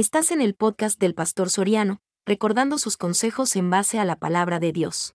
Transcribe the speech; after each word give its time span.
Estás 0.00 0.30
en 0.30 0.40
el 0.40 0.54
podcast 0.54 0.98
del 0.98 1.14
Pastor 1.14 1.50
Soriano, 1.50 2.00
recordando 2.24 2.78
sus 2.78 2.96
consejos 2.96 3.54
en 3.54 3.68
base 3.68 3.98
a 3.98 4.06
la 4.06 4.16
palabra 4.16 4.58
de 4.58 4.72
Dios. 4.72 5.14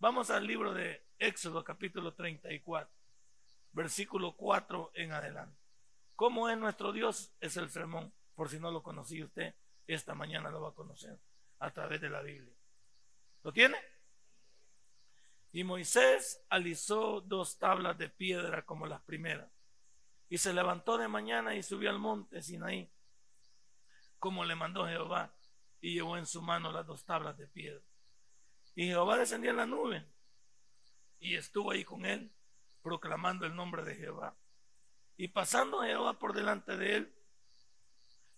Vamos 0.00 0.30
al 0.30 0.44
libro 0.44 0.74
de 0.74 1.06
Éxodo 1.20 1.62
capítulo 1.62 2.14
34, 2.14 2.92
versículo 3.70 4.34
4 4.36 4.90
en 4.94 5.12
adelante. 5.12 5.56
¿Cómo 6.16 6.48
es 6.48 6.58
nuestro 6.58 6.92
Dios? 6.92 7.32
Es 7.38 7.56
el 7.56 7.70
sermón. 7.70 8.12
Por 8.34 8.48
si 8.48 8.58
no 8.58 8.72
lo 8.72 8.82
conocía 8.82 9.24
usted, 9.24 9.54
esta 9.86 10.16
mañana 10.16 10.50
lo 10.50 10.62
va 10.62 10.70
a 10.70 10.74
conocer 10.74 11.20
a 11.60 11.70
través 11.70 12.00
de 12.00 12.10
la 12.10 12.20
Biblia. 12.20 12.56
¿Lo 13.44 13.52
tiene? 13.52 13.76
Y 15.52 15.62
Moisés 15.62 16.44
alisó 16.48 17.20
dos 17.20 17.58
tablas 17.58 17.96
de 17.96 18.08
piedra 18.08 18.64
como 18.64 18.88
las 18.88 19.02
primeras. 19.02 19.48
Y 20.28 20.38
se 20.38 20.52
levantó 20.52 20.98
de 20.98 21.08
mañana 21.08 21.54
y 21.54 21.62
subió 21.62 21.90
al 21.90 21.98
monte 21.98 22.42
Sinaí, 22.42 22.90
como 24.18 24.44
le 24.44 24.54
mandó 24.54 24.86
Jehová, 24.86 25.32
y 25.80 25.94
llevó 25.94 26.16
en 26.16 26.26
su 26.26 26.42
mano 26.42 26.72
las 26.72 26.86
dos 26.86 27.04
tablas 27.04 27.36
de 27.38 27.46
piedra. 27.46 27.82
Y 28.74 28.86
Jehová 28.86 29.16
descendió 29.16 29.50
en 29.50 29.56
la 29.56 29.66
nube 29.66 30.06
y 31.20 31.36
estuvo 31.36 31.70
ahí 31.70 31.84
con 31.84 32.04
él, 32.04 32.32
proclamando 32.82 33.46
el 33.46 33.54
nombre 33.54 33.84
de 33.84 33.94
Jehová. 33.94 34.36
Y 35.16 35.28
pasando 35.28 35.82
Jehová 35.82 36.18
por 36.18 36.32
delante 36.32 36.76
de 36.76 36.96
él, 36.96 37.14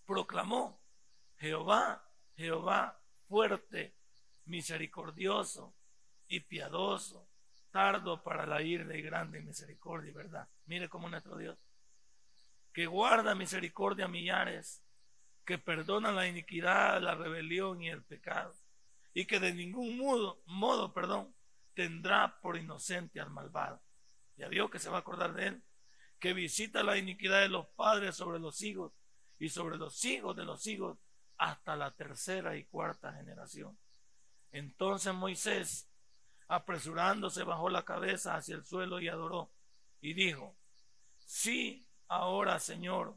proclamó, 0.05 0.81
Jehová, 1.37 2.07
Jehová, 2.35 2.99
fuerte, 3.27 3.95
misericordioso, 4.45 5.75
y 6.31 6.39
piadoso, 6.39 7.27
tardo 7.71 8.23
para 8.23 8.45
la 8.45 8.61
ira 8.61 8.95
y 8.95 9.01
grande 9.01 9.41
misericordia 9.41 10.13
verdad. 10.13 10.47
Mire 10.65 10.87
cómo 10.87 11.09
nuestro 11.09 11.37
Dios, 11.37 11.57
que 12.73 12.85
guarda 12.85 13.35
misericordia 13.35 14.05
a 14.05 14.07
millares, 14.07 14.83
que 15.45 15.57
perdona 15.57 16.11
la 16.11 16.27
iniquidad, 16.27 17.01
la 17.01 17.15
rebelión 17.15 17.81
y 17.81 17.89
el 17.89 18.03
pecado, 18.03 18.53
y 19.13 19.25
que 19.25 19.39
de 19.39 19.53
ningún 19.53 19.97
modo, 19.97 20.41
modo 20.45 20.93
perdón, 20.93 21.35
tendrá 21.73 22.39
por 22.41 22.57
inocente 22.57 23.19
al 23.19 23.29
malvado. 23.29 23.81
Ya 24.37 24.47
vio 24.47 24.69
que 24.69 24.79
se 24.79 24.89
va 24.89 24.97
a 24.97 24.99
acordar 25.01 25.33
de 25.33 25.47
él, 25.47 25.63
que 26.19 26.33
visita 26.33 26.83
la 26.83 26.97
iniquidad 26.97 27.41
de 27.41 27.49
los 27.49 27.67
padres 27.67 28.15
sobre 28.15 28.39
los 28.39 28.61
hijos 28.61 28.93
y 29.39 29.49
sobre 29.49 29.77
los 29.77 30.03
hijos 30.05 30.35
de 30.35 30.45
los 30.45 30.65
hijos 30.67 30.97
hasta 31.37 31.75
la 31.75 31.91
tercera 31.91 32.55
y 32.55 32.65
cuarta 32.65 33.13
generación. 33.13 33.77
Entonces 34.51 35.13
Moisés 35.13 35.89
apresurándose 36.47 37.43
bajó 37.43 37.69
la 37.69 37.83
cabeza 37.83 38.35
hacia 38.35 38.55
el 38.55 38.65
suelo 38.65 38.99
y 38.99 39.07
adoró 39.07 39.51
y 40.01 40.13
dijo, 40.13 40.55
sí, 41.17 41.87
ahora 42.11 42.59
Señor, 42.59 43.15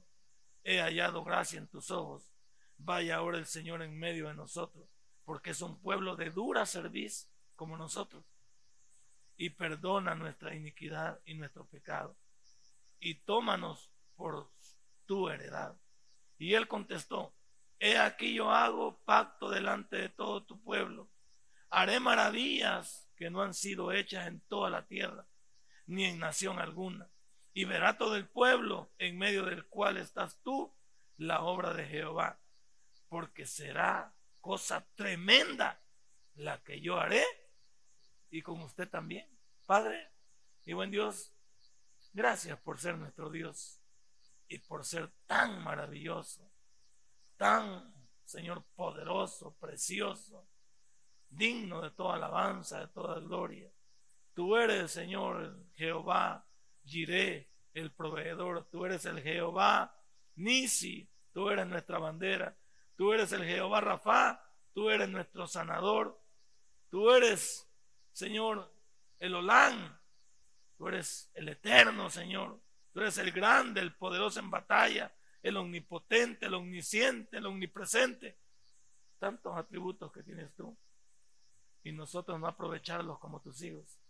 he 0.62 0.78
hallado 0.80 1.24
gracia 1.24 1.58
en 1.58 1.66
tus 1.66 1.90
ojos, 1.90 2.32
vaya 2.78 3.16
ahora 3.16 3.38
el 3.38 3.46
Señor 3.46 3.82
en 3.82 3.98
medio 3.98 4.28
de 4.28 4.34
nosotros, 4.34 4.88
porque 5.24 5.50
es 5.50 5.60
un 5.62 5.80
pueblo 5.80 6.14
de 6.14 6.30
dura 6.30 6.64
cerviz 6.64 7.28
como 7.56 7.76
nosotros, 7.76 8.24
y 9.36 9.50
perdona 9.50 10.14
nuestra 10.14 10.54
iniquidad 10.54 11.20
y 11.24 11.34
nuestro 11.34 11.66
pecado, 11.66 12.16
y 13.00 13.16
tómanos 13.16 13.90
por 14.14 14.52
tu 15.06 15.28
heredad. 15.28 15.76
Y 16.38 16.54
él 16.54 16.68
contestó, 16.68 17.34
he 17.80 17.98
aquí 17.98 18.32
yo 18.32 18.52
hago 18.52 19.00
pacto 19.04 19.50
delante 19.50 19.96
de 19.96 20.08
todo 20.08 20.44
tu 20.44 20.62
pueblo, 20.62 21.10
haré 21.68 21.98
maravillas 21.98 23.08
que 23.16 23.28
no 23.28 23.42
han 23.42 23.54
sido 23.54 23.90
hechas 23.90 24.28
en 24.28 24.38
toda 24.42 24.70
la 24.70 24.86
tierra, 24.86 25.26
ni 25.86 26.04
en 26.04 26.20
nación 26.20 26.60
alguna. 26.60 27.10
Y 27.54 27.64
verá 27.64 27.96
todo 27.96 28.16
el 28.16 28.28
pueblo 28.28 28.92
en 28.98 29.16
medio 29.16 29.44
del 29.44 29.66
cual 29.66 29.96
estás 29.96 30.38
tú 30.42 30.74
la 31.16 31.42
obra 31.42 31.72
de 31.72 31.86
Jehová, 31.86 32.40
porque 33.08 33.46
será 33.46 34.12
cosa 34.40 34.86
tremenda 34.94 35.80
la 36.34 36.62
que 36.62 36.80
yo 36.80 36.98
haré 36.98 37.24
y 38.30 38.42
con 38.42 38.60
usted 38.60 38.90
también. 38.90 39.26
Padre 39.66 40.10
y 40.64 40.72
buen 40.72 40.90
Dios, 40.90 41.32
gracias 42.12 42.58
por 42.60 42.78
ser 42.78 42.98
nuestro 42.98 43.30
Dios 43.30 43.80
y 44.48 44.58
por 44.58 44.84
ser 44.84 45.10
tan 45.26 45.62
maravilloso, 45.62 46.50
tan, 47.36 47.94
Señor, 48.24 48.64
poderoso, 48.74 49.54
precioso, 49.60 50.48
digno 51.28 51.80
de 51.80 51.92
toda 51.92 52.16
alabanza, 52.16 52.80
de 52.80 52.88
toda 52.88 53.20
gloria. 53.20 53.70
Tú 54.34 54.56
eres, 54.56 54.90
Señor, 54.90 55.68
Jehová, 55.74 56.46
Jiré, 56.84 57.50
el 57.72 57.90
proveedor. 57.92 58.68
Tú 58.70 58.84
eres 58.84 59.04
el 59.06 59.20
Jehová, 59.22 59.96
Nisi. 60.36 61.08
Tú 61.32 61.50
eres 61.50 61.66
nuestra 61.66 61.98
bandera. 61.98 62.56
Tú 62.96 63.12
eres 63.12 63.32
el 63.32 63.44
Jehová 63.44 63.80
Rafa. 63.80 64.42
Tú 64.72 64.90
eres 64.90 65.08
nuestro 65.08 65.46
sanador. 65.46 66.20
Tú 66.90 67.10
eres, 67.10 67.68
Señor, 68.12 68.72
el 69.18 69.34
Olán. 69.34 69.98
Tú 70.76 70.88
eres 70.88 71.30
el 71.34 71.48
eterno, 71.48 72.10
Señor. 72.10 72.60
Tú 72.92 73.00
eres 73.00 73.18
el 73.18 73.32
grande, 73.32 73.80
el 73.80 73.94
poderoso 73.94 74.38
en 74.38 74.50
batalla, 74.50 75.12
el 75.42 75.56
omnipotente, 75.56 76.46
el 76.46 76.54
omnisciente, 76.54 77.38
el 77.38 77.46
omnipresente. 77.46 78.38
Tantos 79.18 79.56
atributos 79.56 80.12
que 80.12 80.22
tienes 80.22 80.54
tú 80.54 80.76
y 81.84 81.92
nosotros 81.92 82.40
no 82.40 82.46
aprovecharlos 82.46 83.18
como 83.18 83.40
tus 83.40 83.62
hijos, 83.62 84.00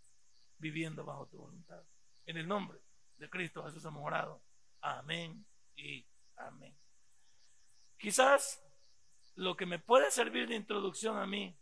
viviendo 0.58 1.04
bajo 1.04 1.26
tu 1.26 1.38
voluntad. 1.38 1.82
En 2.26 2.36
el 2.36 2.48
nombre 2.48 2.78
de 3.16 3.28
Cristo 3.28 3.64
Jesús 3.64 3.84
hemos 3.84 4.04
orado. 4.04 4.42
Amén 4.80 5.44
y 5.76 6.06
amén. 6.36 6.74
Quizás 7.98 8.62
lo 9.36 9.56
que 9.56 9.66
me 9.66 9.78
puede 9.78 10.10
servir 10.10 10.48
de 10.48 10.56
introducción 10.56 11.18
a 11.18 11.26
mí 11.26 11.56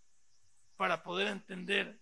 para 0.76 1.02
poder 1.02 1.28
entender 1.28 2.00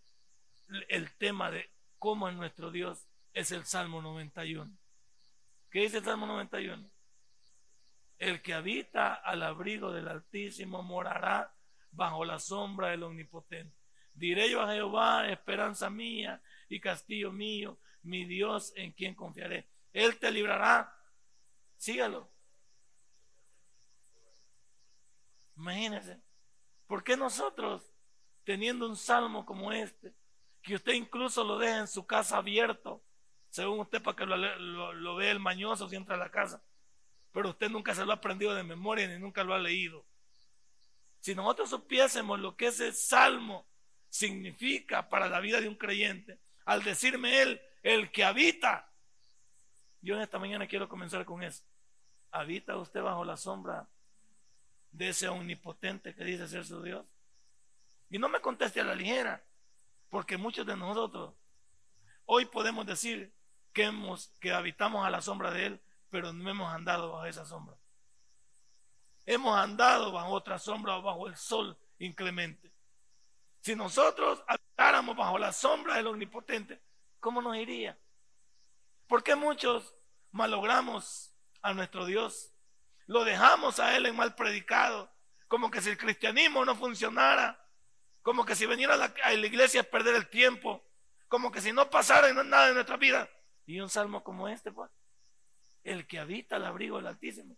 el 0.89 1.13
tema 1.17 1.51
de 1.51 1.71
cómo 1.99 2.29
es 2.29 2.35
nuestro 2.35 2.71
Dios 2.71 3.07
es 3.33 3.53
el 3.53 3.65
Salmo 3.65 4.03
91. 4.03 4.71
¿Qué 5.71 5.81
dice 5.81 5.99
el 5.99 6.05
Salmo 6.05 6.27
91? 6.27 6.91
El 8.19 8.43
que 8.43 8.55
habita 8.55 9.15
al 9.15 9.43
abrigo 9.43 9.93
del 9.93 10.09
Altísimo 10.09 10.83
morará 10.83 11.55
bajo 11.93 12.25
la 12.25 12.39
sombra 12.39 12.89
del 12.89 13.03
Omnipotente. 13.03 13.75
Diré 14.13 14.51
yo 14.51 14.61
a 14.61 14.73
Jehová, 14.73 15.29
esperanza 15.29 15.89
mía 15.89 16.43
y 16.69 16.81
castillo 16.81 17.33
mío, 17.33 17.79
mi 18.03 18.25
Dios 18.25 18.73
en 18.77 18.93
quien 18.93 19.15
confiaré. 19.15 19.69
Él 19.93 20.19
te 20.19 20.31
librará. 20.31 20.97
Sígalo. 21.77 22.31
Imagínense. 25.57 26.21
¿Por 26.87 27.05
qué 27.05 27.17
nosotros, 27.17 27.93
teniendo 28.45 28.89
un 28.89 28.97
salmo 28.97 29.45
como 29.47 29.73
este, 29.73 30.15
que 30.63 30.75
usted 30.75 30.95
incluso 30.95 31.45
lo 31.45 31.59
deja 31.59 31.79
en 31.79 31.89
su 31.89 32.07
casa 32.07 32.39
abierto, 32.39 33.05
según 33.49 33.81
usted 33.81 34.03
para 34.03 34.17
que 34.17 34.27
lo, 34.27 34.93
lo 34.93 35.17
vea 35.17 35.31
el 35.31 35.41
mañoso 35.41 35.89
si 35.89 35.97
entra 35.97 36.15
a 36.17 36.19
la 36.19 36.31
casa, 36.31 36.63
pero 37.33 37.51
usted 37.51 37.71
nunca 37.71 37.95
se 37.95 38.05
lo 38.05 38.13
ha 38.13 38.17
aprendido 38.17 38.55
de 38.55 38.63
memoria 38.63 39.07
ni 39.09 39.19
nunca 39.19 39.45
lo 39.45 39.55
ha 39.55 39.59
leído? 39.59 40.05
Si 41.21 41.35
nosotros 41.35 41.71
supiésemos 41.71 42.41
lo 42.41 42.57
que 42.57 42.69
es 42.69 42.81
el 42.81 42.95
salmo 42.95 43.71
significa 44.11 45.09
para 45.09 45.29
la 45.29 45.41
vida 45.41 45.61
de 45.61 45.69
un 45.69 45.77
creyente. 45.77 46.41
Al 46.65 46.83
decirme 46.83 47.41
él, 47.43 47.61
el 47.83 48.11
que 48.11 48.25
habita. 48.25 48.89
Yo 50.01 50.17
en 50.17 50.23
esta 50.23 50.39
mañana 50.39 50.67
quiero 50.67 50.89
comenzar 50.89 51.25
con 51.25 51.43
eso. 51.43 51.63
¿Habita 52.31 52.77
usted 52.77 53.03
bajo 53.03 53.25
la 53.25 53.37
sombra 53.37 53.89
de 54.93 55.09
ese 55.09 55.29
omnipotente 55.29 56.15
que 56.15 56.25
dice 56.25 56.49
ser 56.49 56.65
su 56.65 56.83
Dios? 56.83 57.05
Y 58.09 58.19
no 58.19 58.29
me 58.29 58.41
conteste 58.41 58.81
a 58.81 58.85
la 58.85 58.95
ligera, 58.95 59.45
porque 60.09 60.37
muchos 60.37 60.67
de 60.67 60.77
nosotros 60.77 61.35
hoy 62.27 62.45
podemos 62.47 62.87
decir 62.87 63.33
que, 63.73 63.85
hemos, 63.85 64.29
que 64.41 64.53
habitamos 64.53 65.05
a 65.07 65.11
la 65.11 65.21
sombra 65.21 65.51
de 65.51 65.67
Él, 65.67 65.81
pero 66.11 66.33
no 66.33 66.49
hemos 66.49 66.73
andado 66.73 67.13
bajo 67.13 67.27
esa 67.27 67.45
sombra. 67.45 67.77
Hemos 69.27 69.57
andado 69.57 70.13
bajo 70.13 70.31
otra 70.31 70.59
sombra 70.59 70.97
o 70.97 71.03
bajo 71.03 71.29
el 71.29 71.37
sol 71.37 71.77
inclemente. 71.99 72.73
Si 73.61 73.77
nosotros 73.77 74.43
habitáramos 74.47 75.17
bajo 75.17 75.39
la 75.39 75.53
sombra 75.53 75.97
del 75.97 76.09
Omnipotente, 76.09 76.81
¿cómo 77.21 77.41
nos 77.43 77.57
iría? 77.57 77.99
¿Por 79.07 79.23
qué 79.23 79.37
muchos 79.37 79.97
malogramos 80.31 81.35
a 81.63 81.73
nuestro 81.75 82.07
Dios? 82.07 82.53
Lo 83.07 83.25
dejamos 83.25 83.79
a 83.81 83.97
Él 83.97 84.07
en 84.07 84.17
mal 84.17 84.35
predicado, 84.35 85.13
como 85.49 85.71
que 85.71 85.81
si 85.81 85.91
el 85.91 85.99
cristianismo 85.99 86.65
no 86.65 86.75
funcionara, 86.77 87.61
como 88.23 88.45
que 88.45 88.55
si 88.55 88.67
venir 88.67 88.91
a 88.91 88.97
la, 88.97 89.13
iglesia 89.35 89.81
es 89.81 89.87
perder 89.87 90.15
el 90.15 90.29
tiempo, 90.29 90.85
como 91.29 91.51
que 91.51 91.61
si 91.61 91.73
no 91.73 91.91
pasara 91.91 92.33
nada 92.33 92.69
en 92.69 92.75
nuestra 92.75 92.97
vida. 92.97 93.29
Y 93.67 93.81
un 93.81 93.89
salmo 93.89 94.23
como 94.23 94.49
este, 94.49 94.73
pues, 94.73 94.91
el 95.83 96.07
que 96.07 96.19
habita 96.19 96.57
el 96.57 96.65
abrigo 96.65 96.97
del 96.97 97.07
Altísimo. 97.07 97.57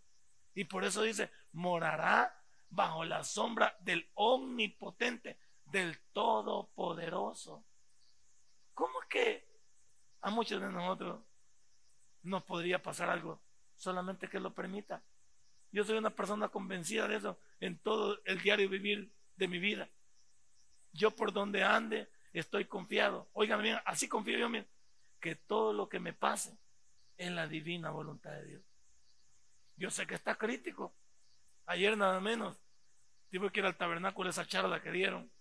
Y 0.53 0.65
por 0.65 0.83
eso 0.83 1.01
dice, 1.01 1.31
morará 1.51 2.39
bajo 2.69 3.03
la 3.05 3.23
sombra 3.23 3.75
del 3.79 4.09
Omnipotente 4.15 5.39
del 5.65 5.99
Todopoderoso. 6.13 7.65
¿Cómo 8.73 9.01
es 9.01 9.07
que 9.07 9.52
a 10.23 10.31
muchos 10.31 10.59
de 10.59 10.71
nosotros 10.71 11.21
nos 12.23 12.43
podría 12.43 12.81
pasar 12.81 13.09
algo 13.09 13.39
solamente 13.75 14.27
que 14.27 14.39
lo 14.39 14.53
permita? 14.53 15.03
Yo 15.71 15.83
soy 15.83 15.97
una 15.97 16.09
persona 16.09 16.49
convencida 16.49 17.07
de 17.07 17.17
eso 17.17 17.39
en 17.59 17.77
todo 17.77 18.19
el 18.25 18.41
diario 18.41 18.67
vivir 18.69 19.13
de 19.35 19.47
mi 19.47 19.59
vida. 19.59 19.89
Yo 20.91 21.11
por 21.11 21.31
donde 21.31 21.63
ande 21.63 22.09
estoy 22.31 22.65
confiado. 22.65 23.29
Oigan 23.33 23.61
bien, 23.61 23.77
así 23.85 24.07
confío 24.07 24.37
yo, 24.37 24.49
mismo 24.49 24.67
que 25.23 25.35
todo 25.35 25.71
lo 25.71 25.87
que 25.87 26.01
me 26.01 26.11
pase 26.11 26.57
es 27.15 27.31
la 27.31 27.47
divina 27.47 27.91
voluntad 27.91 28.31
de 28.31 28.45
Dios. 28.45 28.63
Yo 29.77 29.89
sé 29.89 30.05
que 30.05 30.15
está 30.15 30.35
crítico. 30.35 30.93
Ayer 31.65 31.97
nada 31.97 32.19
menos 32.19 32.61
tuve 33.31 33.49
que 33.49 33.61
ir 33.61 33.65
al 33.65 33.77
tabernáculo 33.77 34.29
esa 34.29 34.45
charla 34.45 34.81
que 34.81 34.91
dieron 34.91 35.31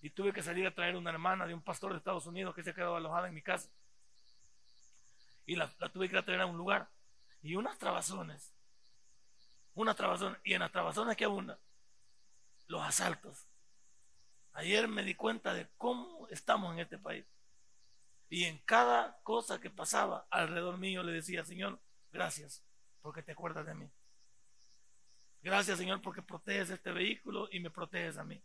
y 0.00 0.08
tuve 0.08 0.32
que 0.32 0.42
salir 0.42 0.66
a 0.66 0.74
traer 0.74 0.96
una 0.96 1.10
hermana 1.10 1.46
de 1.46 1.52
un 1.52 1.60
pastor 1.60 1.92
de 1.92 1.98
Estados 1.98 2.24
Unidos 2.24 2.54
que 2.54 2.62
se 2.62 2.70
ha 2.70 2.74
quedado 2.74 2.96
alojada 2.96 3.28
en 3.28 3.34
mi 3.34 3.42
casa. 3.42 3.68
Y 5.46 5.56
la, 5.56 5.68
tuve 5.92 6.08
que 6.08 6.22
traer 6.22 6.40
a 6.40 6.46
un 6.46 6.56
lugar. 6.56 6.90
Y 7.42 7.54
unas 7.54 7.78
trabazones. 7.78 8.52
Unas 9.74 9.96
trabazones. 9.96 10.38
Y 10.44 10.54
en 10.54 10.60
las 10.60 10.72
trabazones 10.72 11.16
que 11.16 11.24
abundan. 11.24 11.58
Los 12.66 12.82
asaltos. 12.82 13.46
Ayer 14.52 14.88
me 14.88 15.04
di 15.04 15.14
cuenta 15.14 15.54
de 15.54 15.68
cómo 15.78 16.26
estamos 16.28 16.72
en 16.74 16.80
este 16.80 16.98
país. 16.98 17.24
Y 18.28 18.44
en 18.44 18.58
cada 18.58 19.20
cosa 19.22 19.60
que 19.60 19.70
pasaba 19.70 20.26
alrededor 20.30 20.78
mío 20.78 21.02
le 21.02 21.12
decía, 21.12 21.44
Señor, 21.44 21.80
gracias 22.10 22.66
porque 23.06 23.22
te 23.22 23.30
acuerdas 23.30 23.64
de 23.64 23.72
mí. 23.72 23.88
Gracias, 25.42 25.78
Señor, 25.78 26.02
porque 26.02 26.22
proteges 26.22 26.70
este 26.70 26.90
vehículo 26.90 27.48
y 27.52 27.60
me 27.60 27.70
proteges 27.70 28.18
a 28.18 28.24
mí. 28.24 28.42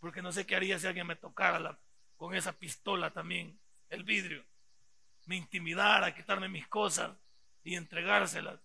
Porque 0.00 0.20
no 0.20 0.32
sé 0.32 0.44
qué 0.44 0.54
haría 0.54 0.78
si 0.78 0.86
alguien 0.86 1.06
me 1.06 1.16
tocara 1.16 1.80
con 2.16 2.34
esa 2.34 2.52
pistola 2.52 3.10
también, 3.10 3.58
el 3.88 4.04
vidrio. 4.04 4.44
Me 5.26 5.36
intimidara, 5.36 6.14
quitarme 6.14 6.48
mis 6.48 6.68
cosas 6.68 7.16
y 7.62 7.76
entregárselas. 7.76 8.60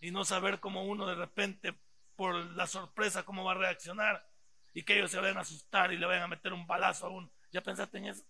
Y 0.00 0.10
no 0.10 0.24
saber 0.24 0.60
cómo 0.60 0.84
uno 0.84 1.06
de 1.06 1.14
repente, 1.14 1.74
por 2.14 2.34
la 2.34 2.66
sorpresa, 2.66 3.24
cómo 3.24 3.44
va 3.44 3.52
a 3.52 3.56
reaccionar 3.56 4.26
y 4.72 4.82
que 4.82 4.98
ellos 4.98 5.10
se 5.10 5.18
vayan 5.18 5.38
a 5.38 5.40
asustar 5.40 5.92
y 5.92 5.96
le 5.96 6.06
vayan 6.06 6.24
a 6.24 6.28
meter 6.28 6.52
un 6.52 6.66
balazo 6.66 7.06
a 7.06 7.10
uno. 7.10 7.30
¿Ya 7.50 7.62
pensaste 7.62 7.96
en 7.98 8.06
eso? 8.06 8.24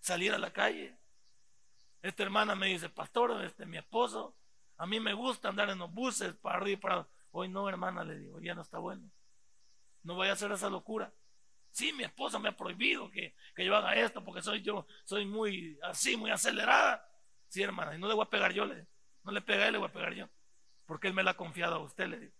Salir 0.00 0.34
a 0.34 0.38
la 0.38 0.52
calle. 0.52 0.98
Esta 2.02 2.22
hermana 2.22 2.54
me 2.54 2.66
dice, 2.66 2.90
pastor, 2.90 3.42
este 3.42 3.64
mi 3.64 3.78
esposo, 3.78 4.36
a 4.76 4.86
mí 4.86 5.00
me 5.00 5.14
gusta 5.14 5.48
andar 5.48 5.70
en 5.70 5.78
los 5.78 5.90
buses 5.90 6.34
para 6.34 6.56
arriba 6.56 6.72
y 6.72 6.76
para. 6.76 7.08
Hoy 7.30 7.48
no, 7.48 7.68
hermana, 7.68 8.04
le 8.04 8.18
digo, 8.18 8.38
ya 8.40 8.54
no 8.54 8.60
está 8.60 8.78
bueno. 8.78 9.10
No 10.02 10.16
vaya 10.16 10.32
a 10.32 10.34
hacer 10.34 10.52
esa 10.52 10.68
locura. 10.68 11.10
Sí, 11.74 11.92
mi 11.92 12.04
esposa 12.04 12.38
me 12.38 12.50
ha 12.50 12.56
prohibido 12.56 13.10
que, 13.10 13.34
que 13.52 13.64
yo 13.64 13.74
haga 13.74 13.96
esto 13.96 14.24
porque 14.24 14.40
soy 14.40 14.62
yo, 14.62 14.86
soy 15.04 15.26
muy 15.26 15.76
así, 15.82 16.16
muy 16.16 16.30
acelerada. 16.30 17.04
Sí, 17.48 17.64
hermana, 17.64 17.96
y 17.96 17.98
no 17.98 18.06
le 18.06 18.14
voy 18.14 18.24
a 18.24 18.30
pegar 18.30 18.52
yo, 18.52 18.64
le 18.64 18.86
No 19.24 19.32
le 19.32 19.40
pega 19.40 19.66
él, 19.66 19.72
le 19.72 19.78
voy 19.78 19.88
a 19.88 19.92
pegar 19.92 20.14
yo. 20.14 20.28
Porque 20.86 21.08
él 21.08 21.14
me 21.14 21.24
la 21.24 21.32
ha 21.32 21.36
confiado 21.36 21.74
a 21.74 21.80
usted, 21.80 22.06
le 22.06 22.20
digo. 22.20 22.32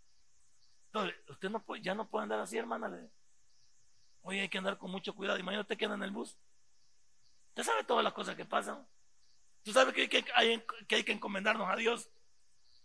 Entonces, 0.87 1.17
usted 1.29 1.51
no 1.51 1.65
puede, 1.65 1.83
ya 1.83 1.97
no 1.97 2.09
puede 2.09 2.23
andar 2.23 2.39
así, 2.39 2.57
hermana. 2.57 2.89
Le 2.89 3.11
Hoy 4.23 4.39
hay 4.39 4.49
que 4.49 4.59
andar 4.59 4.79
con 4.79 4.93
mucho 4.93 5.17
cuidado. 5.17 5.37
Imagínate 5.37 5.77
que 5.77 5.85
anda 5.85 5.97
en 5.97 6.05
el 6.05 6.13
bus. 6.13 6.39
Usted 7.49 7.65
sabe 7.65 7.83
todas 7.83 8.05
las 8.05 8.13
cosas 8.13 8.37
que 8.37 8.45
pasan. 8.45 8.87
Tú 9.65 9.73
sabes 9.73 9.95
que, 9.95 10.25
hay, 10.37 10.65
que 10.87 10.95
hay 10.95 11.03
que 11.03 11.13
encomendarnos 11.13 11.69
a 11.69 11.75
Dios. 11.75 12.09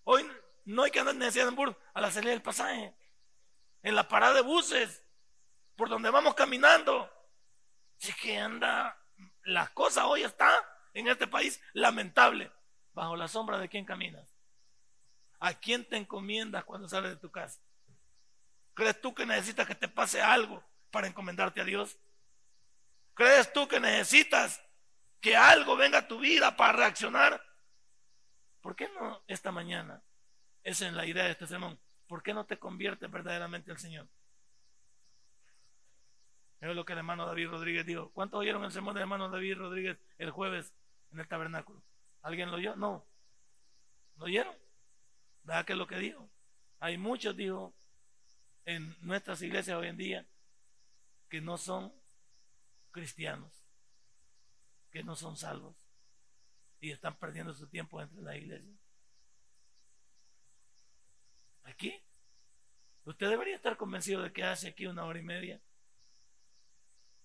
Hoy 0.04 0.28
no 0.66 0.82
hay 0.82 0.90
que 0.90 1.00
andar 1.00 1.16
en 1.16 1.56
bus 1.56 1.76
a 1.94 2.02
la 2.02 2.10
salida 2.10 2.32
del 2.32 2.42
pasaje. 2.42 2.96
En 3.84 3.94
la 3.94 4.08
parada 4.08 4.34
de 4.34 4.42
buses. 4.42 5.06
Por 5.80 5.88
donde 5.88 6.10
vamos 6.10 6.36
caminando. 6.36 7.10
Si 7.96 8.12
que 8.12 8.38
anda. 8.38 8.98
Las 9.44 9.70
cosas 9.70 10.04
hoy 10.04 10.24
están 10.24 10.54
en 10.94 11.08
este 11.08 11.26
país 11.26 11.62
lamentable. 11.72 12.52
Bajo 12.92 13.16
la 13.16 13.30
sombra 13.30 13.58
de 13.58 13.70
quién 13.70 13.86
caminas. 13.86 14.36
¿A 15.40 15.54
quién 15.54 15.88
te 15.88 15.96
encomiendas 15.96 16.66
cuando 16.66 16.90
sales 16.90 17.12
de 17.12 17.16
tu 17.16 17.32
casa? 17.32 17.62
¿Crees 18.74 19.00
tú 19.00 19.16
que 19.16 19.26
necesitas 19.26 19.66
que 19.66 19.74
te 19.74 19.88
pase 19.88 20.22
algo 20.22 20.62
para 20.92 21.08
encomendarte 21.08 21.62
a 21.62 21.64
Dios? 21.64 21.98
¿Crees 23.14 23.54
tú 23.54 23.66
que 23.70 23.80
necesitas 23.80 24.62
que 25.22 25.38
algo 25.38 25.78
venga 25.78 26.00
a 26.00 26.08
tu 26.10 26.20
vida 26.20 26.58
para 26.58 26.74
reaccionar? 26.74 27.42
¿Por 28.60 28.76
qué 28.76 28.90
no 28.90 29.24
esta 29.28 29.54
mañana? 29.54 30.04
Esa 30.62 30.88
es 30.88 30.94
la 30.94 31.06
idea 31.06 31.24
de 31.24 31.32
este 31.32 31.48
sermón. 31.48 31.80
¿Por 32.06 32.22
qué 32.22 32.34
no 32.34 32.46
te 32.46 32.60
conviertes 32.60 33.10
verdaderamente 33.10 33.72
al 33.72 33.80
Señor? 33.80 34.10
Es 36.60 36.76
lo 36.76 36.86
que 36.86 36.94
el 36.94 37.00
hermano 37.00 37.26
David 37.26 37.50
Rodríguez 37.50 37.86
dijo. 37.86 38.12
¿Cuántos 38.12 38.40
oyeron 38.40 38.64
el 38.64 38.72
sermón 38.72 38.94
del 38.94 39.02
hermano 39.02 39.30
David 39.30 39.58
Rodríguez 39.58 39.98
el 40.18 40.32
jueves 40.32 40.74
en 41.12 41.20
el 41.20 41.28
tabernáculo? 41.28 41.82
¿Alguien 42.22 42.52
lo 42.52 42.58
oyó? 42.58 42.76
No. 42.76 43.06
¿Lo 44.18 44.26
oyeron? 44.26 44.56
¿Verdad 45.44 45.66
que 45.66 45.74
es 45.74 45.80
lo 45.80 45.88
que 45.88 45.98
dijo? 45.98 46.30
Hay 46.80 46.98
muchos, 46.98 47.36
dijo, 47.36 47.74
en 48.66 48.96
nuestras 49.02 49.42
iglesias 49.42 49.78
hoy 49.78 49.88
en 49.88 49.98
día 49.98 50.26
que 51.30 51.42
no 51.42 51.58
son 51.58 51.94
cristianos, 52.92 53.52
que 54.92 55.04
no 55.04 55.16
son 55.16 55.38
salvos 55.38 55.76
y 56.82 56.92
están 56.92 57.18
perdiendo 57.18 57.54
su 57.54 57.68
tiempo 57.68 58.02
entre 58.02 58.22
la 58.22 58.36
iglesia. 58.36 58.74
Aquí, 61.64 62.02
usted 63.06 63.30
debería 63.30 63.56
estar 63.56 63.78
convencido 63.78 64.24
de 64.24 64.32
que 64.32 64.44
hace 64.44 64.70
aquí 64.70 64.88
una 64.88 65.06
hora 65.06 65.20
y 65.20 65.24
media. 65.24 65.62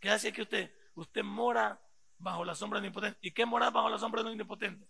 ¿Qué 0.05 0.11
hace 0.11 0.29
aquí 0.29 0.43
usted? 0.43 0.71
Usted 0.97 1.23
mora 1.23 1.81
bajo 2.19 2.45
la 2.45 2.55
sombra 2.55 2.79
del 2.79 2.89
impotente. 2.89 3.19
¿Y 3.23 3.31
qué 3.31 3.47
mora 3.47 3.71
bajo 3.71 3.89
la 3.89 3.99
sombra 3.99 4.23
del 4.23 4.39
impotente? 4.39 4.87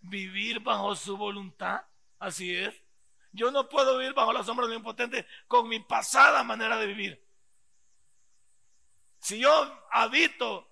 Vivir 0.00 0.58
bajo 0.60 0.96
su 0.96 1.18
voluntad. 1.18 1.82
Así 2.18 2.56
es. 2.56 2.74
Yo 3.30 3.50
no 3.50 3.68
puedo 3.68 3.98
vivir 3.98 4.14
bajo 4.14 4.32
la 4.32 4.42
sombra 4.42 4.66
del 4.66 4.78
impotente 4.78 5.26
con 5.48 5.68
mi 5.68 5.80
pasada 5.80 6.42
manera 6.44 6.78
de 6.78 6.86
vivir. 6.86 7.22
Si 9.18 9.38
yo 9.38 9.50
habito 9.90 10.66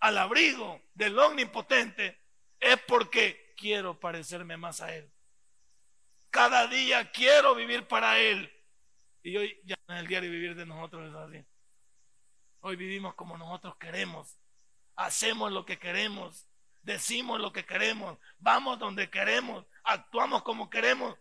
al 0.00 0.18
abrigo 0.18 0.82
del 0.94 1.16
omnipotente, 1.16 2.20
es 2.58 2.76
porque 2.88 3.54
quiero 3.56 4.00
parecerme 4.00 4.56
más 4.56 4.80
a 4.80 4.92
Él. 4.92 5.08
Cada 6.30 6.66
día 6.66 7.12
quiero 7.12 7.54
vivir 7.54 7.86
para 7.86 8.18
Él. 8.18 8.52
Y 9.26 9.36
hoy 9.36 9.60
ya 9.64 9.76
en 9.88 9.96
el 9.96 10.06
diario 10.06 10.30
vivir 10.30 10.54
de 10.54 10.64
nosotros 10.64 11.08
es 11.08 11.14
así. 11.16 11.44
Hoy 12.60 12.76
vivimos 12.76 13.16
como 13.16 13.36
nosotros 13.36 13.74
queremos. 13.76 14.38
Hacemos 14.94 15.50
lo 15.50 15.66
que 15.66 15.80
queremos. 15.80 16.46
Decimos 16.82 17.40
lo 17.40 17.52
que 17.52 17.66
queremos. 17.66 18.16
Vamos 18.38 18.78
donde 18.78 19.10
queremos. 19.10 19.66
Actuamos 19.82 20.44
como 20.44 20.70
queremos. 20.70 21.18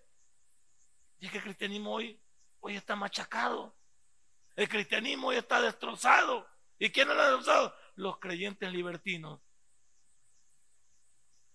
Y 1.18 1.26
es 1.26 1.32
que 1.32 1.40
el 1.40 1.46
cristianismo 1.46 1.94
hoy, 1.94 2.22
hoy 2.60 2.76
está 2.76 2.96
machacado. 2.96 3.76
El 4.56 4.70
cristianismo 4.70 5.30
hoy 5.30 5.38
está 5.38 5.60
destrozado. 5.60 6.48
¿Y 6.78 6.92
quién 6.92 7.08
lo 7.08 7.20
ha 7.20 7.32
destrozado? 7.32 7.76
Los 7.96 8.20
creyentes 8.20 8.72
libertinos. 8.72 9.42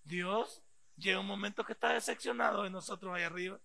Dios 0.02 0.64
llega 0.96 1.20
un 1.20 1.28
momento 1.28 1.62
que 1.64 1.74
está 1.74 1.90
decepcionado 1.90 2.64
de 2.64 2.70
nosotros 2.70 3.14
ahí 3.14 3.22
arriba. 3.22 3.60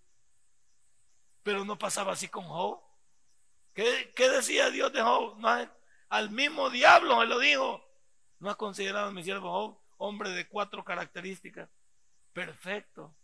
Pero 1.46 1.64
no 1.64 1.78
pasaba 1.78 2.14
así 2.14 2.28
con 2.28 2.44
Job. 2.46 2.82
¿Qué, 3.76 4.12
decía 4.18 4.72
Dios 4.72 4.92
de 4.92 5.04
Job? 5.04 5.38
al 6.10 6.30
mismo 6.32 6.72
diablo 6.72 7.18
me 7.20 7.28
lo 7.28 7.38
dijo. 7.38 7.88
No 8.40 8.50
ha 8.50 8.58
considerado 8.58 9.10
a 9.10 9.12
mi 9.12 9.24
siervo 9.24 9.52
Job 9.52 9.80
hombre 9.98 10.32
de 10.32 10.48
cuatro 10.48 10.84
características. 10.84 11.70
Perfecto, 12.34 13.16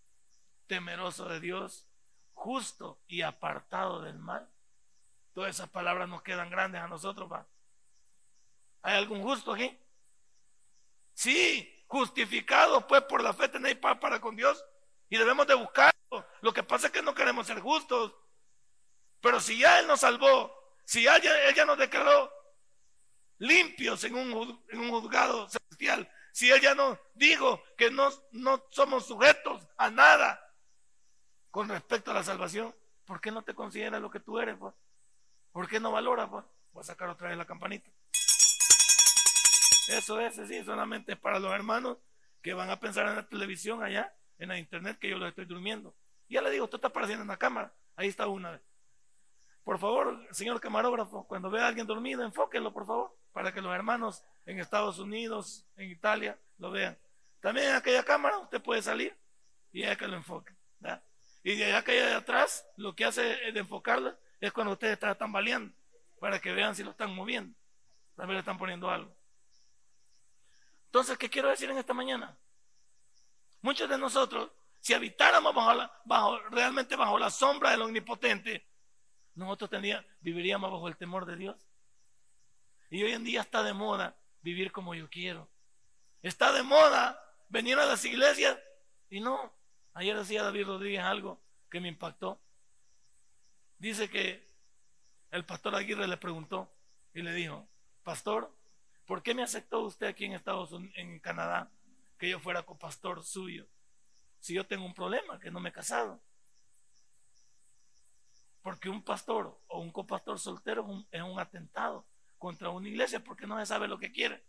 temeroso 0.67 1.27
de 1.29 1.39
Dios, 1.39 1.87
justo 2.35 3.01
y 3.07 3.23
apartado 3.23 4.03
del 4.03 4.19
mal. 4.19 4.47
Todas 5.33 5.55
esas 5.55 5.69
palabras 5.69 6.07
nos 6.07 6.21
quedan 6.21 6.51
grandes 6.51 6.79
a 6.79 6.87
nosotros, 6.87 7.27
¿va? 7.31 7.47
¿Hay 8.83 8.97
algún 8.97 9.23
justo 9.23 9.53
aquí? 9.53 9.75
Sí, 11.15 11.83
justificado 11.87 12.85
pues 12.85 13.01
por 13.01 13.23
la 13.23 13.33
fe 13.33 13.49
tenéis 13.49 13.77
paz 13.77 13.97
para 13.97 14.21
con 14.21 14.35
Dios 14.35 14.63
y 15.09 15.17
debemos 15.17 15.47
de 15.47 15.55
buscarlo. 15.55 15.90
Lo 16.41 16.53
que 16.53 16.63
pasa 16.63 16.87
es 16.87 16.93
que 16.93 17.01
no 17.01 17.15
queremos 17.15 17.47
ser 17.47 17.59
justos. 17.59 18.13
Pero 19.21 19.39
si 19.39 19.59
ya 19.59 19.79
Él 19.79 19.87
nos 19.87 19.99
salvó, 20.01 20.53
si 20.85 21.03
ya, 21.03 21.19
nos 21.65 21.77
declaró 21.77 22.31
limpios 23.37 24.03
en 24.03 24.15
un, 24.15 24.63
en 24.69 24.79
un 24.79 24.89
juzgado 24.89 25.47
celestial, 25.47 26.11
si 26.31 26.51
Él 26.51 26.61
ya 26.61 26.75
nos 26.75 26.97
dijo 27.13 27.63
que 27.77 27.91
no, 27.91 28.09
no 28.31 28.65
somos 28.71 29.05
sujetos 29.05 29.67
a 29.77 29.89
nada, 29.89 30.51
con 31.51 31.67
respecto 31.69 32.11
a 32.11 32.13
la 32.13 32.23
salvación, 32.23 32.73
¿por 33.05 33.19
qué 33.19 33.29
no 33.29 33.43
te 33.43 33.53
consideras 33.53 34.01
lo 34.01 34.09
que 34.09 34.21
tú 34.21 34.39
eres? 34.39 34.57
Pues? 34.57 34.73
¿Por 35.51 35.67
qué 35.67 35.79
no 35.79 35.91
valoras? 35.91 36.29
Pues? 36.29 36.45
Voy 36.71 36.81
a 36.81 36.85
sacar 36.85 37.09
otra 37.09 37.29
vez 37.29 37.37
la 37.37 37.45
campanita. 37.45 37.91
Eso 39.89 40.19
es, 40.21 40.35
sí, 40.47 40.63
solamente 40.63 41.17
para 41.17 41.39
los 41.39 41.51
hermanos 41.53 41.97
que 42.41 42.53
van 42.53 42.69
a 42.69 42.79
pensar 42.79 43.07
en 43.07 43.17
la 43.17 43.27
televisión 43.27 43.83
allá, 43.83 44.15
en 44.37 44.49
la 44.49 44.57
internet, 44.57 44.97
que 44.97 45.09
yo 45.09 45.17
los 45.17 45.29
estoy 45.29 45.45
durmiendo. 45.45 45.93
Ya 46.31 46.41
le 46.41 46.49
digo, 46.49 46.63
usted 46.63 46.77
está 46.77 46.87
apareciendo 46.87 47.23
en 47.23 47.27
la 47.27 47.37
cámara. 47.37 47.73
Ahí 47.95 48.07
está 48.07 48.25
una 48.27 48.51
vez. 48.51 48.61
Por 49.63 49.77
favor, 49.77 50.25
señor 50.31 50.59
camarógrafo, 50.59 51.27
cuando 51.27 51.51
vea 51.51 51.65
a 51.65 51.67
alguien 51.67 51.85
dormido, 51.85 52.23
enfóquelo, 52.23 52.73
por 52.73 52.87
favor, 52.87 53.15
para 53.31 53.53
que 53.53 53.61
los 53.61 53.73
hermanos 53.73 54.23
en 54.45 54.59
Estados 54.59 54.97
Unidos, 54.97 55.67
en 55.75 55.91
Italia, 55.91 56.39
lo 56.57 56.71
vean. 56.71 56.97
También 57.41 57.67
en 57.69 57.75
aquella 57.75 58.03
cámara 58.03 58.37
usted 58.39 58.61
puede 58.61 58.81
salir 58.81 59.15
y 59.71 59.83
ella 59.83 59.95
que 59.97 60.07
lo 60.07 60.15
enfoque. 60.15 60.55
Y 61.43 61.55
de 61.55 61.65
allá 61.65 61.83
que 61.83 61.91
hay 61.91 61.97
de 61.97 62.13
atrás, 62.13 62.67
lo 62.77 62.95
que 62.95 63.03
hace 63.03 63.21
de 63.21 63.59
enfocarlo 63.59 64.15
es 64.39 64.53
cuando 64.53 64.73
ustedes 64.73 64.93
están 64.93 65.17
tambaleando, 65.17 65.75
para 66.19 66.39
que 66.39 66.53
vean 66.53 66.75
si 66.75 66.83
lo 66.83 66.91
están 66.91 67.13
moviendo. 67.15 67.57
También 68.15 68.35
le 68.35 68.39
están 68.39 68.59
poniendo 68.59 68.89
algo. 68.89 69.11
Entonces, 70.85 71.17
¿qué 71.17 71.29
quiero 71.29 71.49
decir 71.49 71.69
en 71.71 71.79
esta 71.79 71.93
mañana? 71.93 72.37
Muchos 73.61 73.89
de 73.89 73.97
nosotros, 73.97 74.51
si 74.81 74.93
habitáramos 74.95 75.53
bajo, 76.05 76.39
realmente 76.49 76.95
bajo 76.95 77.19
la 77.19 77.29
sombra 77.29 77.71
del 77.71 77.83
omnipotente, 77.83 78.67
nosotros 79.35 79.69
viviríamos 80.19 80.71
bajo 80.71 80.87
el 80.87 80.97
temor 80.97 81.25
de 81.25 81.37
Dios. 81.37 81.69
Y 82.89 83.03
hoy 83.03 83.13
en 83.13 83.23
día 83.23 83.41
está 83.41 83.63
de 83.63 83.73
moda 83.73 84.17
vivir 84.41 84.71
como 84.71 84.95
yo 84.95 85.07
quiero. 85.09 85.49
Está 86.23 86.51
de 86.51 86.63
moda 86.63 87.23
venir 87.47 87.77
a 87.77 87.85
las 87.85 88.03
iglesias 88.05 88.59
y 89.09 89.19
no. 89.19 89.53
Ayer 89.93 90.17
decía 90.17 90.43
David 90.43 90.65
Rodríguez 90.65 91.03
algo 91.03 91.39
que 91.69 91.79
me 91.79 91.87
impactó. 91.87 92.41
Dice 93.77 94.09
que 94.09 94.43
el 95.29 95.45
pastor 95.45 95.75
Aguirre 95.75 96.07
le 96.07 96.17
preguntó 96.17 96.73
y 97.13 97.21
le 97.21 97.33
dijo, 97.33 97.69
pastor, 98.03 98.51
¿por 99.05 99.21
qué 99.21 99.35
me 99.35 99.43
aceptó 99.43 99.81
usted 99.81 100.07
aquí 100.07 100.25
en 100.25 100.33
Estados 100.33 100.71
Unidos, 100.71 100.95
en 100.97 101.19
Canadá, 101.19 101.71
que 102.17 102.29
yo 102.29 102.39
fuera 102.39 102.63
copastor 102.63 103.23
suyo? 103.23 103.67
Si 104.41 104.55
yo 104.55 104.65
tengo 104.65 104.85
un 104.85 104.93
problema, 104.93 105.39
que 105.39 105.51
no 105.51 105.59
me 105.59 105.69
he 105.69 105.71
casado. 105.71 106.19
Porque 108.63 108.89
un 108.89 109.03
pastor 109.03 109.61
o 109.67 109.79
un 109.79 109.91
copastor 109.91 110.39
soltero 110.39 111.05
es 111.11 111.21
un, 111.21 111.39
atentado 111.39 112.07
contra 112.39 112.69
una 112.69 112.89
iglesia 112.89 113.23
porque 113.23 113.45
no 113.45 113.59
se 113.59 113.67
sabe 113.67 113.87
lo 113.87 113.99
que 113.99 114.11
quiere. 114.11 114.43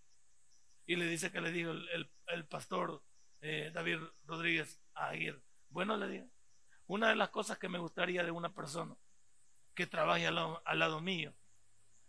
Y 0.86 0.96
le 0.96 1.06
dice 1.06 1.30
que 1.30 1.42
le 1.42 1.52
dijo 1.52 1.70
el, 1.70 2.46
pastor 2.46 3.02
eh, 3.42 3.70
David 3.72 3.98
Rodríguez 4.24 4.80
Aguirre. 4.94 5.42
Bueno, 5.68 5.96
le 5.98 6.08
digo, 6.08 6.26
una 6.86 7.10
de 7.10 7.16
las 7.16 7.28
cosas 7.28 7.58
que 7.58 7.68
me 7.68 7.78
gustaría 7.78 8.24
de 8.24 8.30
una 8.30 8.54
persona 8.54 8.96
que 9.74 9.86
trabaje 9.86 10.26
al 10.26 10.36
lado, 10.36 10.62
al 10.64 10.78
lado 10.78 11.00
mío 11.02 11.34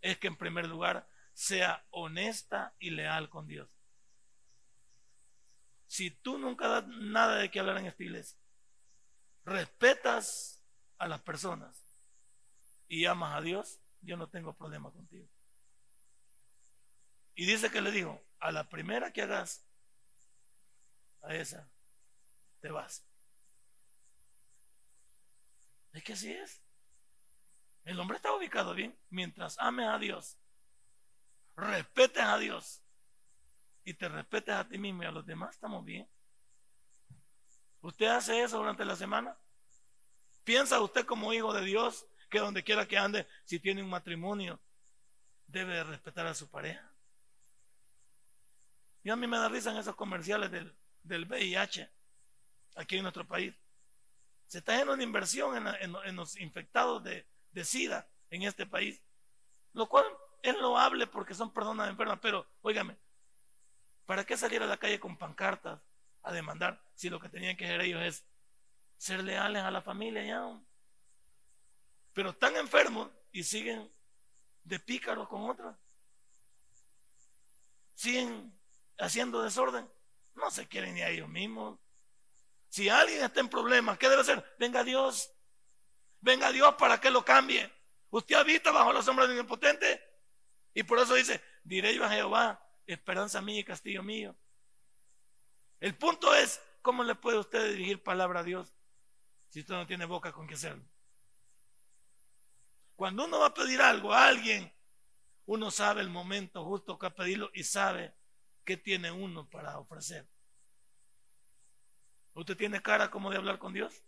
es 0.02 0.18
que 0.18 0.28
en 0.28 0.38
primer 0.38 0.68
lugar 0.68 1.08
sea 1.34 1.86
honesta 1.90 2.76
y 2.80 2.92
leal 2.92 3.30
con 3.30 3.46
Dios. 3.46 3.70
Si 5.94 6.10
tú 6.10 6.40
nunca 6.40 6.68
das 6.68 6.88
nada 6.88 7.36
de 7.36 7.52
qué 7.52 7.60
hablar 7.60 7.78
en 7.78 7.86
esta 7.86 8.02
iglesia, 8.02 8.36
respetas 9.46 10.60
a 10.98 11.08
las 11.08 11.22
personas 11.22 12.00
y 12.88 13.06
amas 13.06 13.38
a 13.38 13.42
Dios, 13.42 13.80
yo 14.02 14.18
no 14.18 14.28
tengo 14.28 14.58
problema 14.58 14.92
contigo. 14.92 15.30
Y 17.36 17.46
dice 17.46 17.70
que 17.70 17.80
le 17.80 17.92
dijo, 17.92 18.20
a 18.40 18.52
la 18.52 18.68
primera 18.70 19.14
que 19.14 19.22
hagas, 19.22 19.68
a 21.22 21.36
esa, 21.36 21.70
te 22.60 22.72
vas. 22.72 23.06
Es 25.92 26.04
que 26.04 26.14
así 26.14 26.34
es. 26.34 26.64
El 27.84 28.00
hombre 28.00 28.18
está 28.18 28.34
ubicado 28.34 28.74
bien. 28.74 28.98
Mientras 29.12 29.60
ames 29.60 29.88
a 29.88 30.00
Dios, 30.00 30.40
respetes 31.56 32.24
a 32.24 32.40
Dios 32.40 32.83
y 33.84 33.94
te 33.94 34.08
respetes 34.08 34.56
a 34.56 34.68
ti 34.68 34.78
mismo 34.78 35.04
y 35.04 35.06
a 35.06 35.12
los 35.12 35.26
demás, 35.26 35.56
estamos 35.56 35.84
bien. 35.84 36.08
¿Usted 37.82 38.08
hace 38.08 38.42
eso 38.42 38.58
durante 38.58 38.86
la 38.86 38.96
semana? 38.96 39.38
¿Piensa 40.44 40.80
usted 40.82 41.06
como 41.06 41.34
hijo 41.34 41.54
de 41.54 41.66
Dios 41.66 42.06
que 42.30 42.40
donde 42.40 42.64
quiera 42.64 42.88
que 42.88 42.98
ande, 42.98 43.28
si 43.44 43.60
tiene 43.60 43.84
un 43.84 43.90
matrimonio, 43.90 44.60
debe 45.48 45.84
respetar 45.84 46.26
a 46.28 46.34
su 46.34 46.50
pareja? 46.50 46.90
Y 49.04 49.10
a 49.10 49.16
mí 49.16 49.28
me 49.28 49.38
da 49.38 49.50
risa 49.50 49.72
en 49.72 49.78
esos 49.78 49.96
comerciales 49.96 50.50
del, 50.50 50.74
del 51.04 51.26
VIH 51.26 51.92
aquí 52.76 52.98
en 52.98 53.04
nuestro 53.04 53.28
país. 53.28 53.54
Se 54.48 54.60
está 54.60 54.74
haciendo 54.74 54.94
una 54.94 55.04
inversión 55.04 55.68
en, 55.82 56.16
los 56.16 56.40
infectados 56.40 57.04
de, 57.04 57.28
de 57.52 57.66
SIDA 57.66 58.08
en 58.30 58.44
este 58.44 58.66
país, 58.66 59.02
lo 59.74 59.90
cual 59.90 60.06
es 60.42 60.56
loable 60.58 61.08
porque 61.08 61.34
son 61.34 61.54
personas 61.54 61.90
enfermas, 61.90 62.20
pero 62.22 62.48
óigame, 62.62 62.98
¿para 64.06 64.26
qué 64.26 64.38
salir 64.38 64.62
a 64.62 64.68
la 64.68 64.78
calle 64.78 65.00
con 65.00 65.18
pancartas 65.18 65.82
a 66.22 66.32
demandar 66.32 66.84
si 66.96 67.10
lo 67.10 67.20
que 67.20 67.30
tenían 67.30 67.58
que 67.58 67.66
hacer 67.66 67.82
ellos 67.82 68.02
es 68.02 68.26
ser 68.98 69.24
leales 69.24 69.64
a 69.64 69.72
la 69.72 69.82
familia? 69.82 70.62
Pero 72.14 72.32
están 72.32 72.56
enfermos 72.56 73.10
y 73.32 73.44
siguen 73.44 73.92
de 74.64 74.80
pícaros 74.80 75.28
con 75.28 75.50
otras. 75.50 75.76
Siguen 77.96 78.58
haciendo 78.98 79.42
desorden. 79.42 79.90
No 80.36 80.50
se 80.52 80.68
quieren 80.68 80.96
ni 80.96 81.02
a 81.02 81.10
ellos 81.10 81.30
mismos. 81.30 81.80
Si 82.70 82.90
alguien 82.90 83.24
está 83.24 83.40
en 83.40 83.50
problemas, 83.50 83.98
¿qué 83.98 84.10
debe 84.10 84.22
hacer? 84.22 84.56
Venga 84.58 84.84
Dios. 84.84 85.32
Venga 86.22 86.52
Dios 86.52 86.74
para 86.76 87.00
que 87.00 87.12
lo 87.12 87.24
cambie. 87.24 87.72
Usted 88.10 88.36
habita 88.36 88.72
bajo 88.72 88.94
la 88.94 89.02
sombra 89.02 89.28
del 89.28 89.38
impotente. 89.38 90.02
Y 90.74 90.84
por 90.84 91.00
eso 91.00 91.14
dice, 91.14 91.42
diré 91.64 91.94
yo 91.94 92.04
a 92.04 92.10
Jehová, 92.10 92.63
esperanza 92.86 93.42
mía 93.42 93.60
y 93.60 93.64
castillo 93.64 94.04
mío. 94.04 94.36
El 95.80 95.96
punto 95.96 96.34
es, 96.34 96.62
¿cómo 96.82 97.04
le 97.04 97.16
puede 97.16 97.40
usted 97.40 97.72
dirigir 97.72 98.04
palabra 98.04 98.42
a 98.42 98.44
Dios 98.44 98.74
si 99.50 99.62
usted 99.62 99.74
no 99.74 99.88
tiene 99.88 100.06
boca 100.06 100.32
con 100.32 100.48
que 100.48 100.56
hacerlo? 100.56 100.84
Cuando 102.96 103.26
uno 103.26 103.40
va 103.40 103.48
a 103.48 103.54
pedir 103.54 103.82
algo 103.82 104.14
a 104.14 104.28
alguien, 104.28 104.72
uno 105.46 105.72
sabe 105.72 106.02
el 106.02 106.10
momento 106.10 106.64
justo 106.64 106.98
que 106.98 107.10
pedirlo 107.12 107.50
y 107.54 107.64
sabe 107.64 108.16
qué 108.64 108.78
tiene 108.78 109.12
uno 109.12 109.50
para 109.50 109.78
ofrecer. 109.80 110.30
¿Usted 112.34 112.56
tiene 112.56 112.82
cara 112.82 113.12
como 113.12 113.30
de 113.30 113.38
hablar 113.38 113.60
con 113.60 113.74
Dios? 113.74 114.04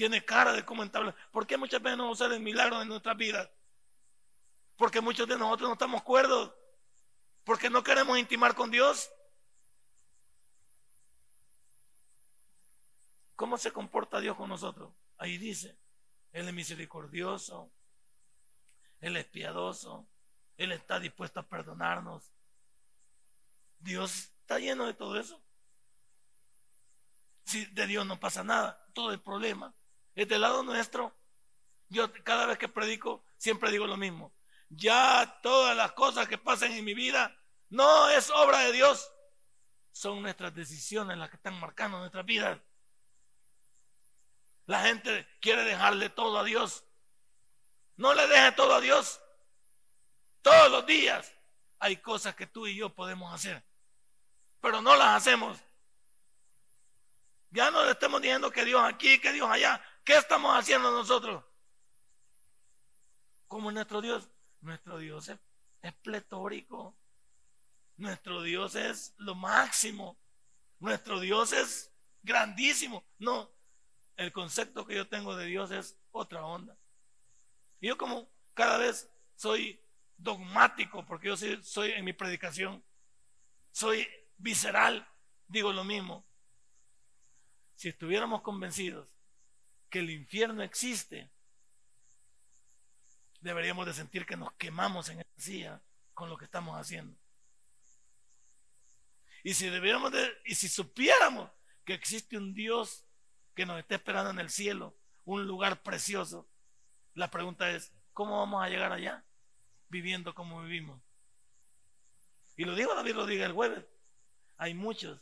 tiene 0.00 0.24
cara 0.24 0.54
de 0.54 0.64
cómo 0.64 0.82
entablar. 0.82 1.14
¿Por 1.30 1.46
qué 1.46 1.58
muchas 1.58 1.82
veces 1.82 1.98
no 1.98 2.08
suceden 2.08 2.42
milagros 2.42 2.80
en 2.80 2.88
nuestras 2.88 3.14
vidas? 3.18 3.50
Porque 4.78 5.02
muchos 5.02 5.28
de 5.28 5.36
nosotros 5.36 5.68
no 5.68 5.74
estamos 5.74 6.02
cuerdos. 6.02 6.54
Porque 7.50 7.68
no 7.68 7.82
queremos 7.82 8.16
intimar 8.16 8.54
con 8.54 8.70
Dios. 8.70 9.10
¿Cómo 13.34 13.58
se 13.58 13.72
comporta 13.72 14.20
Dios 14.20 14.36
con 14.36 14.48
nosotros? 14.48 14.94
Ahí 15.18 15.36
dice, 15.36 15.76
Él 16.30 16.46
es 16.46 16.54
misericordioso, 16.54 17.72
Él 19.00 19.16
es 19.16 19.24
piadoso, 19.24 20.08
Él 20.58 20.70
está 20.70 21.00
dispuesto 21.00 21.40
a 21.40 21.48
perdonarnos. 21.48 22.32
Dios 23.80 24.30
está 24.42 24.60
lleno 24.60 24.86
de 24.86 24.94
todo 24.94 25.18
eso. 25.18 25.42
Si 27.46 27.64
de 27.64 27.88
Dios 27.88 28.06
no 28.06 28.20
pasa 28.20 28.44
nada, 28.44 28.86
todo 28.94 29.10
el 29.10 29.20
problema 29.20 29.74
es 30.14 30.28
del 30.28 30.42
lado 30.42 30.62
nuestro. 30.62 31.18
Yo 31.88 32.12
cada 32.22 32.46
vez 32.46 32.58
que 32.58 32.68
predico 32.68 33.24
siempre 33.36 33.72
digo 33.72 33.88
lo 33.88 33.96
mismo. 33.96 34.32
Ya 34.68 35.40
todas 35.42 35.76
las 35.76 35.90
cosas 35.94 36.28
que 36.28 36.38
pasan 36.38 36.70
en 36.70 36.84
mi 36.84 36.94
vida 36.94 37.36
no 37.70 38.08
es 38.10 38.30
obra 38.30 38.60
de 38.60 38.72
Dios. 38.72 39.10
Son 39.92 40.22
nuestras 40.22 40.54
decisiones 40.54 41.16
las 41.18 41.30
que 41.30 41.36
están 41.36 41.58
marcando 41.58 41.98
nuestras 41.98 42.24
vidas. 42.24 42.60
La 44.66 44.82
gente 44.82 45.26
quiere 45.40 45.64
dejarle 45.64 46.10
todo 46.10 46.38
a 46.38 46.44
Dios. 46.44 46.84
No 47.96 48.14
le 48.14 48.26
deje 48.28 48.52
todo 48.52 48.74
a 48.74 48.80
Dios. 48.80 49.20
Todos 50.42 50.70
los 50.70 50.86
días 50.86 51.34
hay 51.78 51.96
cosas 51.96 52.34
que 52.34 52.46
tú 52.46 52.66
y 52.66 52.76
yo 52.76 52.94
podemos 52.94 53.32
hacer. 53.34 53.64
Pero 54.60 54.80
no 54.80 54.96
las 54.96 55.16
hacemos. 55.16 55.58
Ya 57.50 57.70
no 57.70 57.84
le 57.84 57.92
estemos 57.92 58.20
diciendo 58.20 58.50
que 58.50 58.64
Dios 58.64 58.82
aquí, 58.84 59.20
que 59.20 59.32
Dios 59.32 59.48
allá. 59.50 59.82
¿Qué 60.04 60.16
estamos 60.16 60.56
haciendo 60.56 60.90
nosotros? 60.92 61.44
Como 63.48 63.72
nuestro 63.72 64.00
Dios. 64.00 64.30
Nuestro 64.60 64.98
Dios 64.98 65.28
es, 65.28 65.94
pletórico. 66.02 66.96
Nuestro 68.00 68.40
Dios 68.42 68.76
es 68.76 69.14
lo 69.18 69.34
máximo. 69.34 70.18
Nuestro 70.78 71.20
Dios 71.20 71.52
es 71.52 71.92
grandísimo. 72.22 73.04
No, 73.18 73.52
el 74.16 74.32
concepto 74.32 74.86
que 74.86 74.94
yo 74.94 75.06
tengo 75.06 75.36
de 75.36 75.44
Dios 75.44 75.70
es 75.70 75.98
otra 76.10 76.42
onda. 76.46 76.78
Yo 77.78 77.98
como 77.98 78.30
cada 78.54 78.78
vez 78.78 79.10
soy 79.36 79.78
dogmático, 80.16 81.04
porque 81.04 81.28
yo 81.28 81.36
soy, 81.36 81.90
en 81.90 82.06
mi 82.06 82.14
predicación, 82.14 82.82
soy 83.70 84.08
visceral, 84.38 85.06
digo 85.46 85.70
lo 85.70 85.84
mismo. 85.84 86.24
Si 87.74 87.90
estuviéramos 87.90 88.40
convencidos 88.40 89.08
que 89.90 89.98
el 89.98 90.08
infierno 90.08 90.62
existe, 90.62 91.30
deberíamos 93.42 93.84
de 93.84 93.92
sentir 93.92 94.24
que 94.24 94.38
nos 94.38 94.54
quemamos 94.54 95.10
en 95.10 95.20
esa 95.20 95.30
silla 95.36 95.82
con 96.14 96.30
lo 96.30 96.38
que 96.38 96.46
estamos 96.46 96.80
haciendo. 96.80 97.19
Y 99.42 99.54
si 99.54 99.68
debiéramos 99.68 100.12
de, 100.12 100.30
y 100.44 100.54
si 100.54 100.68
supiéramos 100.68 101.50
que 101.84 101.94
existe 101.94 102.36
un 102.36 102.52
Dios 102.54 103.06
que 103.54 103.66
nos 103.66 103.78
está 103.78 103.94
esperando 103.96 104.30
en 104.30 104.38
el 104.38 104.50
cielo, 104.50 104.96
un 105.24 105.46
lugar 105.46 105.82
precioso, 105.82 106.48
la 107.14 107.30
pregunta 107.30 107.70
es, 107.70 107.92
¿cómo 108.12 108.38
vamos 108.38 108.62
a 108.62 108.68
llegar 108.68 108.92
allá? 108.92 109.24
Viviendo 109.88 110.34
como 110.34 110.62
vivimos. 110.62 111.00
Y 112.56 112.64
lo 112.64 112.74
dijo 112.74 112.94
David 112.94 113.14
lo 113.14 113.26
diga 113.26 113.46
el 113.46 113.52
jueves. 113.52 113.84
Hay 114.56 114.74
muchos 114.74 115.20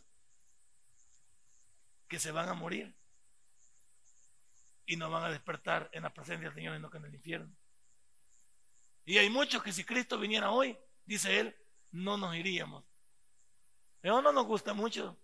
que 2.09 2.19
se 2.19 2.33
van 2.33 2.49
a 2.49 2.55
morir 2.55 2.97
y 4.87 4.97
no 4.97 5.11
van 5.11 5.25
a 5.25 5.31
despertar 5.31 5.91
en 5.93 6.03
la 6.03 6.13
presencia 6.13 6.49
del 6.49 6.55
Señor, 6.55 6.75
sino 6.75 6.91
que 6.91 6.97
en 6.97 7.05
el 7.05 7.15
infierno. 7.15 7.55
Y 9.05 9.19
hay 9.19 9.31
muchos 9.31 9.63
que 9.63 9.73
si 9.73 9.85
Cristo 9.85 10.19
viniera 10.19 10.51
hoy, 10.51 10.77
dice 11.05 11.39
él, 11.39 11.57
no 11.91 12.17
nos 12.17 12.35
iríamos. 12.35 12.85
Eso 14.09 14.23
no 14.23 14.33
nos 14.33 14.47
gusta 14.47 14.73
mucho. 14.73 15.19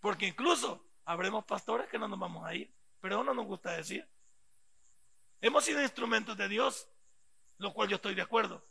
Porque 0.00 0.26
incluso 0.26 0.82
habremos 1.04 1.44
pastores 1.44 1.86
que 1.90 1.98
no 1.98 2.08
nos 2.08 2.18
vamos 2.18 2.46
a 2.46 2.54
ir. 2.54 2.74
Pero 3.02 3.16
eso 3.16 3.24
no 3.24 3.34
nos 3.34 3.44
gusta 3.44 3.72
decir. 3.72 4.08
Hemos 5.42 5.62
sido 5.62 5.82
instrumentos 5.82 6.38
de 6.38 6.48
Dios, 6.48 6.88
lo 7.58 7.74
cual 7.74 7.90
yo 7.90 7.96
estoy 7.96 8.14
de 8.14 8.22
acuerdo. 8.22 8.66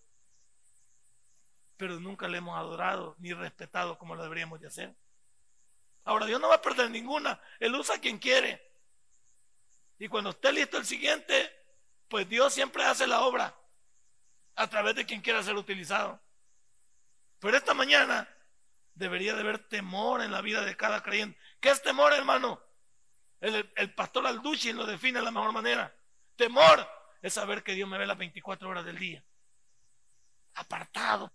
Pero 1.77 1.99
nunca 1.99 2.27
le 2.27 2.39
hemos 2.39 2.57
adorado 2.57 3.15
ni 3.19 3.31
respetado 3.31 3.99
como 3.99 4.15
lo 4.15 4.23
deberíamos 4.23 4.59
de 4.59 4.69
hacer. 4.69 4.95
Ahora 6.03 6.25
Dios 6.25 6.41
no 6.41 6.49
va 6.49 6.55
a 6.55 6.61
perder 6.63 6.89
ninguna. 6.89 7.39
Él 7.59 7.75
usa 7.75 7.97
a 7.97 8.01
quien 8.01 8.17
quiere. 8.17 8.59
Y 9.99 10.07
cuando 10.07 10.31
esté 10.31 10.51
listo 10.51 10.79
el 10.79 10.85
siguiente, 10.85 11.53
pues 12.07 12.27
Dios 12.27 12.51
siempre 12.51 12.83
hace 12.85 13.05
la 13.05 13.21
obra 13.21 13.55
a 14.55 14.67
través 14.67 14.95
de 14.95 15.05
quien 15.05 15.21
quiera 15.21 15.43
ser 15.43 15.55
utilizado. 15.57 16.19
Pero 17.41 17.57
esta 17.57 17.73
mañana 17.73 18.29
debería 18.93 19.33
de 19.33 19.41
haber 19.41 19.67
temor 19.67 20.21
en 20.21 20.31
la 20.31 20.41
vida 20.41 20.63
de 20.63 20.77
cada 20.77 21.01
creyente. 21.01 21.37
¿Qué 21.59 21.69
es 21.69 21.81
temor, 21.81 22.13
hermano? 22.13 22.61
El, 23.39 23.73
el 23.75 23.93
pastor 23.95 24.27
Alducci 24.27 24.71
lo 24.71 24.85
define 24.85 25.19
de 25.19 25.25
la 25.25 25.31
mejor 25.31 25.51
manera. 25.51 25.93
Temor 26.35 26.87
es 27.19 27.33
saber 27.33 27.63
que 27.63 27.73
Dios 27.73 27.89
me 27.89 27.97
ve 27.97 28.05
las 28.05 28.17
24 28.17 28.69
horas 28.69 28.85
del 28.85 28.99
día. 28.99 29.25
Apartado. 30.53 31.33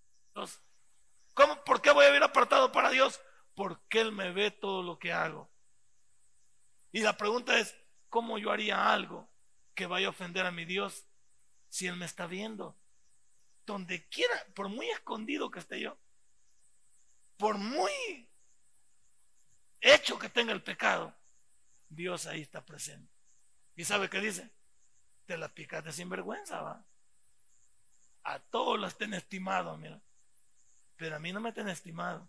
¿Cómo, 1.34 1.64
¿Por 1.64 1.82
qué 1.82 1.90
voy 1.90 2.04
a 2.04 2.08
vivir 2.08 2.22
apartado 2.22 2.70
para 2.70 2.90
Dios? 2.90 3.20
Porque 3.56 4.00
Él 4.00 4.12
me 4.12 4.30
ve 4.30 4.52
todo 4.52 4.84
lo 4.84 5.00
que 5.00 5.12
hago. 5.12 5.50
Y 6.92 7.00
la 7.00 7.16
pregunta 7.16 7.58
es, 7.58 7.76
¿cómo 8.08 8.38
yo 8.38 8.52
haría 8.52 8.92
algo 8.92 9.28
que 9.74 9.86
vaya 9.86 10.06
a 10.06 10.10
ofender 10.10 10.46
a 10.46 10.52
mi 10.52 10.64
Dios 10.64 11.04
si 11.68 11.88
Él 11.88 11.96
me 11.96 12.06
está 12.06 12.28
viendo? 12.28 12.78
Donde 13.66 14.08
quiera, 14.08 14.46
por 14.54 14.68
muy 14.68 14.88
escondido 14.90 15.50
que 15.50 15.58
esté 15.58 15.80
yo, 15.80 15.98
por 17.36 17.58
muy 17.58 17.92
hecho 19.80 20.18
que 20.18 20.28
tenga 20.28 20.52
el 20.52 20.62
pecado, 20.62 21.14
Dios 21.88 22.26
ahí 22.26 22.40
está 22.40 22.64
presente. 22.64 23.12
¿Y 23.74 23.84
sabe 23.84 24.08
qué 24.08 24.20
dice? 24.20 24.50
Te 25.26 25.36
la 25.36 25.52
picaste 25.52 25.92
sin 25.92 26.08
vergüenza, 26.08 26.62
va. 26.62 26.86
A 28.22 28.38
todos 28.38 28.78
los 28.78 28.96
ten 28.96 29.14
estimado, 29.14 29.76
mira. 29.76 30.00
Pero 30.96 31.16
a 31.16 31.18
mí 31.18 31.32
no 31.32 31.40
me 31.40 31.52
ten 31.52 31.68
estimado. 31.68 32.28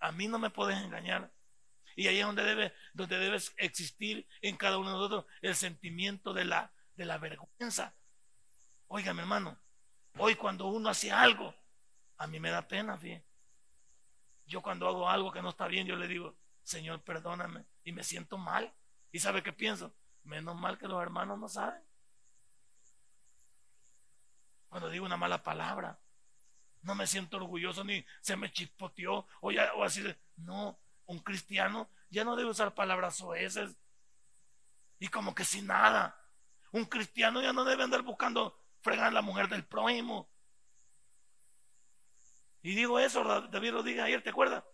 A 0.00 0.12
mí 0.12 0.28
no 0.28 0.38
me 0.38 0.50
puedes 0.50 0.78
engañar. 0.78 1.32
Y 1.96 2.06
ahí 2.06 2.18
es 2.20 2.26
donde 2.26 2.44
debe, 2.44 2.74
donde 2.92 3.18
debe 3.18 3.38
existir 3.56 4.28
en 4.40 4.56
cada 4.56 4.78
uno 4.78 4.90
de 4.90 4.96
nosotros 4.96 5.26
el 5.42 5.54
sentimiento 5.54 6.32
de 6.32 6.44
la, 6.44 6.72
de 6.94 7.04
la 7.04 7.18
vergüenza. 7.18 7.96
Oiga, 8.88 9.10
hermano, 9.10 9.58
hoy 10.16 10.34
cuando 10.34 10.66
uno 10.66 10.88
hace 10.88 11.12
algo, 11.12 11.54
a 12.16 12.26
mí 12.26 12.40
me 12.40 12.50
da 12.50 12.66
pena, 12.66 12.96
fíjate. 12.96 13.24
Yo 14.46 14.62
cuando 14.62 14.88
hago 14.88 15.08
algo 15.08 15.30
que 15.30 15.42
no 15.42 15.50
está 15.50 15.68
bien, 15.68 15.86
yo 15.86 15.94
le 15.94 16.08
digo, 16.08 16.34
Señor, 16.62 17.02
perdóname. 17.02 17.66
Y 17.84 17.92
me 17.92 18.02
siento 18.02 18.38
mal. 18.38 18.74
¿Y 19.12 19.18
sabe 19.18 19.42
qué 19.42 19.52
pienso? 19.52 19.94
Menos 20.24 20.56
mal 20.56 20.78
que 20.78 20.88
los 20.88 21.02
hermanos 21.02 21.38
no 21.38 21.48
saben. 21.48 21.82
Cuando 24.70 24.88
digo 24.88 25.04
una 25.04 25.18
mala 25.18 25.42
palabra, 25.42 25.98
no 26.82 26.94
me 26.94 27.06
siento 27.06 27.36
orgulloso 27.36 27.84
ni 27.84 28.04
se 28.22 28.36
me 28.36 28.50
chispoteó 28.50 29.26
o, 29.40 29.50
ya, 29.50 29.70
así. 29.84 30.02
De, 30.02 30.18
no, 30.36 30.78
un 31.06 31.18
cristiano 31.20 31.90
ya 32.10 32.24
no 32.24 32.36
debe 32.36 32.50
usar 32.50 32.74
palabras 32.74 33.16
soeces 33.16 33.76
y 34.98 35.08
como 35.08 35.34
que 35.34 35.44
sin 35.44 35.66
nada. 35.66 36.18
Un 36.72 36.86
cristiano 36.86 37.42
ya 37.42 37.52
no 37.52 37.64
debe 37.64 37.82
andar 37.82 38.02
buscando 38.02 38.58
fregar 38.88 39.12
la 39.12 39.22
mujer 39.22 39.48
del 39.48 39.64
prójimo. 39.64 40.30
Y 42.62 42.74
digo 42.74 42.98
eso, 42.98 43.22
David 43.48 43.72
lo 43.72 43.82
diga 43.82 44.04
ayer, 44.04 44.22
¿te 44.22 44.30
acuerdas? 44.30 44.64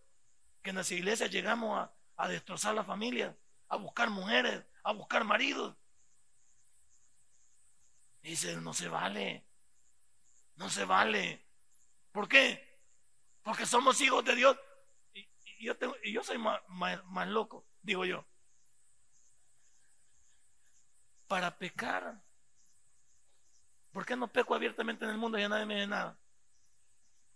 Que 0.62 0.70
en 0.70 0.76
las 0.76 0.90
iglesias 0.90 1.30
llegamos 1.30 1.78
a, 1.78 1.94
a 2.16 2.28
destrozar 2.28 2.74
la 2.74 2.84
familia, 2.84 3.36
a 3.68 3.76
buscar 3.76 4.10
mujeres, 4.10 4.64
a 4.82 4.92
buscar 4.92 5.24
maridos. 5.24 5.76
Y 8.22 8.30
dice, 8.30 8.56
no 8.56 8.72
se 8.72 8.88
vale, 8.88 9.46
no 10.56 10.70
se 10.70 10.84
vale. 10.84 11.46
¿Por 12.10 12.28
qué? 12.28 12.80
Porque 13.42 13.66
somos 13.66 14.00
hijos 14.00 14.24
de 14.24 14.34
Dios 14.34 14.56
y 15.58 15.66
yo, 15.66 15.76
tengo, 15.76 15.94
y 16.02 16.12
yo 16.12 16.22
soy 16.22 16.38
más, 16.38 16.60
más, 16.68 17.28
loco, 17.28 17.66
digo 17.82 18.04
yo. 18.04 18.26
Para 21.26 21.56
pecar. 21.58 22.23
¿Por 23.94 24.04
qué 24.04 24.16
no 24.16 24.26
peco 24.26 24.56
abiertamente 24.56 25.04
en 25.04 25.12
el 25.12 25.18
mundo 25.18 25.38
y 25.38 25.42
ya 25.42 25.48
nadie 25.48 25.66
me 25.66 25.76
ve 25.76 25.86
nada? 25.86 26.18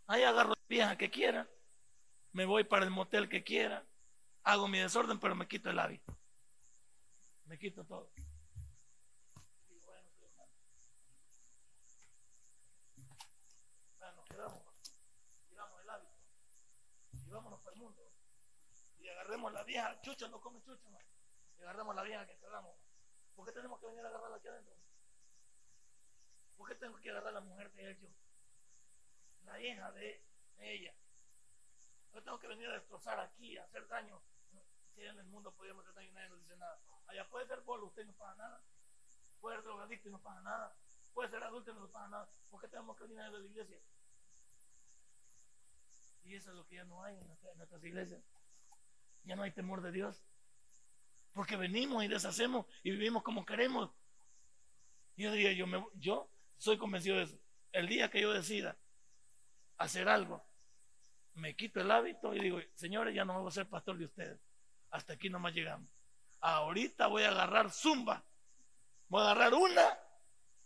Ahí 0.09 0.25
agarro 0.25 0.51
la 0.51 0.67
vieja 0.69 0.99
que 0.99 1.09
quiera, 1.09 1.49
me 2.33 2.47
voy 2.47 2.65
para 2.65 2.85
el 2.85 2.91
motel 2.91 3.29
que 3.29 3.45
quiera, 3.45 3.87
hago 4.43 4.67
mi 4.67 4.81
desorden, 4.81 5.21
pero 5.21 5.37
me 5.37 5.47
quito 5.47 5.71
el 5.71 5.79
hábito. 5.79 6.19
Me 7.45 7.57
quito 7.61 7.85
todo. 7.85 8.11
Agarremos 19.29 19.53
la 19.53 19.63
vieja, 19.63 20.01
chucho 20.01 20.27
no 20.29 20.41
come 20.41 20.63
chucho, 20.63 20.89
y 21.59 21.63
agarremos 21.63 21.95
la 21.95 22.03
vieja 22.03 22.27
que 22.27 22.39
quedamos. 22.39 22.75
¿Por 23.37 23.45
qué 23.45 23.53
tenemos 23.53 23.79
que 23.79 23.87
venir 23.87 24.05
a 24.05 24.09
agarrarla 24.09 24.37
aquí 24.39 24.49
adentro? 24.49 24.88
¿Por 26.59 26.69
qué 26.69 26.75
tengo 26.75 27.01
que 27.01 27.11
agarrar 27.11 27.31
a 27.31 27.41
la 27.41 27.41
mujer 27.41 27.73
de 27.73 27.93
ellos? 27.93 28.13
La 29.47 29.59
hija 29.59 29.91
de 29.93 30.23
ella. 30.59 30.93
Yo 32.13 32.23
tengo 32.23 32.39
que 32.39 32.49
venir 32.49 32.69
a 32.69 32.75
destrozar 32.75 33.19
aquí, 33.21 33.57
a 33.57 33.65
hacer 33.65 33.89
daño. 33.89 34.21
Si 34.95 35.03
en 35.03 35.19
el 35.19 35.27
mundo 35.27 35.51
podíamos 35.53 35.83
hacer 35.85 35.95
daño 35.95 36.09
y 36.11 36.13
nadie 36.13 36.29
nos 36.29 36.43
dice 36.43 36.57
nada. 36.57 36.79
Allá 37.07 37.27
puede 37.31 37.47
ser 37.47 37.63
bolo, 37.63 37.87
usted 37.87 38.05
no 38.05 38.13
paga 38.13 38.35
nada. 38.35 38.63
Puede 39.41 39.57
ser 39.57 39.65
drogadicto 39.65 40.09
y 40.09 40.13
no 40.13 40.21
paga 40.21 40.43
nada. 40.43 40.77
Puede 41.15 41.31
ser 41.31 41.43
adulto 41.43 41.71
y 41.71 41.75
no 41.75 41.89
paga 41.89 42.09
nada. 42.09 42.29
¿Por 42.51 42.61
qué 42.61 42.69
tenemos 42.69 42.95
que 42.99 43.05
venir 43.05 43.21
a 43.21 43.31
la 43.31 43.39
iglesia? 43.39 43.79
Y 46.25 46.35
eso 46.35 46.51
es 46.51 46.57
lo 46.57 46.67
que 46.67 46.75
ya 46.75 46.85
no 46.85 47.03
hay 47.03 47.17
en 47.17 47.27
nuestras 47.57 47.83
iglesias 47.83 48.23
ya 49.29 49.37
no 49.37 49.43
hay 49.43 49.53
temor 49.53 49.83
de 49.83 49.93
Dios. 49.93 50.25
Porque 51.35 51.57
venimos 51.57 52.03
y 52.03 52.09
deshacemos 52.09 52.67
y 52.83 52.91
vivimos 52.91 53.23
como 53.23 53.45
queremos. 53.45 53.91
Yo 55.17 55.31
diría, 55.33 55.53
yo, 55.53 55.67
me, 55.67 55.85
yo 55.95 56.31
soy 56.59 56.77
convencido 56.77 57.17
de 57.17 57.25
eso. 57.25 57.39
El 57.73 57.89
día 57.89 58.11
que 58.11 58.21
yo 58.21 58.33
decida 58.33 58.77
hacer 59.79 60.09
algo, 60.09 60.45
me 61.35 61.55
quito 61.57 61.81
el 61.81 61.91
hábito 61.91 62.35
y 62.35 62.41
digo, 62.41 62.59
señores, 62.75 63.15
ya 63.15 63.25
no 63.25 63.41
voy 63.41 63.49
a 63.49 63.53
ser 63.53 63.69
pastor 63.69 63.97
de 63.97 64.07
ustedes. 64.07 64.39
Hasta 64.91 65.15
aquí 65.15 65.31
nomás 65.31 65.55
llegamos. 65.55 65.89
Ahorita 66.41 67.07
voy 67.07 67.23
a 67.23 67.29
agarrar 67.29 67.71
zumba. 67.71 68.25
Voy 69.09 69.23
a 69.23 69.31
agarrar 69.31 69.55
una 69.55 69.99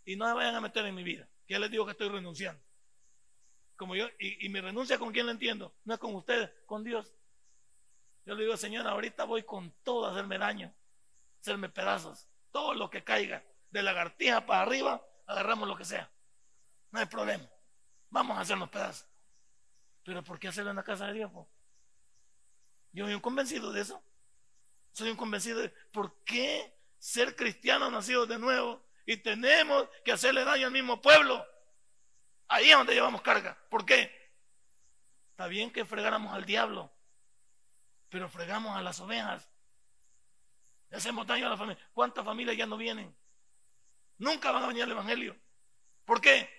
y 0.05 0.15
no 0.15 0.25
me 0.25 0.33
vayan 0.33 0.55
a 0.55 0.61
meter 0.61 0.85
en 0.85 0.95
mi 0.95 1.03
vida. 1.03 1.27
Ya 1.47 1.59
les 1.59 1.69
digo 1.69 1.85
que 1.85 1.91
estoy 1.91 2.09
renunciando. 2.09 2.61
Como 3.75 3.95
yo, 3.95 4.07
y, 4.19 4.45
y 4.45 4.49
mi 4.49 4.59
renuncia 4.59 4.97
con 4.97 5.11
quién 5.11 5.25
la 5.25 5.31
entiendo, 5.31 5.75
no 5.83 5.93
es 5.93 5.99
con 5.99 6.15
ustedes, 6.15 6.51
con 6.65 6.83
Dios. 6.83 7.13
Yo 8.25 8.35
le 8.35 8.43
digo, 8.43 8.55
Señor, 8.55 8.87
ahorita 8.87 9.25
voy 9.25 9.43
con 9.43 9.71
todo 9.83 10.05
a 10.05 10.11
hacerme 10.11 10.37
daño, 10.37 10.73
hacerme 11.41 11.69
pedazos, 11.69 12.29
todo 12.51 12.73
lo 12.73 12.89
que 12.89 13.03
caiga, 13.03 13.43
de 13.71 13.83
lagartija 13.83 14.45
para 14.45 14.61
arriba, 14.61 15.05
agarramos 15.25 15.67
lo 15.67 15.75
que 15.75 15.85
sea. 15.85 16.11
No 16.91 16.99
hay 16.99 17.05
problema. 17.05 17.47
Vamos 18.09 18.37
a 18.37 18.41
hacernos 18.41 18.69
pedazos. 18.69 19.07
Pero 20.03 20.23
¿por 20.23 20.39
qué 20.39 20.49
hacerlo 20.49 20.69
en 20.69 20.75
la 20.75 20.83
casa 20.83 21.07
de 21.07 21.13
Dios? 21.13 21.31
Yo 22.91 23.05
soy 23.05 23.13
un 23.13 23.21
convencido 23.21 23.71
de 23.71 23.81
eso. 23.81 24.03
Soy 24.91 25.09
un 25.09 25.17
convencido 25.17 25.59
de 25.59 25.69
por 25.91 26.23
qué 26.23 26.77
ser 26.99 27.35
cristianos 27.35 27.91
nacidos 27.91 28.27
de 28.29 28.37
nuevo 28.37 28.85
y 29.05 29.17
tenemos 29.17 29.89
que 30.05 30.11
hacerle 30.11 30.45
daño 30.45 30.67
al 30.67 30.73
mismo 30.73 31.01
pueblo. 31.01 31.45
Ahí 32.47 32.69
es 32.69 32.77
donde 32.77 32.93
llevamos 32.93 33.21
carga. 33.21 33.57
¿Por 33.69 33.85
qué? 33.85 34.11
Está 35.31 35.47
bien 35.47 35.71
que 35.71 35.83
fregáramos 35.83 36.31
al 36.33 36.45
diablo, 36.45 36.93
pero 38.09 38.29
fregamos 38.29 38.77
a 38.77 38.81
las 38.83 38.99
ovejas. 38.99 39.49
hacemos 40.91 41.25
daño 41.25 41.47
a 41.47 41.49
la 41.49 41.57
familia. 41.57 41.83
¿Cuántas 41.93 42.23
familias 42.23 42.55
ya 42.55 42.67
no 42.67 42.77
vienen? 42.77 43.15
Nunca 44.23 44.51
van 44.51 44.63
a 44.63 44.67
venir 44.67 44.83
al 44.83 44.91
Evangelio. 44.91 45.35
¿Por 46.05 46.21
qué? 46.21 46.49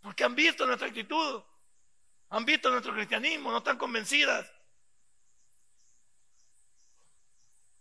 Porque 0.00 0.24
han 0.24 0.34
visto 0.34 0.66
nuestra 0.66 0.88
actitud, 0.88 1.42
han 2.30 2.46
visto 2.46 2.70
nuestro 2.70 2.94
cristianismo, 2.94 3.50
no 3.50 3.58
están 3.58 3.76
convencidas. 3.76 4.50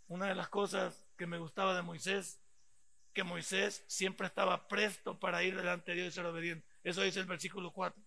Una 0.08 0.28
de 0.28 0.36
las 0.36 0.50
cosas 0.50 1.08
que 1.18 1.28
me 1.28 1.38
gustaba 1.38 1.74
de 1.74 1.82
Moisés, 1.82 2.42
que 3.14 3.24
Moisés 3.24 3.86
siempre 3.88 4.28
estaba 4.28 4.68
presto 4.68 5.18
para 5.18 5.42
ir 5.44 5.56
delante 5.56 5.92
de 5.92 6.02
Dios 6.02 6.10
y 6.10 6.12
ser 6.12 6.26
obediente. 6.26 6.68
Eso 6.84 7.02
dice 7.02 7.22
el 7.22 7.26
versículo 7.26 7.72
4. 7.72 8.04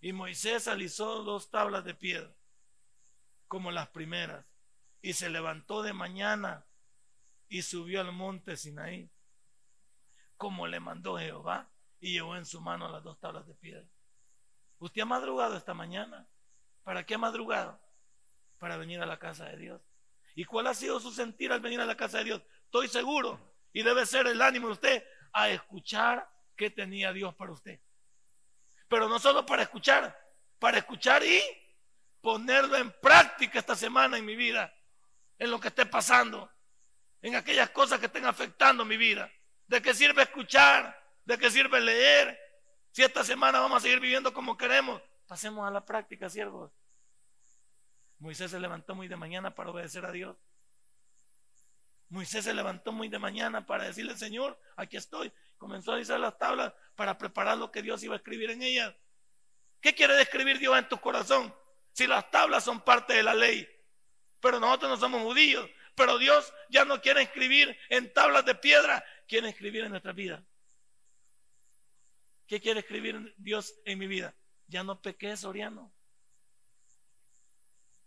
Y 0.00 0.12
Moisés 0.12 0.66
alisó 0.66 1.22
dos 1.22 1.48
tablas 1.48 1.84
de 1.84 1.94
piedra 1.94 2.34
como 3.46 3.70
las 3.70 3.86
primeras. 3.90 4.44
Y 5.00 5.12
se 5.12 5.30
levantó 5.30 5.84
de 5.84 5.92
mañana 5.92 6.66
y 7.48 7.62
subió 7.62 8.00
al 8.00 8.10
monte 8.10 8.56
Sinaí, 8.56 9.08
como 10.36 10.66
le 10.66 10.80
mandó 10.80 11.18
Jehová, 11.18 11.70
y 12.00 12.12
llevó 12.12 12.36
en 12.36 12.46
su 12.46 12.60
mano 12.60 12.88
las 12.88 13.02
dos 13.02 13.18
tablas 13.18 13.46
de 13.46 13.54
piedra. 13.54 13.88
Usted 14.78 15.02
ha 15.02 15.06
madrugado 15.06 15.56
esta 15.56 15.74
mañana. 15.74 16.28
¿Para 16.82 17.04
qué 17.04 17.14
ha 17.14 17.18
madrugado? 17.18 17.80
Para 18.58 18.76
venir 18.76 19.00
a 19.00 19.06
la 19.06 19.18
casa 19.18 19.46
de 19.46 19.56
Dios. 19.56 19.82
¿Y 20.34 20.44
cuál 20.44 20.66
ha 20.66 20.74
sido 20.74 21.00
su 21.00 21.10
sentir 21.10 21.50
al 21.50 21.60
venir 21.60 21.80
a 21.80 21.86
la 21.86 21.96
casa 21.96 22.18
de 22.18 22.24
Dios? 22.24 22.42
Estoy 22.64 22.88
seguro, 22.88 23.56
y 23.72 23.82
debe 23.82 24.06
ser 24.06 24.26
el 24.26 24.40
ánimo 24.42 24.68
de 24.68 24.72
usted, 24.74 25.04
a 25.32 25.48
escuchar 25.48 26.28
qué 26.56 26.70
tenía 26.70 27.12
Dios 27.12 27.34
para 27.34 27.52
usted. 27.52 27.80
Pero 28.88 29.08
no 29.08 29.18
solo 29.18 29.44
para 29.44 29.62
escuchar, 29.62 30.16
para 30.58 30.78
escuchar 30.78 31.22
y 31.24 31.40
ponerlo 32.20 32.76
en 32.76 32.92
práctica 33.00 33.58
esta 33.58 33.74
semana 33.74 34.18
en 34.18 34.24
mi 34.24 34.36
vida, 34.36 34.72
en 35.38 35.50
lo 35.50 35.60
que 35.60 35.68
esté 35.68 35.86
pasando, 35.86 36.50
en 37.22 37.34
aquellas 37.34 37.70
cosas 37.70 37.98
que 37.98 38.06
estén 38.06 38.26
afectando 38.26 38.84
mi 38.84 38.96
vida. 38.96 39.30
¿De 39.66 39.82
qué 39.82 39.94
sirve 39.94 40.22
escuchar? 40.22 40.96
¿De 41.24 41.38
qué 41.38 41.50
sirve 41.50 41.80
leer? 41.80 42.38
Si 42.92 43.02
esta 43.02 43.24
semana 43.24 43.60
vamos 43.60 43.78
a 43.78 43.80
seguir 43.80 44.00
viviendo 44.00 44.32
como 44.32 44.56
queremos, 44.56 45.02
pasemos 45.26 45.66
a 45.66 45.70
la 45.70 45.84
práctica, 45.84 46.30
siervos. 46.30 46.72
Moisés 48.18 48.50
se 48.50 48.60
levantó 48.60 48.94
muy 48.94 49.08
de 49.08 49.16
mañana 49.16 49.54
para 49.54 49.70
obedecer 49.70 50.06
a 50.06 50.12
Dios. 50.12 50.36
Moisés 52.08 52.44
se 52.44 52.54
levantó 52.54 52.92
muy 52.92 53.08
de 53.08 53.18
mañana 53.18 53.66
para 53.66 53.84
decirle, 53.84 54.16
Señor, 54.16 54.58
aquí 54.76 54.96
estoy. 54.96 55.32
Comenzó 55.58 55.92
a 55.92 56.00
izar 56.00 56.20
las 56.20 56.38
tablas 56.38 56.72
para 56.94 57.18
preparar 57.18 57.58
lo 57.58 57.70
que 57.70 57.82
Dios 57.82 58.02
iba 58.02 58.14
a 58.14 58.18
escribir 58.18 58.50
en 58.50 58.62
ellas. 58.62 58.94
¿Qué 59.80 59.94
quiere 59.94 60.14
describir 60.14 60.58
Dios 60.58 60.78
en 60.78 60.88
tu 60.88 60.98
corazón? 60.98 61.54
Si 61.92 62.06
las 62.06 62.30
tablas 62.30 62.64
son 62.64 62.80
parte 62.80 63.14
de 63.14 63.22
la 63.22 63.34
ley, 63.34 63.68
pero 64.40 64.60
nosotros 64.60 64.90
no 64.90 64.96
somos 64.96 65.22
judíos, 65.22 65.68
pero 65.94 66.18
Dios 66.18 66.52
ya 66.68 66.84
no 66.84 67.00
quiere 67.00 67.22
escribir 67.22 67.76
en 67.88 68.12
tablas 68.12 68.44
de 68.44 68.54
piedra, 68.54 69.04
quiere 69.26 69.48
escribir 69.48 69.84
en 69.84 69.90
nuestra 69.90 70.12
vida. 70.12 70.44
¿Qué 72.46 72.60
quiere 72.60 72.80
escribir 72.80 73.34
Dios 73.36 73.74
en 73.84 73.98
mi 73.98 74.06
vida? 74.06 74.34
Ya 74.68 74.84
no 74.84 75.00
pequé, 75.00 75.36
Soriano. 75.36 75.92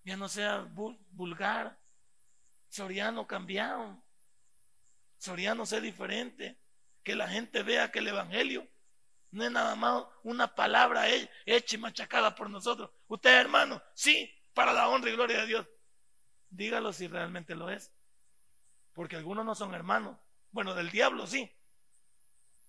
Ya 0.04 0.16
no 0.16 0.30
sea 0.30 0.68
vulgar. 1.12 1.78
Soriano 2.70 3.28
cambiado. 3.28 4.02
Soriano 5.18 5.66
sea 5.66 5.82
diferente. 5.82 6.58
Que 7.04 7.16
la 7.16 7.28
gente 7.28 7.64
vea 7.64 7.92
que 7.92 8.00
el 8.00 8.08
Evangelio 8.08 8.68
no 9.32 9.44
es 9.44 9.52
nada 9.52 9.76
más 9.76 10.06
una 10.24 10.54
palabra 10.56 11.06
hecha 11.46 11.76
y 11.76 11.80
machacada 11.80 12.36
por 12.36 12.50
nosotros. 12.50 12.92
Usted, 13.08 13.40
hermano, 13.40 13.82
sí, 13.94 14.34
para 14.54 14.74
la 14.74 14.88
honra 14.88 15.10
y 15.10 15.14
gloria 15.14 15.42
de 15.42 15.48
Dios. 15.48 15.68
Dígalo 16.50 16.94
si 16.94 17.08
realmente 17.08 17.56
lo 17.56 17.70
es. 17.70 17.94
Porque 18.94 19.16
algunos 19.18 19.46
no 19.46 19.56
son 19.56 19.74
hermanos. 19.74 20.18
Bueno, 20.52 20.74
del 20.74 20.90
diablo 20.90 21.28
sí, 21.28 21.52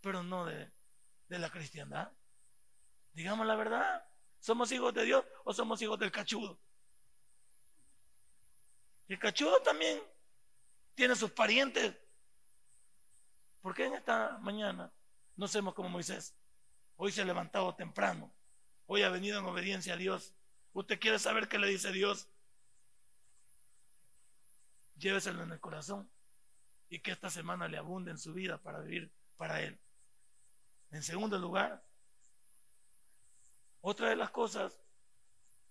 pero 0.01 0.23
no 0.23 0.45
de, 0.45 0.71
de 1.29 1.39
la 1.39 1.51
cristiandad. 1.51 2.13
Digamos 3.13 3.47
la 3.47 3.57
verdad. 3.57 4.07
¿Somos 4.39 4.73
hijos 4.73 4.95
de 4.95 5.05
Dios 5.05 5.25
o 5.45 5.53
somos 5.53 5.81
hijos 5.83 5.99
del 5.99 6.11
cachudo? 6.11 6.59
El 9.09 9.19
cachudo 9.19 9.61
también 9.61 10.01
tiene 10.95 11.15
sus 11.15 11.31
parientes. 11.31 11.95
¿Por 13.61 13.75
qué 13.75 13.87
en 13.87 13.95
esta 13.95 14.39
mañana 14.39 14.93
no 15.37 15.45
hacemos 15.45 15.75
como 15.75 15.91
Moisés? 15.91 16.35
Hoy 16.97 17.13
se 17.13 17.23
ha 17.23 17.25
levantado 17.25 17.75
temprano. 17.75 18.33
Hoy 18.87 19.03
ha 19.03 19.11
venido 19.11 19.39
en 19.39 19.45
obediencia 19.45 19.95
a 19.95 19.97
Dios. 19.97 20.35
¿Usted 20.73 20.99
quiere 20.99 21.19
saber 21.19 21.49
qué 21.49 21.59
le 21.59 21.69
dice 21.69 21.93
Dios? 21.93 22.29
Lléveselo 24.97 25.43
en 25.43 25.53
el 25.53 25.61
corazón 25.61 26.11
y 26.91 26.99
que 26.99 27.13
esta 27.13 27.31
semana 27.31 27.69
le 27.69 27.79
abunde 27.79 28.11
en 28.11 28.19
su 28.19 28.35
vida 28.35 28.59
para 28.59 28.81
vivir 28.81 29.11
para 29.37 29.63
Él. 29.63 29.79
En 30.91 31.03
segundo 31.05 31.39
lugar, 31.39 31.83
otra 33.81 34.11
de 34.11 34.17
las 34.17 34.31
cosas 34.31 34.83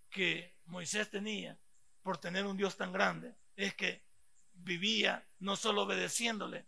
que 0.10 0.55
Moisés 0.65 1.10
tenía 1.10 1.60
por 2.01 2.17
tener 2.17 2.45
un 2.45 2.58
Dios 2.58 2.77
tan 2.77 2.93
grande 2.93 3.36
es 3.58 3.75
que 3.75 4.01
vivía 4.53 5.27
no 5.39 5.58
solo 5.58 5.84
obedeciéndole, 5.84 6.65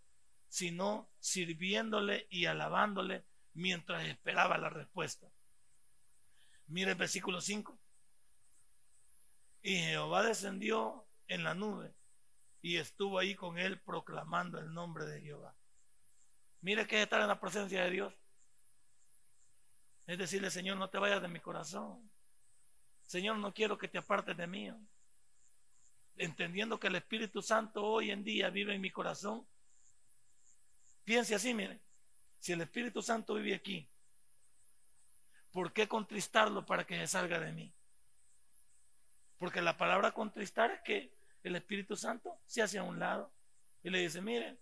sino 0.49 1.09
sirviéndole 1.19 2.27
y 2.29 2.45
alabándole 2.45 3.23
mientras 3.53 4.05
esperaba 4.05 4.57
la 4.57 4.69
respuesta. 4.69 5.31
Mire 6.67 6.91
el 6.91 6.97
versículo 6.97 7.39
5. 7.39 7.79
Y 9.61 9.77
Jehová 9.77 10.23
descendió 10.23 11.07
en 11.27 11.45
la 11.45 11.53
nube 11.53 11.93
y 12.61 12.77
estuvo 12.77 13.17
ahí 13.17 13.35
con 13.35 13.57
él 13.57 13.79
proclamando 13.79 14.59
el 14.59 14.73
nombre 14.73 15.05
de 15.05 15.21
Jehová. 15.21 15.55
Mire 16.61 16.85
que 16.85 16.97
es 16.97 17.03
estar 17.03 17.21
en 17.21 17.27
la 17.27 17.39
presencia 17.39 17.83
de 17.83 17.89
Dios. 17.89 18.13
Es 20.05 20.17
decirle, 20.17 20.51
Señor, 20.51 20.77
no 20.77 20.89
te 20.89 20.99
vayas 20.99 21.21
de 21.21 21.27
mi 21.27 21.39
corazón. 21.39 22.11
Señor, 23.03 23.37
no 23.37 23.53
quiero 23.53 23.77
que 23.77 23.87
te 23.87 23.97
apartes 23.97 24.37
de 24.37 24.45
mí. 24.45 24.71
Entendiendo 26.17 26.79
que 26.79 26.87
el 26.87 26.95
Espíritu 26.95 27.41
Santo 27.41 27.83
hoy 27.83 28.11
en 28.11 28.23
día 28.23 28.49
vive 28.49 28.75
en 28.75 28.81
mi 28.81 28.91
corazón. 28.91 29.47
Piense 31.03 31.33
así, 31.33 31.53
mire. 31.53 31.79
Si 32.39 32.51
el 32.51 32.61
Espíritu 32.61 33.01
Santo 33.01 33.35
vive 33.35 33.55
aquí, 33.55 33.89
¿por 35.51 35.73
qué 35.73 35.87
contristarlo 35.87 36.65
para 36.65 36.85
que 36.85 36.97
se 36.97 37.07
salga 37.07 37.39
de 37.39 37.51
mí? 37.51 37.73
Porque 39.37 39.61
la 39.61 39.77
palabra 39.77 40.11
contristar 40.11 40.71
es 40.71 40.81
que 40.81 41.20
el 41.43 41.55
Espíritu 41.55 41.95
Santo 41.95 42.39
se 42.45 42.61
hace 42.61 42.77
a 42.77 42.83
un 42.83 42.99
lado 42.99 43.33
y 43.83 43.89
le 43.89 43.99
dice, 43.99 44.21
miren, 44.21 44.59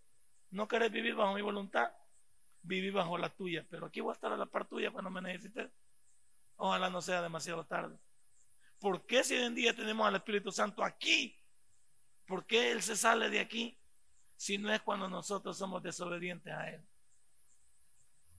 no 0.52 0.68
querés 0.68 0.92
vivir 0.92 1.15
bajo 1.15 1.34
mi 1.34 1.42
voluntad, 1.42 1.92
viví 2.62 2.89
bajo 2.89 3.18
la 3.18 3.30
tuya, 3.30 3.65
pero 3.70 3.88
aquí 3.88 4.02
voy 4.02 4.12
a 4.12 4.13
estar 4.13 4.32
a 4.32 4.38
la 4.38 4.46
par 4.46 4.68
tuya 4.68 4.92
cuando 4.92 5.10
me 5.10 5.22
necesites. 5.22 5.70
Ojalá 6.56 6.89
no 6.89 7.02
sea 7.02 7.22
demasiado 7.22 7.65
tarde. 7.65 7.98
¿Por 8.80 9.06
qué 9.06 9.24
si 9.24 9.36
hoy 9.36 9.44
en 9.44 9.56
día 9.56 9.76
tenemos 9.76 10.08
al 10.08 10.15
Espíritu 10.15 10.52
Santo 10.52 10.84
aquí? 10.84 11.38
¿Por 12.26 12.46
qué 12.46 12.72
Él 12.72 12.82
se 12.82 12.96
sale 12.96 13.30
de 13.30 13.39
aquí 13.39 13.78
si 14.36 14.58
no 14.58 14.72
es 14.72 14.82
cuando 14.82 15.10
nosotros 15.10 15.58
somos 15.58 15.84
desobedientes 15.84 16.54
a 16.54 16.70
Él? 16.70 16.86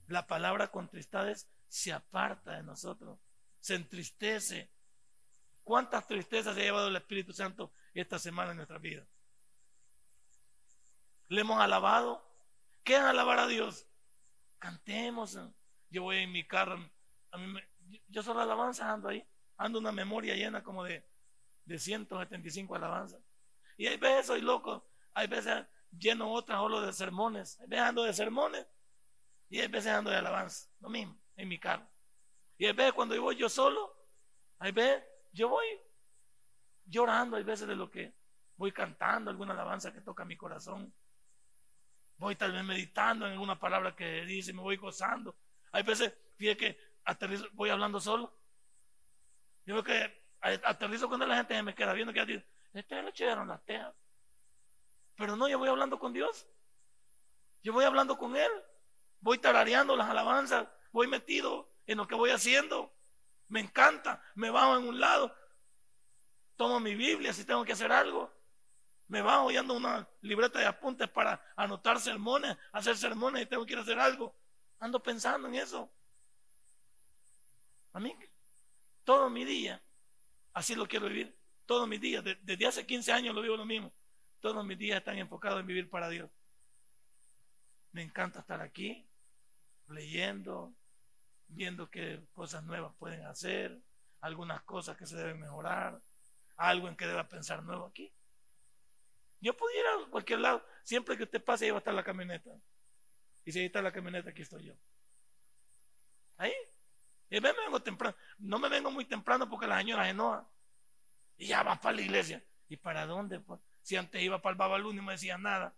La 0.07 0.25
palabra 0.27 0.71
contristades 0.71 1.49
se 1.67 1.93
aparta 1.93 2.57
de 2.57 2.63
nosotros, 2.63 3.19
se 3.59 3.75
entristece. 3.75 4.71
¿Cuántas 5.63 6.07
tristezas 6.07 6.57
ha 6.57 6.59
llevado 6.59 6.87
el 6.87 6.95
Espíritu 6.95 7.33
Santo 7.33 7.73
esta 7.99 8.19
semana 8.19 8.51
en 8.51 8.57
nuestra 8.57 8.77
vida? 8.77 9.05
Le 11.27 11.41
hemos 11.41 11.59
alabado. 11.59 12.27
¿Qué 12.83 12.95
es 12.95 12.99
alabar 12.99 13.39
a 13.39 13.47
Dios? 13.47 13.87
Cantemos. 14.59 15.37
Yo 15.89 16.03
voy 16.03 16.17
en 16.17 16.31
mi 16.31 16.45
carro. 16.47 16.77
A 17.31 17.37
mí 17.37 17.59
yo 18.07 18.23
solo 18.23 18.41
alabanza 18.41 18.91
ando 18.91 19.09
ahí. 19.09 19.25
Ando 19.57 19.79
una 19.79 19.91
memoria 19.91 20.35
llena 20.35 20.63
como 20.63 20.83
de, 20.83 21.07
de 21.65 21.79
175 21.79 22.75
alabanzas. 22.75 23.21
Y 23.77 23.87
hay 23.87 23.97
veces 23.97 24.27
soy 24.27 24.41
loco. 24.41 24.89
Hay 25.13 25.27
veces 25.27 25.65
lleno 25.91 26.31
otras 26.31 26.59
solo 26.59 26.81
de 26.81 26.93
sermones. 26.93 27.59
Hay 27.59 27.67
veces 27.67 27.85
ando 27.85 28.03
de 28.03 28.13
sermones. 28.13 28.67
Y 29.49 29.59
hay 29.59 29.67
veces 29.67 29.91
ando 29.91 30.09
de 30.09 30.17
alabanza. 30.17 30.69
Lo 30.79 30.89
mismo, 30.89 31.19
en 31.35 31.47
mi 31.47 31.59
carro. 31.59 31.87
Y 32.57 32.65
hay 32.65 32.73
veces 32.73 32.93
cuando 32.93 33.19
voy 33.21 33.35
yo 33.35 33.49
solo. 33.49 33.95
Hay 34.59 34.71
veces 34.71 35.03
yo 35.31 35.49
voy 35.49 35.65
llorando. 36.91 37.37
Hay 37.37 37.43
veces 37.43 37.67
de 37.67 37.75
lo 37.75 37.89
que 37.89 38.13
voy 38.57 38.71
cantando, 38.71 39.31
alguna 39.31 39.53
alabanza 39.53 39.91
que 39.91 40.01
toca 40.01 40.25
mi 40.25 40.37
corazón. 40.37 40.93
Voy 42.17 42.35
tal 42.35 42.51
vez 42.51 42.63
meditando 42.63 43.25
en 43.25 43.31
alguna 43.31 43.59
palabra 43.59 43.95
que 43.95 44.23
dice, 44.25 44.53
me 44.53 44.61
voy 44.61 44.77
gozando. 44.77 45.35
Hay 45.71 45.81
veces, 45.81 46.13
fíjate 46.37 46.57
que 46.57 46.79
aterrizo, 47.05 47.47
voy 47.53 47.71
hablando 47.71 47.99
solo. 47.99 48.31
Yo 49.65 49.73
veo 49.73 49.83
que 49.83 50.21
aterrizo 50.41 51.07
cuando 51.07 51.25
la 51.25 51.37
gente 51.37 51.61
me 51.63 51.73
queda 51.73 51.93
viendo 51.93 52.13
que 52.13 52.25
dice, 52.25 52.45
este 52.73 53.01
le 53.01 53.09
echaron 53.09 53.47
las 53.47 53.63
tejas. 53.65 53.95
Pero 55.15 55.35
no, 55.35 55.47
yo 55.47 55.57
voy 55.57 55.69
hablando 55.69 55.99
con 55.99 56.13
Dios. 56.13 56.47
Yo 57.63 57.73
voy 57.73 57.85
hablando 57.85 58.17
con 58.17 58.35
Él. 58.35 58.51
Voy 59.19 59.37
tarareando 59.37 59.95
las 59.95 60.09
alabanzas. 60.09 60.67
Voy 60.91 61.07
metido 61.07 61.71
en 61.85 61.97
lo 61.97 62.07
que 62.07 62.15
voy 62.15 62.31
haciendo. 62.31 62.93
Me 63.47 63.59
encanta. 63.59 64.23
Me 64.35 64.49
bajo 64.49 64.77
en 64.77 64.87
un 64.87 64.99
lado. 64.99 65.35
Tomo 66.61 66.79
mi 66.79 66.93
Biblia 66.93 67.33
si 67.33 67.43
tengo 67.43 67.65
que 67.65 67.71
hacer 67.71 67.91
algo 67.91 68.31
me 69.07 69.19
va 69.19 69.41
oyendo 69.41 69.73
una 69.73 70.07
libreta 70.21 70.59
de 70.59 70.67
apuntes 70.67 71.09
para 71.09 71.43
anotar 71.55 71.99
sermones, 71.99 72.55
hacer 72.71 72.95
sermones 72.95 73.41
y 73.41 73.45
tengo 73.47 73.65
que 73.65 73.75
hacer 73.75 73.97
algo. 73.99 74.35
Ando 74.77 75.01
pensando 75.01 75.47
en 75.47 75.55
eso. 75.55 75.91
A 77.93 77.99
mí, 77.99 78.15
todo 79.03 79.27
mi 79.27 79.43
día, 79.43 79.81
así 80.53 80.75
lo 80.75 80.87
quiero 80.87 81.07
vivir. 81.07 81.35
Todos 81.65 81.87
mis 81.87 81.99
días, 81.99 82.23
desde 82.23 82.67
hace 82.67 82.85
15 82.85 83.11
años 83.11 83.33
lo 83.33 83.41
vivo 83.41 83.57
lo 83.57 83.65
mismo. 83.65 83.91
Todos 84.39 84.63
mis 84.63 84.77
días 84.77 84.99
están 84.99 85.17
enfocados 85.17 85.61
en 85.61 85.65
vivir 85.65 85.89
para 85.89 86.09
Dios. 86.09 86.29
Me 87.91 88.03
encanta 88.03 88.41
estar 88.41 88.61
aquí, 88.61 89.09
leyendo, 89.87 90.75
viendo 91.47 91.89
qué 91.89 92.23
cosas 92.33 92.63
nuevas 92.63 92.93
pueden 92.99 93.25
hacer, 93.25 93.81
algunas 94.19 94.61
cosas 94.61 94.95
que 94.95 95.07
se 95.07 95.17
deben 95.17 95.39
mejorar, 95.39 95.99
algo 96.69 96.87
en 96.87 96.95
que 96.95 97.07
deba 97.07 97.27
pensar 97.27 97.63
nuevo 97.63 97.85
aquí. 97.85 98.13
Yo 99.39 99.57
pudiera 99.57 99.97
ir 99.97 100.05
a 100.05 100.09
cualquier 100.09 100.39
lado, 100.39 100.65
siempre 100.83 101.17
que 101.17 101.23
usted 101.23 101.43
pase 101.43 101.65
ahí 101.65 101.71
va 101.71 101.77
a 101.77 101.79
estar 101.79 101.93
la 101.93 102.03
camioneta. 102.03 102.51
Y 103.43 103.51
si 103.51 103.59
ahí 103.59 103.65
está 103.65 103.81
la 103.81 103.91
camioneta, 103.91 104.29
aquí 104.29 104.43
estoy 104.43 104.65
yo. 104.65 104.73
Ahí. 106.37 106.53
Y 107.29 107.41
me 107.41 107.51
vengo 107.53 107.81
temprano. 107.81 108.15
No 108.37 108.59
me 108.59 108.69
vengo 108.69 108.91
muy 108.91 109.05
temprano 109.05 109.49
porque 109.49 109.65
la 109.65 109.79
señora 109.79 110.03
se 110.03 110.09
enoja. 110.11 110.47
Y 111.37 111.47
ya 111.47 111.63
va 111.63 111.79
para 111.79 111.95
la 111.95 112.01
iglesia. 112.01 112.43
¿Y 112.67 112.77
para 112.77 113.05
dónde? 113.05 113.39
Pues? 113.39 113.59
Si 113.81 113.95
antes 113.95 114.21
iba 114.21 114.41
para 114.41 114.51
el 114.51 114.57
Babalú 114.57 114.91
y 114.91 114.95
no 114.95 115.01
me 115.01 115.13
decía 115.13 115.37
nada. 115.37 115.75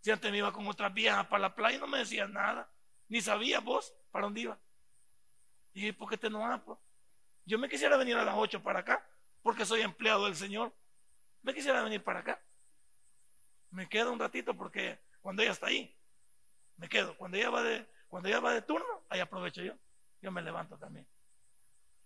Si 0.00 0.10
antes 0.10 0.30
me 0.30 0.38
iba 0.38 0.52
con 0.52 0.66
otras 0.68 0.94
viejas 0.94 1.26
para 1.26 1.40
la 1.40 1.54
playa 1.54 1.76
y 1.76 1.80
no 1.80 1.86
me 1.88 1.98
decía 1.98 2.28
nada. 2.28 2.70
Ni 3.08 3.20
sabía 3.20 3.58
vos 3.60 3.92
para 4.10 4.26
dónde 4.26 4.42
iba. 4.42 4.60
Y 5.72 5.90
¿por 5.92 6.08
qué 6.08 6.16
te 6.16 6.28
enojas? 6.28 6.60
Pues? 6.62 6.78
Yo 7.44 7.58
me 7.58 7.68
quisiera 7.68 7.96
venir 7.96 8.16
a 8.16 8.24
las 8.24 8.34
8 8.36 8.62
para 8.62 8.80
acá, 8.80 9.06
porque 9.44 9.66
soy 9.66 9.82
empleado 9.82 10.24
del 10.24 10.34
Señor. 10.34 10.74
Me 11.42 11.52
quisiera 11.52 11.82
venir 11.82 12.02
para 12.02 12.20
acá. 12.20 12.42
Me 13.70 13.86
quedo 13.90 14.10
un 14.10 14.18
ratito 14.18 14.56
porque 14.56 14.98
cuando 15.20 15.42
ella 15.42 15.52
está 15.52 15.66
ahí, 15.66 15.94
me 16.78 16.88
quedo. 16.88 17.14
Cuando 17.18 17.36
ella 17.36 17.50
va 17.50 17.62
de, 17.62 17.86
cuando 18.08 18.30
ella 18.30 18.40
va 18.40 18.54
de 18.54 18.62
turno, 18.62 19.04
ahí 19.10 19.20
aprovecho 19.20 19.62
yo. 19.62 19.74
Yo 20.22 20.32
me 20.32 20.40
levanto 20.40 20.78
también. 20.78 21.06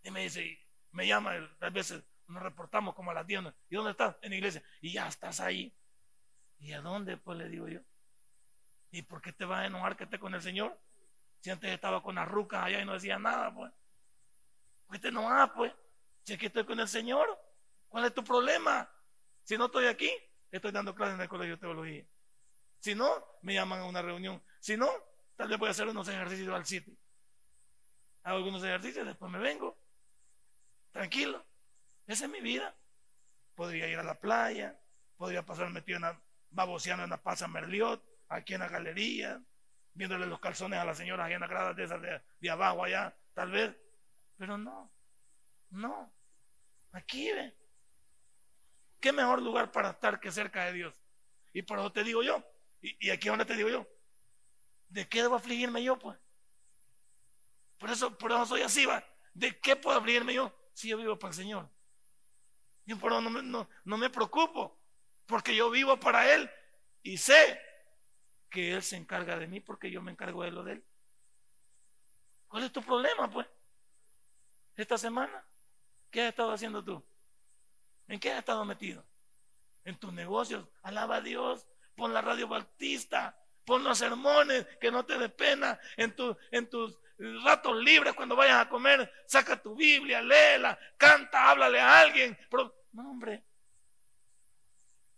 Y 0.02 0.10
me 0.10 0.22
dice, 0.22 0.58
me 0.90 1.06
llama, 1.06 1.34
a 1.60 1.70
veces 1.70 2.02
nos 2.26 2.42
reportamos 2.42 2.92
como 2.96 3.12
a 3.12 3.14
las 3.14 3.26
10. 3.26 3.44
¿Y 3.70 3.76
dónde 3.76 3.92
estás? 3.92 4.16
En 4.20 4.30
la 4.30 4.36
iglesia. 4.36 4.62
Y 4.80 4.94
ya 4.94 5.06
estás 5.06 5.38
ahí. 5.38 5.72
¿Y 6.58 6.72
a 6.72 6.80
dónde? 6.80 7.18
Pues 7.18 7.38
le 7.38 7.48
digo 7.48 7.68
yo. 7.68 7.80
¿Y 8.90 9.02
por 9.02 9.22
qué 9.22 9.32
te 9.32 9.44
vas 9.44 9.60
a 9.60 9.66
enojar 9.66 9.96
que 9.96 10.04
esté 10.04 10.18
con 10.18 10.34
el 10.34 10.42
Señor? 10.42 10.76
Si 11.38 11.50
antes 11.50 11.70
estaba 11.70 12.02
con 12.02 12.16
las 12.16 12.26
rucas 12.26 12.64
allá 12.64 12.80
y 12.80 12.84
no 12.84 12.94
decía 12.94 13.16
nada, 13.16 13.54
pues. 13.54 13.72
¿Por 14.86 14.96
qué 14.96 15.02
te 15.02 15.08
enojas, 15.08 15.50
pues? 15.54 15.72
Si 16.28 16.34
aquí 16.34 16.44
estoy 16.44 16.66
con 16.66 16.78
el 16.78 16.86
Señor, 16.86 17.26
¿cuál 17.88 18.04
es 18.04 18.12
tu 18.12 18.22
problema? 18.22 18.86
Si 19.44 19.56
no 19.56 19.64
estoy 19.64 19.86
aquí, 19.86 20.12
estoy 20.50 20.72
dando 20.72 20.94
clases 20.94 21.14
en 21.14 21.22
el 21.22 21.28
colegio 21.30 21.54
de 21.54 21.60
teología. 21.60 22.06
Si 22.80 22.94
no, 22.94 23.08
me 23.40 23.54
llaman 23.54 23.80
a 23.80 23.86
una 23.86 24.02
reunión. 24.02 24.44
Si 24.60 24.76
no, 24.76 24.90
tal 25.36 25.48
vez 25.48 25.58
voy 25.58 25.68
a 25.68 25.70
hacer 25.70 25.88
unos 25.88 26.06
ejercicios 26.06 26.54
al 26.54 26.66
sitio. 26.66 26.94
Hago 28.24 28.36
algunos 28.36 28.62
ejercicios, 28.62 29.06
después 29.06 29.32
me 29.32 29.38
vengo. 29.38 29.78
Tranquilo. 30.92 31.46
Esa 32.06 32.26
es 32.26 32.30
mi 32.30 32.42
vida. 32.42 32.76
Podría 33.54 33.88
ir 33.88 33.98
a 33.98 34.04
la 34.04 34.20
playa, 34.20 34.78
podría 35.16 35.46
pasar 35.46 35.70
metido 35.70 35.96
en 35.96 36.02
la, 36.02 36.22
baboseando 36.50 37.04
en 37.04 37.10
la 37.10 37.22
Pasa 37.22 37.48
Merliot, 37.48 38.04
aquí 38.28 38.52
en 38.52 38.60
la 38.60 38.68
galería, 38.68 39.42
viéndole 39.94 40.26
los 40.26 40.40
calzones 40.40 40.78
a 40.78 40.84
la 40.84 40.94
señora 40.94 41.24
allá 41.24 41.36
en 41.36 41.40
la 41.40 41.46
grada 41.46 41.72
de 41.72 41.84
esas 41.84 42.02
de, 42.02 42.50
abajo 42.50 42.84
allá, 42.84 43.16
tal 43.32 43.50
vez. 43.50 43.74
Pero 44.36 44.58
no, 44.58 44.92
no. 45.70 46.17
Aquí 46.98 47.30
ve. 47.32 47.54
¿Qué 49.00 49.12
mejor 49.12 49.40
lugar 49.40 49.70
para 49.70 49.90
estar 49.90 50.18
que 50.18 50.32
cerca 50.32 50.64
de 50.64 50.72
Dios? 50.72 51.00
Y 51.52 51.62
por 51.62 51.78
eso 51.78 51.92
te 51.92 52.02
digo 52.02 52.22
yo, 52.24 52.44
y, 52.80 53.10
aquí 53.10 53.28
donde 53.28 53.44
te 53.44 53.54
digo 53.54 53.68
yo, 53.68 53.86
¿de 54.88 55.08
qué 55.08 55.22
debo 55.22 55.36
afligirme 55.36 55.82
yo, 55.82 55.96
pues? 55.96 56.18
Por 57.78 57.90
eso, 57.90 58.18
por 58.18 58.32
eso 58.32 58.46
soy 58.46 58.62
así, 58.62 58.84
va. 58.84 59.04
¿De 59.32 59.60
qué 59.60 59.76
puedo 59.76 59.98
afligirme 59.98 60.34
yo 60.34 60.52
si 60.74 60.88
yo 60.88 60.98
vivo 60.98 61.16
para 61.16 61.30
el 61.30 61.36
Señor? 61.36 61.70
Yo 62.84 62.98
por 62.98 63.12
eso 63.12 63.20
no 63.20 63.30
me, 63.30 63.42
no 63.42 63.96
me 63.96 64.10
preocupo, 64.10 64.76
porque 65.26 65.54
yo 65.54 65.70
vivo 65.70 66.00
para 66.00 66.34
Él 66.34 66.50
y 67.02 67.18
sé 67.18 67.60
que 68.50 68.72
Él 68.72 68.82
se 68.82 68.96
encarga 68.96 69.38
de 69.38 69.46
mí 69.46 69.60
porque 69.60 69.90
yo 69.90 70.02
me 70.02 70.10
encargo 70.10 70.42
de 70.42 70.50
lo 70.50 70.64
de 70.64 70.72
Él. 70.72 70.84
¿Cuál 72.48 72.64
es 72.64 72.72
tu 72.72 72.82
problema, 72.82 73.30
pues? 73.30 73.46
Esta 74.74 74.98
semana, 74.98 75.44
¿qué 76.10 76.22
has 76.22 76.28
estado 76.28 76.52
haciendo 76.52 76.84
tú? 76.84 77.04
¿En 78.06 78.18
qué 78.18 78.32
has 78.32 78.38
estado 78.38 78.64
metido? 78.64 79.06
En 79.84 79.98
tus 79.98 80.12
negocios. 80.12 80.66
Alaba 80.82 81.16
a 81.16 81.20
Dios. 81.20 81.66
Pon 81.94 82.12
la 82.12 82.20
radio 82.20 82.48
bautista. 82.48 83.38
Pon 83.64 83.84
los 83.84 83.98
sermones, 83.98 84.66
que 84.80 84.90
no 84.90 85.04
te 85.04 85.18
dé 85.18 85.28
pena. 85.28 85.78
En, 85.96 86.14
en 86.52 86.70
tus 86.70 86.98
ratos 87.44 87.76
libres, 87.76 88.14
cuando 88.14 88.36
vayas 88.36 88.64
a 88.64 88.68
comer, 88.68 89.12
saca 89.26 89.60
tu 89.60 89.74
Biblia, 89.74 90.22
léela, 90.22 90.78
canta, 90.96 91.50
háblale 91.50 91.80
a 91.80 92.00
alguien. 92.00 92.38
no, 92.92 93.10
hombre. 93.10 93.44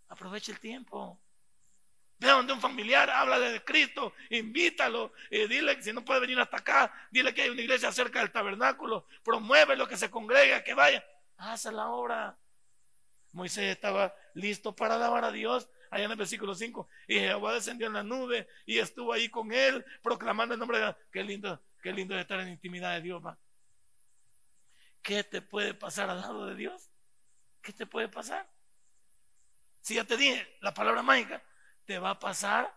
Aprovecha 0.08 0.50
el 0.52 0.58
tiempo. 0.58 1.20
Ve 2.20 2.28
donde 2.28 2.52
un 2.52 2.60
familiar, 2.60 3.08
háblale 3.08 3.50
de 3.50 3.64
Cristo, 3.64 4.12
invítalo, 4.28 5.14
y 5.30 5.46
dile 5.48 5.74
que 5.74 5.82
si 5.82 5.92
no 5.92 6.04
puede 6.04 6.20
venir 6.20 6.38
hasta 6.38 6.58
acá, 6.58 6.92
dile 7.10 7.32
que 7.32 7.42
hay 7.42 7.48
una 7.48 7.62
iglesia 7.62 7.90
cerca 7.90 8.20
del 8.20 8.30
tabernáculo, 8.30 9.06
promueve 9.24 9.74
lo 9.74 9.88
que 9.88 9.96
se 9.96 10.10
congrega, 10.10 10.62
que 10.62 10.74
vaya, 10.74 11.02
haz 11.38 11.64
la 11.64 11.88
obra. 11.88 12.36
Moisés 13.32 13.64
estaba 13.72 14.14
listo 14.34 14.76
para 14.76 14.96
alabar 14.96 15.24
a 15.24 15.32
Dios. 15.32 15.68
Allá 15.90 16.04
en 16.04 16.10
el 16.12 16.16
versículo 16.16 16.54
5. 16.54 16.88
Y 17.08 17.18
Jehová 17.18 17.54
descendió 17.54 17.86
en 17.86 17.94
la 17.94 18.02
nube 18.02 18.46
y 18.66 18.78
estuvo 18.78 19.12
ahí 19.12 19.28
con 19.28 19.52
él, 19.52 19.84
proclamando 20.02 20.54
el 20.54 20.60
nombre 20.60 20.78
de 20.78 20.84
Dios. 20.84 20.96
Qué 21.10 21.24
lindo, 21.24 21.60
qué 21.82 21.92
lindo 21.92 22.18
estar 22.18 22.38
en 22.40 22.48
intimidad 22.48 22.94
de 22.94 23.02
Dios, 23.02 23.22
¿Qué 25.02 25.24
te 25.24 25.40
puede 25.40 25.72
pasar 25.72 26.10
al 26.10 26.20
lado 26.20 26.46
de 26.46 26.54
Dios? 26.54 26.90
¿Qué 27.62 27.72
te 27.72 27.86
puede 27.86 28.08
pasar? 28.08 28.46
Si 29.80 29.94
ya 29.94 30.04
te 30.04 30.18
dije 30.18 30.58
la 30.60 30.74
palabra 30.74 31.02
mágica, 31.02 31.42
te 31.84 31.98
va 31.98 32.10
a 32.10 32.18
pasar 32.18 32.74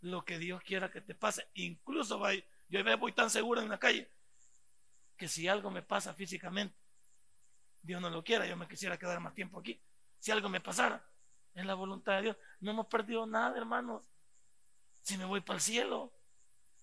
lo 0.00 0.24
que 0.24 0.38
Dios 0.38 0.62
quiera 0.62 0.90
que 0.90 1.00
te 1.00 1.14
pase. 1.14 1.48
Incluso 1.54 2.20
yo 2.68 2.98
voy 2.98 3.12
tan 3.12 3.30
seguro 3.30 3.60
en 3.60 3.68
la 3.68 3.78
calle 3.78 4.10
que 5.16 5.28
si 5.28 5.48
algo 5.48 5.70
me 5.70 5.82
pasa 5.82 6.14
físicamente, 6.14 6.76
Dios 7.82 8.00
no 8.00 8.10
lo 8.10 8.22
quiera, 8.22 8.46
yo 8.46 8.56
me 8.56 8.68
quisiera 8.68 8.98
quedar 8.98 9.20
más 9.20 9.34
tiempo 9.34 9.58
aquí 9.58 9.80
si 10.18 10.30
algo 10.30 10.48
me 10.48 10.60
pasara, 10.60 11.04
en 11.54 11.66
la 11.66 11.74
voluntad 11.74 12.16
de 12.16 12.22
Dios. 12.22 12.36
No 12.60 12.72
hemos 12.72 12.86
perdido 12.86 13.26
nada, 13.26 13.56
hermanos. 13.56 14.10
Si 15.02 15.16
me 15.16 15.24
voy 15.24 15.40
para 15.40 15.56
el 15.56 15.62
cielo, 15.62 16.12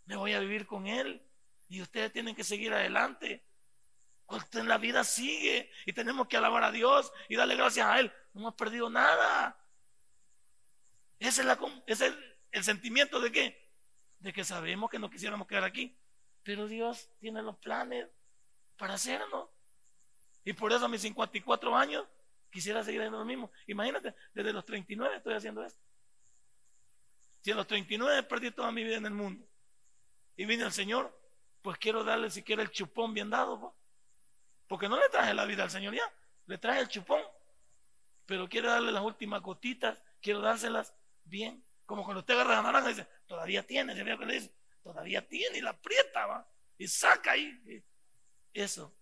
me 0.06 0.15
voy 0.15 0.34
a 0.34 0.39
vivir 0.39 0.65
con 0.65 0.88
Él. 0.88 1.21
Y 1.67 1.82
ustedes 1.82 2.12
tienen 2.12 2.36
que 2.36 2.43
seguir 2.43 2.73
adelante. 2.73 3.45
La 4.54 4.78
vida 4.78 5.04
sigue 5.04 5.69
y 5.86 5.93
tenemos 5.93 6.28
que 6.28 6.38
alabar 6.38 6.63
a 6.63 6.71
Dios 6.71 7.12
y 7.30 7.36
darle 7.36 7.56
gracias 7.56 7.86
a 7.88 7.99
Él. 7.99 8.12
No 8.34 8.41
hemos 8.41 8.56
perdido 8.56 8.89
nada. 8.89 9.58
Ese 11.19 11.43
es, 11.88 12.01
el 12.51 12.63
sentimiento 12.63 13.19
de 13.19 13.32
qué? 13.32 13.71
De 14.19 14.34
que 14.34 14.43
sabemos 14.43 14.89
que 14.89 14.99
no 14.99 15.10
quisiéramos 15.10 15.47
quedar 15.47 15.63
aquí. 15.63 15.97
Pero 16.43 16.67
Dios 16.67 17.10
tiene 17.19 17.41
los 17.41 17.58
planes 17.58 18.08
para 18.78 18.95
hacernos. 18.95 19.49
Y 20.43 20.54
por 20.54 20.71
eso 20.71 20.86
a 20.86 20.89
mis 20.89 21.01
54 21.01 21.75
años 21.75 22.06
quisiera 22.51 22.84
seguir 22.84 23.01
haciendo 23.01 23.19
lo 23.19 23.25
mismo. 23.25 23.51
Imagínate, 23.67 24.15
desde 24.34 24.54
los 24.54 24.65
39 24.65 25.17
estoy 25.17 25.34
haciendo 25.34 25.63
esto. 25.63 25.82
Si 27.41 27.51
a 27.51 27.56
los 27.56 27.67
39 27.67 28.23
perdí 28.23 28.51
toda 28.51 28.71
mi 28.71 28.84
vida 28.84 28.95
en 28.95 29.06
el 29.06 29.13
mundo 29.13 29.47
y 30.36 30.45
vine 30.45 30.63
al 30.63 30.71
Señor, 30.71 31.15
pues 31.62 31.78
quiero 31.78 32.04
darle 32.04 32.30
siquiera 32.30 32.62
el 32.62 32.71
chupón 32.71 33.13
bien 33.13 33.30
dado. 33.30 33.75
Porque 34.67 34.89
no 34.89 34.99
le 34.99 35.10
traje 35.10 35.34
la 35.34 35.45
vida 35.45 35.63
al 35.63 35.71
Señor 35.71 35.93
ya, 35.93 36.12
le 36.45 36.58
traje 36.58 36.82
el 36.82 36.88
chupón. 36.88 37.21
Pero 38.25 38.49
quiero 38.49 38.69
darle 38.69 38.91
las 38.91 39.04
últimas 39.04 39.41
gotitas, 39.41 40.01
quiero 40.21 40.41
dárselas 40.41 40.95
bien. 41.25 41.63
Como 41.85 42.03
cuando 42.03 42.21
usted 42.21 42.33
agarra 42.33 42.55
la 42.55 42.61
naranja 42.63 42.89
y 42.89 42.93
dice, 42.93 43.07
todavía 43.27 43.65
tiene, 43.65 43.95
¿se 43.95 44.03
que 44.03 44.25
le 44.25 44.33
dice? 44.33 44.55
Todavía 44.81 45.27
tiene 45.27 45.57
y 45.57 45.61
la 45.61 45.71
aprieta, 45.71 46.25
¿va? 46.25 46.49
Y 46.77 46.88
saca 46.88 47.31
ahí. 47.31 47.83
Eso. 48.53 48.95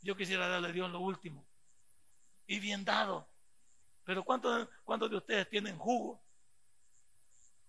Yo 0.00 0.16
quisiera 0.16 0.48
darle 0.48 0.68
a 0.68 0.72
Dios 0.72 0.90
lo 0.90 1.00
último 1.00 1.46
y 2.46 2.60
bien 2.60 2.84
dado. 2.84 3.28
Pero 4.04 4.24
¿cuántos, 4.24 4.68
¿cuántos 4.84 5.10
de 5.10 5.16
ustedes 5.16 5.48
tienen 5.48 5.76
jugo 5.78 6.22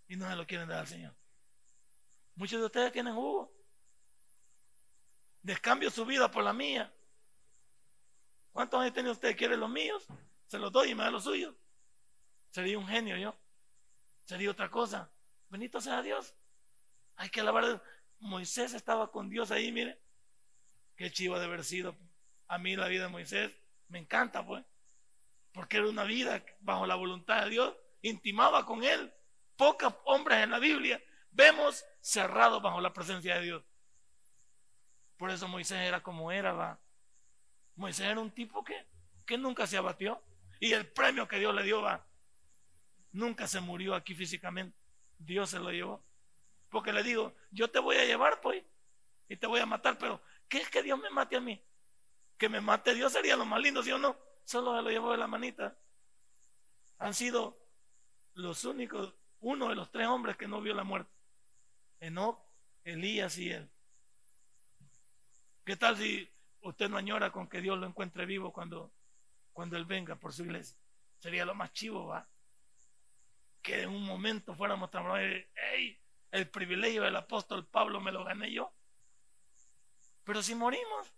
y 0.07 0.15
no 0.15 0.29
se 0.29 0.35
lo 0.35 0.47
quieren 0.47 0.69
dar 0.69 0.79
al 0.79 0.87
Señor? 0.87 1.15
Muchos 2.35 2.59
de 2.59 2.65
ustedes 2.67 2.91
tienen 2.91 3.13
jugo. 3.13 3.53
Descambio 5.41 5.89
su 5.89 6.05
vida 6.05 6.29
por 6.31 6.43
la 6.43 6.53
mía. 6.53 6.93
¿Cuántos 8.51 8.79
años 8.79 8.93
tiene 8.93 9.11
usted? 9.11 9.37
¿Quiere 9.37 9.57
los 9.57 9.69
míos? 9.69 10.07
Se 10.47 10.57
los 10.57 10.71
doy 10.71 10.91
y 10.91 10.95
me 10.95 11.03
da 11.03 11.11
los 11.11 11.23
suyos. 11.23 11.55
Sería 12.49 12.77
un 12.77 12.87
genio 12.87 13.17
yo. 13.17 13.35
Sería 14.29 14.51
otra 14.51 14.69
cosa. 14.69 15.11
Bendito 15.49 15.81
sea 15.81 16.03
Dios. 16.03 16.35
Hay 17.15 17.29
que 17.29 17.39
alabar. 17.39 17.81
Moisés 18.19 18.75
estaba 18.75 19.11
con 19.11 19.27
Dios 19.27 19.49
ahí, 19.49 19.71
mire. 19.71 19.99
Qué 20.95 21.09
chivo 21.09 21.39
de 21.39 21.45
haber 21.45 21.63
sido. 21.63 21.97
A 22.47 22.59
mí 22.59 22.75
la 22.75 22.87
vida 22.87 23.05
de 23.05 23.09
Moisés 23.09 23.57
me 23.87 23.97
encanta, 23.97 24.45
pues. 24.45 24.63
Porque 25.51 25.77
era 25.77 25.89
una 25.89 26.03
vida 26.03 26.45
bajo 26.59 26.85
la 26.85 26.93
voluntad 26.93 27.43
de 27.43 27.49
Dios. 27.49 27.75
Intimaba 28.03 28.67
con 28.67 28.83
Él. 28.83 29.11
Pocos 29.55 29.95
hombres 30.05 30.43
en 30.43 30.51
la 30.51 30.59
Biblia 30.59 31.03
vemos 31.31 31.83
cerrados 31.99 32.61
bajo 32.61 32.81
la 32.81 32.93
presencia 32.93 33.33
de 33.37 33.41
Dios. 33.41 33.63
Por 35.17 35.31
eso 35.31 35.47
Moisés 35.47 35.79
era 35.79 36.03
como 36.03 36.31
era, 36.31 36.53
va. 36.53 36.79
Moisés 37.73 38.05
era 38.05 38.19
un 38.19 38.29
tipo 38.29 38.63
que, 38.63 38.75
que 39.25 39.39
nunca 39.39 39.65
se 39.65 39.77
abatió. 39.77 40.21
Y 40.59 40.73
el 40.73 40.85
premio 40.85 41.27
que 41.27 41.39
Dios 41.39 41.55
le 41.55 41.63
dio, 41.63 41.81
va. 41.81 42.05
Nunca 43.11 43.47
se 43.47 43.59
murió 43.61 43.95
aquí 43.95 44.13
físicamente. 44.15 44.77
Dios 45.17 45.49
se 45.49 45.59
lo 45.59 45.71
llevó. 45.71 46.03
Porque 46.69 46.93
le 46.93 47.03
digo, 47.03 47.33
yo 47.51 47.69
te 47.69 47.79
voy 47.79 47.97
a 47.97 48.05
llevar, 48.05 48.41
pues. 48.41 48.63
Y 49.27 49.35
te 49.37 49.47
voy 49.47 49.59
a 49.59 49.65
matar, 49.65 49.97
pero 49.97 50.21
¿qué 50.47 50.59
es 50.59 50.69
que 50.69 50.83
Dios 50.83 50.99
me 50.99 51.09
mate 51.09 51.35
a 51.35 51.41
mí? 51.41 51.61
Que 52.37 52.49
me 52.49 52.61
mate 52.61 52.95
Dios 52.95 53.11
sería 53.13 53.35
lo 53.35 53.45
más 53.45 53.61
lindo, 53.61 53.83
¿sí 53.83 53.91
o 53.91 53.97
no? 53.97 54.17
solo 54.49 54.75
se 54.75 54.81
lo 54.81 54.89
llevó 54.89 55.11
de 55.11 55.17
la 55.17 55.27
manita. 55.27 55.77
Han 56.97 57.13
sido 57.13 57.55
los 58.33 58.65
únicos, 58.65 59.13
uno 59.41 59.69
de 59.69 59.75
los 59.75 59.91
tres 59.91 60.07
hombres 60.07 60.37
que 60.37 60.47
no 60.47 60.59
vio 60.59 60.73
la 60.73 60.83
muerte. 60.83 61.11
Enoch, 61.99 62.39
Elías 62.83 63.37
y 63.37 63.51
él. 63.51 63.69
¿Qué 65.63 65.75
tal 65.75 65.97
si 65.97 66.27
usted 66.61 66.89
no 66.89 66.97
añora 66.97 67.31
con 67.31 67.47
que 67.47 67.61
Dios 67.61 67.77
lo 67.77 67.85
encuentre 67.85 68.25
vivo 68.25 68.51
cuando, 68.51 68.91
cuando 69.53 69.77
Él 69.77 69.85
venga 69.85 70.15
por 70.15 70.33
su 70.33 70.43
iglesia? 70.43 70.75
Sería 71.19 71.45
lo 71.45 71.53
más 71.53 71.71
chivo, 71.71 72.07
¿va? 72.07 72.27
Que 73.69 73.83
en 73.83 73.89
un 73.89 74.03
momento 74.03 74.55
fuéramos 74.55 74.89
tan 74.89 75.05
hey, 75.15 76.01
el 76.31 76.49
privilegio 76.49 77.03
del 77.03 77.15
apóstol 77.15 77.67
Pablo 77.67 78.01
me 78.01 78.11
lo 78.11 78.23
gané 78.23 78.51
yo. 78.51 78.73
Pero 80.23 80.41
si 80.41 80.55
morimos, 80.55 81.13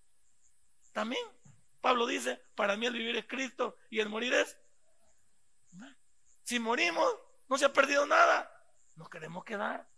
también. 0.92 1.26
Pablo 1.80 2.06
dice, 2.06 2.44
para 2.56 2.76
mí 2.76 2.88
el 2.88 2.94
vivir 2.94 3.16
es 3.16 3.26
Cristo 3.26 3.78
y 3.90 4.02
el 4.02 4.10
morir 4.10 4.34
es... 4.34 4.60
Si 6.44 6.60
morimos, 6.60 7.08
no 7.48 7.58
se 7.58 7.64
ha 7.64 7.72
perdido 7.72 8.06
nada. 8.06 8.52
Nos 8.98 9.10
queremos 9.10 9.46
quedar. 9.46 9.90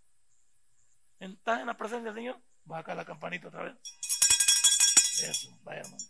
¿Estás 1.17 1.59
en 1.59 1.65
la 1.65 1.75
presencia 1.75 2.11
del 2.11 2.21
Señor? 2.21 2.39
Acá 2.69 2.93
la 2.93 3.03
campanita 3.03 3.47
otra 3.47 3.63
vez. 3.63 3.77
Eso, 5.23 5.49
vaya 5.63 5.81
hermano. 5.81 6.05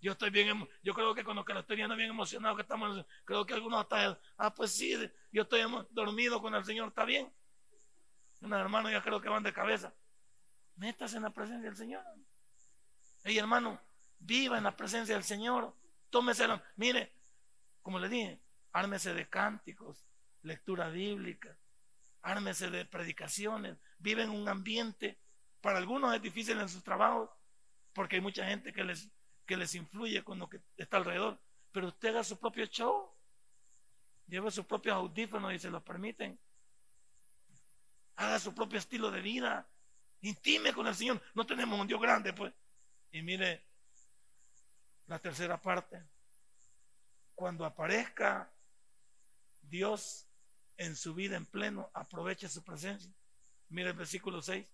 Yo 0.00 0.12
estoy 0.12 0.30
bien, 0.30 0.68
yo 0.82 0.94
creo 0.94 1.14
que 1.14 1.24
con 1.24 1.36
lo 1.36 1.44
que 1.44 1.52
lo 1.52 1.60
estoy 1.60 1.76
viendo 1.76 1.94
bien 1.94 2.10
emocionado 2.10 2.56
que 2.56 2.62
estamos, 2.62 3.04
creo 3.24 3.44
que 3.44 3.52
algunos 3.52 3.80
hasta, 3.80 4.18
ah, 4.38 4.54
pues 4.54 4.72
sí, 4.72 4.94
yo 5.30 5.42
estoy 5.42 5.62
dormido 5.90 6.40
con 6.40 6.54
el 6.54 6.64
Señor, 6.64 6.88
está 6.88 7.04
bien. 7.04 7.30
Unos 8.40 8.58
hermanos 8.58 8.90
ya 8.92 9.02
creo 9.02 9.20
que 9.20 9.28
van 9.28 9.42
de 9.42 9.52
cabeza. 9.52 9.94
Métase 10.76 11.18
en 11.18 11.24
la 11.24 11.30
presencia 11.30 11.68
del 11.68 11.76
Señor. 11.76 12.02
Hey, 13.22 13.36
hermano, 13.36 13.78
viva 14.18 14.56
en 14.56 14.64
la 14.64 14.74
presencia 14.74 15.14
del 15.14 15.24
Señor. 15.24 15.74
Tómeselo. 16.08 16.62
Mire, 16.76 17.12
como 17.82 17.98
le 17.98 18.08
dije, 18.08 18.40
ármese 18.72 19.12
de 19.12 19.28
cánticos, 19.28 20.06
lectura 20.42 20.88
bíblica, 20.88 21.58
ármese 22.22 22.70
de 22.70 22.86
predicaciones. 22.86 23.76
Vive 23.98 24.22
en 24.22 24.30
un 24.30 24.48
ambiente, 24.48 25.20
para 25.60 25.78
algunos 25.78 26.14
es 26.14 26.22
difícil 26.22 26.58
en 26.58 26.68
sus 26.70 26.82
trabajos, 26.82 27.28
porque 27.92 28.16
hay 28.16 28.22
mucha 28.22 28.46
gente 28.46 28.72
que 28.72 28.82
les, 28.82 29.10
que 29.50 29.56
les 29.56 29.74
influye 29.74 30.22
con 30.22 30.38
lo 30.38 30.48
que 30.48 30.62
está 30.76 30.98
alrededor. 30.98 31.36
Pero 31.72 31.88
usted 31.88 32.10
haga 32.10 32.22
su 32.22 32.38
propio 32.38 32.66
show. 32.66 33.12
Lleve 34.28 34.48
sus 34.52 34.64
propios 34.64 34.94
audífonos 34.94 35.52
y 35.52 35.58
se 35.58 35.70
los 35.70 35.82
permiten. 35.82 36.38
Haga 38.14 38.38
su 38.38 38.54
propio 38.54 38.78
estilo 38.78 39.10
de 39.10 39.20
vida. 39.20 39.68
Intime 40.20 40.72
con 40.72 40.86
el 40.86 40.94
Señor. 40.94 41.20
No 41.34 41.44
tenemos 41.44 41.80
un 41.80 41.88
Dios 41.88 42.00
grande, 42.00 42.32
pues. 42.32 42.54
Y 43.10 43.22
mire 43.22 43.66
la 45.08 45.18
tercera 45.18 45.60
parte. 45.60 46.00
Cuando 47.34 47.64
aparezca 47.64 48.54
Dios 49.62 50.28
en 50.76 50.94
su 50.94 51.12
vida 51.12 51.36
en 51.36 51.46
pleno, 51.46 51.90
aproveche 51.92 52.48
su 52.48 52.62
presencia. 52.62 53.12
Mire 53.68 53.88
el 53.88 53.96
versículo 53.96 54.42
6. 54.42 54.64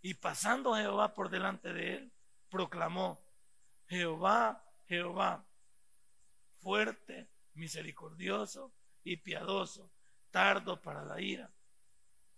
Y 0.00 0.14
pasando 0.14 0.74
Jehová 0.74 1.12
por 1.12 1.28
delante 1.28 1.70
de 1.74 1.96
él, 1.96 2.13
proclamó, 2.54 3.20
Jehová, 3.88 4.64
Jehová, 4.86 5.44
fuerte, 6.60 7.28
misericordioso 7.54 8.72
y 9.02 9.16
piadoso, 9.16 9.90
tardo 10.30 10.80
para 10.80 11.04
la 11.04 11.20
ira 11.20 11.52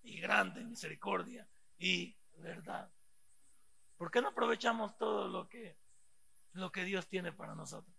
y 0.02 0.18
grande 0.18 0.64
misericordia 0.64 1.46
y 1.76 2.16
verdad. 2.38 2.90
¿Por 3.98 4.10
qué 4.10 4.22
no 4.22 4.28
aprovechamos 4.28 4.96
todo 4.96 5.28
lo 5.28 5.50
que, 5.50 5.76
lo 6.52 6.72
que 6.72 6.84
Dios 6.84 7.06
tiene 7.08 7.32
para 7.32 7.54
nosotros? 7.54 7.94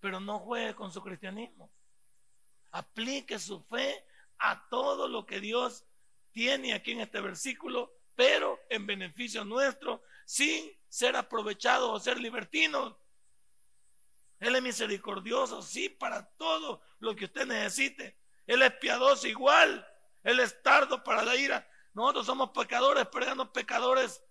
Pero 0.00 0.18
no 0.18 0.38
juegue 0.38 0.74
con 0.74 0.90
su 0.90 1.02
cristianismo. 1.02 1.70
Aplique 2.70 3.38
su 3.38 3.62
fe 3.64 4.02
a 4.38 4.66
todo 4.70 5.08
lo 5.08 5.26
que 5.26 5.40
Dios 5.40 5.84
tiene 6.32 6.72
aquí 6.72 6.92
en 6.92 7.00
este 7.00 7.20
versículo 7.20 8.00
pero 8.20 8.60
en 8.68 8.86
beneficio 8.86 9.46
nuestro, 9.46 10.02
sin 10.30 10.70
ser 10.88 11.16
aprovechado 11.16 11.90
o 11.90 11.98
ser 11.98 12.20
libertino. 12.20 12.96
Él 14.38 14.54
es 14.54 14.62
misericordioso, 14.62 15.60
sí, 15.60 15.88
para 15.88 16.24
todo 16.36 16.80
lo 17.00 17.16
que 17.16 17.24
usted 17.24 17.46
necesite. 17.46 18.16
Él 18.46 18.62
es 18.62 18.72
piadoso 18.74 19.26
igual. 19.26 19.84
Él 20.22 20.38
es 20.38 20.62
tardo 20.62 21.02
para 21.02 21.24
la 21.24 21.34
ira. 21.34 21.68
Nosotros 21.94 22.26
somos 22.26 22.50
pecadores, 22.50 23.08
pero 23.10 23.52
pecadores 23.52 24.22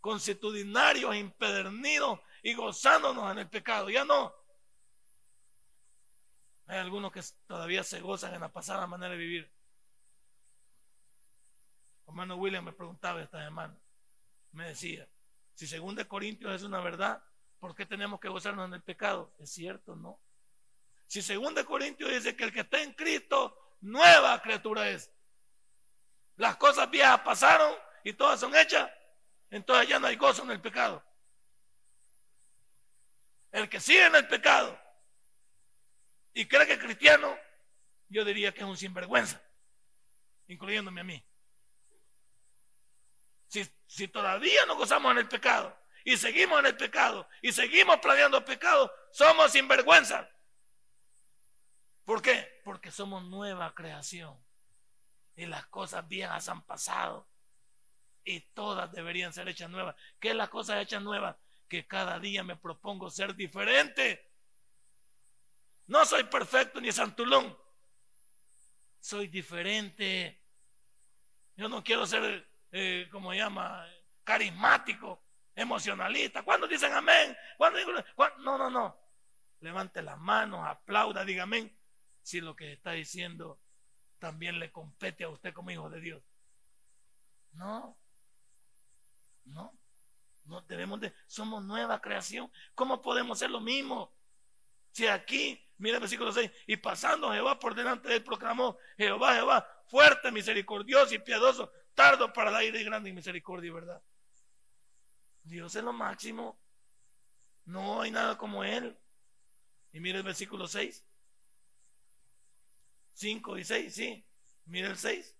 constitucionarios, 0.00 1.14
impedernidos 1.14 2.18
y 2.42 2.54
gozándonos 2.54 3.30
en 3.30 3.40
el 3.40 3.50
pecado. 3.50 3.90
Ya 3.90 4.06
no. 4.06 4.34
Hay 6.66 6.78
algunos 6.78 7.12
que 7.12 7.20
todavía 7.46 7.84
se 7.84 8.00
gozan 8.00 8.32
en 8.32 8.40
la 8.40 8.50
pasada 8.50 8.86
manera 8.86 9.10
de 9.10 9.18
vivir. 9.18 9.52
Hermano 12.06 12.36
William 12.36 12.64
me 12.64 12.72
preguntaba 12.72 13.20
esta 13.20 13.44
semana, 13.44 13.78
me 14.52 14.68
decía, 14.68 15.06
si 15.56 15.66
según 15.66 15.94
de 15.96 16.06
Corintios 16.06 16.54
es 16.54 16.62
una 16.62 16.80
verdad, 16.80 17.24
¿por 17.58 17.74
qué 17.74 17.86
tenemos 17.86 18.20
que 18.20 18.28
gozarnos 18.28 18.66
en 18.68 18.74
el 18.74 18.82
pecado? 18.82 19.34
Es 19.40 19.50
cierto, 19.50 19.96
¿no? 19.96 20.20
Si 21.06 21.22
según 21.22 21.54
de 21.54 21.64
Corintios 21.64 22.10
dice 22.10 22.36
que 22.36 22.44
el 22.44 22.52
que 22.52 22.60
está 22.60 22.82
en 22.82 22.92
Cristo, 22.92 23.76
nueva 23.80 24.40
criatura 24.42 24.90
es. 24.90 25.10
Las 26.36 26.58
cosas 26.58 26.90
viejas 26.90 27.20
pasaron 27.20 27.74
y 28.04 28.12
todas 28.12 28.38
son 28.38 28.54
hechas, 28.54 28.90
entonces 29.48 29.88
ya 29.88 29.98
no 29.98 30.08
hay 30.08 30.16
gozo 30.16 30.42
en 30.42 30.50
el 30.50 30.60
pecado. 30.60 31.02
El 33.50 33.70
que 33.70 33.80
sigue 33.80 34.04
en 34.04 34.14
el 34.14 34.28
pecado 34.28 34.78
y 36.34 36.46
cree 36.46 36.66
que 36.66 36.74
es 36.74 36.78
cristiano, 36.78 37.34
yo 38.10 38.26
diría 38.26 38.52
que 38.52 38.60
es 38.60 38.66
un 38.66 38.76
sinvergüenza, 38.76 39.42
incluyéndome 40.48 41.00
a 41.00 41.04
mí. 41.04 41.24
Si, 43.48 44.08
todavía 44.08 44.66
no 44.66 44.76
gozamos 44.76 45.12
en 45.12 45.18
el 45.18 45.28
pecado 45.28 45.76
y 46.04 46.16
seguimos 46.16 46.58
en 46.60 46.66
el 46.66 46.76
pecado 46.76 47.28
y 47.40 47.52
seguimos 47.52 47.98
planeando 47.98 48.38
el 48.38 48.44
pecado, 48.44 48.92
somos 49.12 49.52
sinvergüenza. 49.52 50.28
¿Por 52.04 52.22
qué? 52.22 52.60
Porque 52.64 52.90
somos 52.90 53.24
nueva 53.24 53.74
creación 53.74 54.38
y 55.34 55.46
las 55.46 55.66
cosas 55.66 56.06
viejas 56.06 56.48
han 56.48 56.62
pasado 56.62 57.28
y 58.24 58.40
todas 58.40 58.90
deberían 58.92 59.32
ser 59.32 59.48
hechas 59.48 59.70
nuevas. 59.70 59.94
¿Qué 60.18 60.30
es 60.30 60.36
las 60.36 60.48
cosas 60.48 60.82
hechas 60.82 61.02
nuevas? 61.02 61.36
Que 61.68 61.86
cada 61.86 62.18
día 62.18 62.42
me 62.42 62.56
propongo 62.56 63.10
ser 63.10 63.34
diferente. 63.34 64.32
No 65.86 66.04
soy 66.04 66.24
perfecto 66.24 66.80
ni 66.80 66.90
santulón. 66.90 67.56
Soy 69.00 69.28
diferente. 69.28 70.42
Yo 71.56 71.68
no 71.68 71.82
quiero 71.84 72.06
ser 72.06 72.48
eh, 72.72 73.08
como 73.10 73.32
llama, 73.32 73.86
carismático, 74.24 75.22
emocionalista. 75.54 76.42
¿Cuándo 76.42 76.66
dicen 76.66 76.92
amén? 76.92 77.36
¿Cuándo, 77.56 77.78
No, 78.38 78.58
no, 78.58 78.70
no. 78.70 78.98
Levante 79.60 80.02
las 80.02 80.18
manos, 80.18 80.66
aplauda, 80.66 81.24
diga 81.24 81.44
amén. 81.44 81.76
Si 82.22 82.40
lo 82.40 82.54
que 82.54 82.72
está 82.72 82.92
diciendo 82.92 83.60
también 84.18 84.58
le 84.58 84.72
compete 84.72 85.24
a 85.24 85.28
usted 85.28 85.52
como 85.52 85.70
hijo 85.70 85.88
de 85.88 86.00
Dios. 86.00 86.22
No, 87.52 87.96
no, 89.44 89.78
no 90.44 90.60
debemos 90.62 91.00
de, 91.00 91.14
somos 91.26 91.64
nueva 91.64 92.00
creación. 92.00 92.50
¿Cómo 92.74 93.00
podemos 93.00 93.38
ser 93.38 93.50
lo 93.50 93.60
mismo? 93.60 94.12
Si 94.92 95.06
aquí, 95.06 95.62
mira 95.78 95.96
el 95.96 96.00
versículo 96.00 96.32
6, 96.32 96.50
y 96.66 96.76
pasando 96.76 97.32
Jehová 97.32 97.58
por 97.58 97.74
delante 97.74 98.08
de 98.08 98.16
él 98.16 98.24
proclamó, 98.24 98.78
Jehová, 98.96 99.34
Jehová, 99.34 99.82
fuerte, 99.86 100.30
misericordioso 100.30 101.14
y 101.14 101.18
piadoso, 101.18 101.72
tardo 101.96 102.32
para 102.32 102.52
la 102.52 102.62
ira 102.62 102.78
y 102.78 102.84
grande 102.84 103.12
misericordia 103.12 103.68
y 103.68 103.72
verdad. 103.72 104.02
Dios 105.42 105.74
es 105.74 105.82
lo 105.82 105.92
máximo. 105.92 106.60
No 107.64 108.02
hay 108.02 108.12
nada 108.12 108.38
como 108.38 108.62
Él. 108.62 108.96
Y 109.92 109.98
mire 109.98 110.18
el 110.18 110.24
versículo 110.24 110.68
6. 110.68 111.04
5 113.14 113.58
y 113.58 113.64
6, 113.64 113.94
sí. 113.94 114.26
Mire 114.66 114.88
el 114.88 114.96
6. 114.96 115.36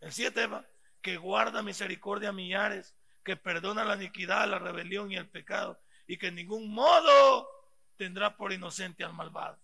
El 0.00 0.12
7 0.12 0.46
va. 0.48 0.66
Que 1.00 1.16
guarda 1.16 1.62
misericordia 1.62 2.30
a 2.30 2.32
millares, 2.32 2.96
que 3.24 3.36
perdona 3.36 3.84
la 3.84 3.94
iniquidad, 3.94 4.48
la 4.48 4.58
rebelión 4.58 5.12
y 5.12 5.16
el 5.16 5.30
pecado, 5.30 5.80
y 6.08 6.18
que 6.18 6.28
en 6.28 6.34
ningún 6.34 6.74
modo 6.74 7.48
tendrá 7.96 8.36
por 8.36 8.52
inocente 8.52 9.04
al 9.04 9.14
malvado. 9.14 9.56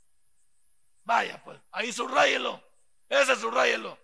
Vaya, 1.03 1.43
pues, 1.43 1.61
ahí 1.72 1.93
subrayelo. 1.93 2.62
Ese 3.09 3.34
subrayelo 3.34 3.99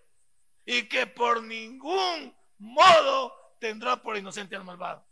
y 0.71 0.83
que 0.83 1.07
por 1.07 1.41
ningún 1.41 2.37
modo 2.59 3.55
tendrá 3.59 4.03
por 4.03 4.15
inocente 4.15 4.55
al 4.55 4.63
malvado. 4.63 5.03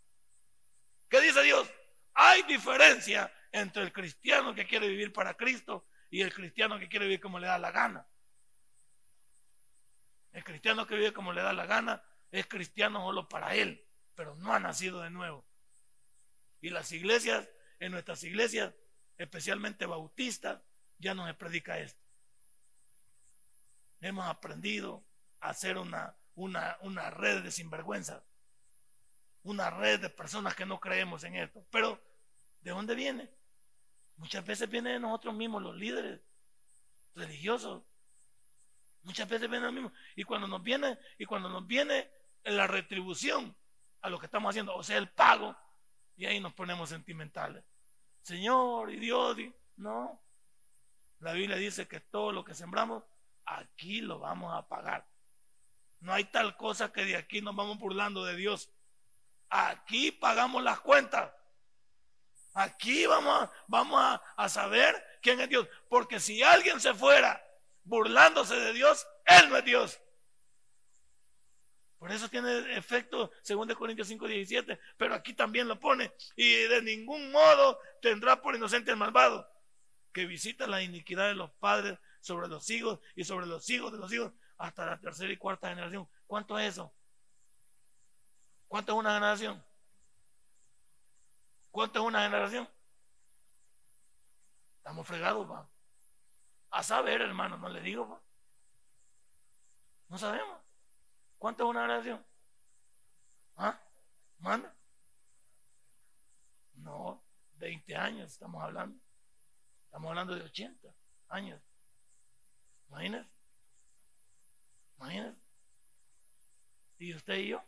¿Qué 1.10 1.20
dice 1.20 1.42
Dios? 1.42 1.68
Hay 2.14 2.44
diferencia 2.44 3.34
entre 3.52 3.82
el 3.82 3.92
cristiano 3.92 4.54
que 4.54 4.68
quiere 4.68 4.88
vivir 4.88 5.12
para 5.12 5.36
Cristo 5.36 5.88
y 6.12 6.22
el 6.22 6.32
cristiano 6.32 6.78
que 6.78 6.88
quiere 6.88 7.08
vivir 7.08 7.20
como 7.20 7.40
le 7.40 7.48
da 7.48 7.58
la 7.58 7.72
gana. 7.72 8.08
El 10.32 10.44
cristiano 10.44 10.86
que 10.86 10.94
vive 10.94 11.12
como 11.12 11.34
le 11.34 11.42
da 11.42 11.54
la 11.54 11.66
gana 11.66 12.04
es 12.30 12.46
cristiano 12.46 13.02
solo 13.02 13.28
para 13.28 13.56
él, 13.56 13.84
pero 14.14 14.36
no 14.36 14.54
ha 14.54 14.60
nacido 14.60 15.02
de 15.02 15.10
nuevo. 15.10 15.44
Y 16.62 16.70
las 16.70 16.92
iglesias 16.92 17.50
en 17.80 17.94
nuestras 17.94 18.24
iglesias, 18.24 18.76
especialmente 19.18 19.88
bautistas, 19.88 20.62
ya 21.00 21.16
no 21.16 21.26
se 21.26 21.34
predica 21.34 21.80
esto. 21.80 22.06
Hemos 24.02 24.28
aprendido 24.28 25.07
hacer 25.40 25.78
una, 25.78 26.16
una, 26.36 26.78
una 26.82 27.10
red 27.10 27.44
de 27.44 27.52
sinvergüenza, 27.52 28.24
una 29.44 29.70
red 29.70 30.00
de 30.00 30.10
personas 30.10 30.56
que 30.56 30.66
no 30.66 30.80
creemos 30.80 31.24
en 31.24 31.36
esto. 31.36 31.66
Pero, 31.72 32.02
¿de 32.62 32.72
dónde 32.72 32.96
viene? 32.96 33.32
Muchas 34.18 34.46
veces 34.46 34.70
viene 34.70 34.92
de 34.92 35.00
nosotros 35.00 35.34
mismos, 35.36 35.62
los 35.62 35.76
líderes 35.76 36.22
religiosos. 37.16 37.84
Muchas 39.04 39.30
veces 39.30 39.50
viene 39.50 39.66
de 39.66 39.72
mismo. 39.72 39.92
Y 40.16 40.24
cuando 40.24 40.48
nos 40.48 40.62
viene, 40.64 40.98
y 41.18 41.26
cuando 41.26 41.50
nos 41.50 41.66
viene 41.66 42.12
la 42.44 42.68
retribución 42.68 43.56
a 44.02 44.10
lo 44.10 44.20
que 44.20 44.26
estamos 44.26 44.50
haciendo, 44.50 44.76
o 44.76 44.84
sea, 44.84 44.98
el 44.98 45.10
pago, 45.10 45.56
y 46.16 46.26
ahí 46.26 46.40
nos 46.40 46.54
ponemos 46.54 46.90
sentimentales. 46.90 47.64
Señor 48.22 48.92
y 48.92 48.98
Dios, 48.98 49.38
no. 49.78 50.22
La 51.20 51.34
Biblia 51.34 51.56
dice 51.58 51.88
que 51.88 52.00
todo 52.00 52.32
lo 52.32 52.44
que 52.44 52.54
sembramos, 52.54 53.04
aquí 53.46 54.02
lo 54.02 54.20
vamos 54.20 54.54
a 54.56 54.68
pagar. 54.68 55.08
Hay 56.18 56.24
tal 56.24 56.58
cosa 56.58 56.92
que 56.92 57.06
de 57.06 57.16
aquí 57.16 57.42
nos 57.42 57.56
vamos 57.56 57.78
burlando 57.78 58.26
de 58.26 58.36
Dios. 58.36 58.72
Aquí 59.52 60.12
pagamos 60.12 60.64
las 60.64 60.80
cuentas. 60.80 61.32
Aquí 62.56 63.06
vamos, 63.06 63.44
a, 63.44 63.52
vamos 63.68 64.20
a, 64.36 64.50
saber 64.50 64.96
quién 65.22 65.40
es 65.42 65.48
Dios. 65.48 65.68
Porque 65.88 66.20
si 66.20 66.42
alguien 66.42 66.80
se 66.80 66.96
fuera 66.96 67.40
burlándose 67.84 68.56
de 68.56 68.74
Dios, 68.74 69.06
Él 69.26 69.48
no 69.48 69.58
es 69.58 69.64
Dios. 69.64 70.02
Por 72.00 72.12
eso 72.12 72.28
tiene 72.30 72.76
efecto, 72.76 73.30
según 73.44 73.68
de 73.68 73.76
Corintios 73.76 74.08
5, 74.08 74.28
17. 74.28 74.80
Pero 74.98 75.14
aquí 75.14 75.36
también 75.36 75.68
lo 75.68 75.80
pone. 75.80 76.12
Y 76.36 76.52
de 76.64 76.82
ningún 76.82 77.32
modo 77.32 77.80
tendrá 78.02 78.42
por 78.42 78.56
inocente 78.56 78.90
el 78.90 78.98
malvado, 78.98 79.48
que 80.12 80.26
visita 80.26 80.66
la 80.66 80.82
iniquidad 80.82 81.28
de 81.28 81.36
los 81.36 81.52
padres 81.52 82.00
sobre 82.22 82.48
los 82.48 82.68
hijos 82.72 83.02
y 83.16 83.24
sobre 83.24 83.46
los 83.46 83.70
hijos 83.70 83.92
de 83.92 84.00
los 84.00 84.12
hijos 84.12 84.34
hasta 84.58 84.86
la 84.86 85.00
tercera 85.00 85.32
y 85.32 85.38
cuarta 85.38 85.70
generación. 85.70 86.10
¿Cuánto 86.26 86.58
es 86.58 86.70
eso? 86.74 86.94
¿Cuánto 88.68 88.94
es 88.94 88.98
una 88.98 89.14
generación? 89.14 89.64
¿Cuánto 91.72 92.00
es 92.00 92.06
una 92.06 92.24
generación? 92.24 92.68
Estamos 94.78 95.08
fregados, 95.08 95.50
va. 95.50 95.70
A 96.72 96.84
saber, 96.84 97.22
hermano, 97.22 97.58
no 97.58 97.70
le 97.70 97.82
digo. 97.82 98.22
No 100.08 100.18
sabemos. 100.18 100.60
¿Cuánto 101.38 101.64
es 101.64 101.70
una 101.70 101.82
generación? 101.82 102.26
¿Ah? 103.56 103.80
¿Manda? 104.40 104.76
No, 106.74 107.24
20 107.54 107.96
años 107.96 108.32
estamos 108.32 108.64
hablando. 108.64 109.00
Estamos 109.86 110.10
hablando 110.10 110.36
de 110.36 110.44
80 110.44 110.96
años. 111.30 111.62
Imagínense. 112.90 113.37
Imagínense. 114.98 115.42
¿Y 117.00 117.14
usted 117.14 117.36
y 117.36 117.48
yo? 117.50 117.64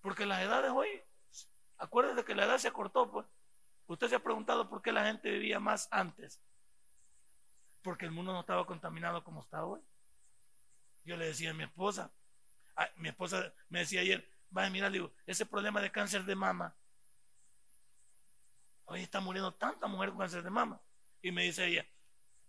Porque 0.00 0.26
las 0.26 0.42
edades 0.42 0.70
hoy 0.70 0.88
Acuérdese 1.78 2.24
que 2.24 2.34
la 2.34 2.44
edad 2.44 2.58
se 2.58 2.68
acortó, 2.68 3.10
pues. 3.10 3.26
Usted 3.86 4.08
se 4.08 4.16
ha 4.16 4.22
preguntado 4.22 4.68
por 4.68 4.82
qué 4.82 4.92
la 4.92 5.06
gente 5.06 5.30
vivía 5.30 5.60
más 5.60 5.88
antes. 5.90 6.42
Porque 7.82 8.04
el 8.04 8.10
mundo 8.10 8.32
no 8.32 8.40
estaba 8.40 8.66
contaminado 8.66 9.24
como 9.24 9.40
está 9.40 9.64
hoy. 9.64 9.80
Yo 11.04 11.16
le 11.16 11.26
decía 11.26 11.52
a 11.52 11.54
mi 11.54 11.64
esposa, 11.64 12.12
mi 12.96 13.08
esposa 13.08 13.54
me 13.70 13.80
decía 13.80 14.00
ayer, 14.00 14.30
vaya, 14.50 14.68
mira, 14.68 14.90
digo, 14.90 15.12
ese 15.24 15.46
problema 15.46 15.80
de 15.80 15.90
cáncer 15.90 16.24
de 16.24 16.34
mama, 16.34 16.76
hoy 18.84 19.00
está 19.00 19.20
muriendo 19.20 19.54
tanta 19.54 19.86
mujer 19.86 20.10
con 20.10 20.18
cáncer 20.18 20.42
de 20.42 20.50
mama. 20.50 20.82
Y 21.22 21.32
me 21.32 21.44
dice 21.44 21.66
ella, 21.66 21.86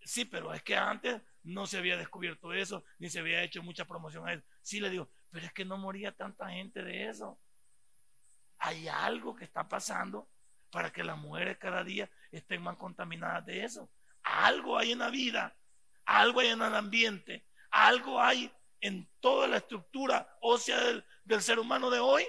sí, 0.04 0.26
pero 0.26 0.54
es 0.54 0.64
que 0.64 0.76
antes 0.76 1.22
no 1.44 1.66
se 1.68 1.78
había 1.78 1.98
descubierto 1.98 2.54
eso, 2.54 2.84
ni 2.98 3.10
se 3.10 3.20
había 3.20 3.44
hecho 3.44 3.64
mucha 3.64 3.86
promoción 3.86 4.28
a 4.28 4.34
eso. 4.34 4.44
Sí, 4.62 4.80
le 4.80 4.90
digo, 4.90 5.10
pero 5.30 5.46
es 5.46 5.54
que 5.54 5.66
no 5.66 5.78
moría 5.78 6.12
tanta 6.12 6.50
gente 6.50 6.84
de 6.84 7.10
eso 7.10 7.40
hay 8.60 8.88
algo 8.88 9.36
que 9.36 9.46
está 9.46 9.68
pasando 9.68 10.30
para 10.70 10.92
que 10.92 11.04
las 11.04 11.18
mujeres 11.18 11.58
cada 11.58 11.84
día 11.84 12.10
estén 12.32 12.62
más 12.62 12.78
contaminadas 12.78 13.46
de 13.46 13.64
eso. 13.64 13.90
Algo 14.22 14.78
hay 14.78 14.92
en 14.92 15.00
la 15.00 15.10
vida, 15.10 15.58
algo 16.06 16.42
hay 16.42 16.50
en 16.50 16.62
el 16.62 16.76
ambiente, 16.76 17.48
algo 17.72 18.22
hay 18.22 18.54
en 18.82 19.10
toda 19.20 19.48
la 19.48 19.58
estructura 19.58 20.38
ósea 20.42 20.78
del, 21.24 21.42
ser 21.42 21.60
humano 21.60 21.90
de 21.90 22.00
hoy 22.00 22.26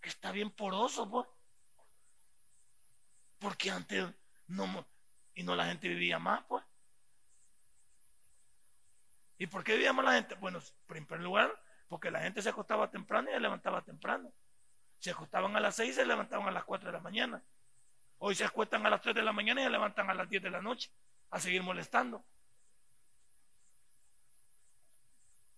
que 0.00 0.10
está 0.10 0.30
bien 0.30 0.50
poroso, 0.50 1.10
pues. 1.10 1.26
Porque 3.38 3.70
antes 3.70 4.06
no, 4.46 4.86
y 5.34 5.42
no 5.42 5.56
la 5.56 5.66
gente 5.66 5.88
vivía 5.88 6.18
más, 6.18 6.44
pues. 6.46 6.64
¿Y 9.38 9.46
por 9.46 9.64
qué 9.64 9.72
vivía 9.74 9.92
más 9.92 10.04
la 10.04 10.12
gente? 10.12 10.34
Bueno, 10.36 10.58
en 10.58 10.86
primer 10.86 11.20
lugar, 11.20 11.62
porque 11.88 12.10
la 12.10 12.20
gente 12.20 12.42
se 12.42 12.48
acostaba 12.48 12.90
temprano 12.90 13.30
y 13.30 13.34
se 13.34 13.40
levantaba 13.40 13.82
temprano. 13.82 14.32
Se 14.98 15.10
acostaban 15.10 15.54
a 15.56 15.60
las 15.60 15.76
6 15.76 15.90
y 15.90 15.92
se 15.92 16.06
levantaban 16.06 16.48
a 16.48 16.50
las 16.50 16.64
4 16.64 16.86
de 16.86 16.92
la 16.92 17.00
mañana. 17.00 17.42
Hoy 18.18 18.34
se 18.34 18.44
acuestan 18.44 18.86
a 18.86 18.90
las 18.90 19.02
3 19.02 19.14
de 19.14 19.22
la 19.22 19.32
mañana 19.32 19.60
y 19.60 19.64
se 19.64 19.70
levantan 19.70 20.08
a 20.08 20.14
las 20.14 20.28
10 20.28 20.42
de 20.42 20.50
la 20.50 20.62
noche 20.62 20.90
a 21.30 21.38
seguir 21.38 21.62
molestando. 21.62 22.24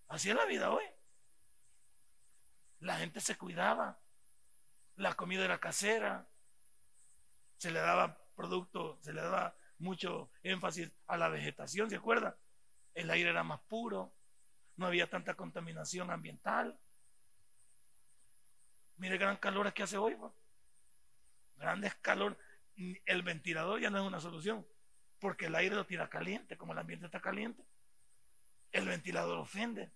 Así 0.09 0.29
es 0.29 0.35
la 0.35 0.45
vida 0.45 0.71
hoy. 0.71 0.83
La 2.79 2.97
gente 2.97 3.21
se 3.21 3.37
cuidaba. 3.37 3.99
La 4.95 5.13
comida 5.13 5.45
era 5.45 5.59
casera. 5.59 6.27
Se 7.57 7.71
le 7.71 7.79
daba 7.79 8.17
producto, 8.35 8.97
se 9.01 9.13
le 9.13 9.21
daba 9.21 9.55
mucho 9.77 10.31
énfasis 10.43 10.91
a 11.07 11.17
la 11.17 11.29
vegetación, 11.29 11.89
¿se 11.89 11.95
acuerda? 11.95 12.37
El 12.99 13.09
aire 13.11 13.29
era 13.29 13.43
más 13.43 13.61
puro. 13.61 14.13
No 14.75 14.85
había 14.85 15.09
tanta 15.09 15.33
contaminación 15.33 16.11
ambiental. 16.11 16.77
Mire 18.97 19.17
gran 19.17 19.37
calor 19.37 19.71
que 19.71 19.83
hace 19.83 19.97
hoy. 19.97 20.17
Grande 21.55 21.93
calor. 22.01 22.37
El 22.75 23.23
ventilador 23.23 23.79
ya 23.79 23.89
no 23.89 23.99
es 23.99 24.03
una 24.03 24.19
solución. 24.19 24.67
Porque 25.17 25.45
el 25.45 25.55
aire 25.55 25.77
lo 25.77 25.85
tira 25.85 26.09
caliente. 26.09 26.57
Como 26.57 26.73
el 26.73 26.79
ambiente 26.79 27.05
está 27.05 27.21
caliente. 27.21 27.63
El 28.73 28.85
ventilador 28.85 29.39
ofende. 29.39 29.93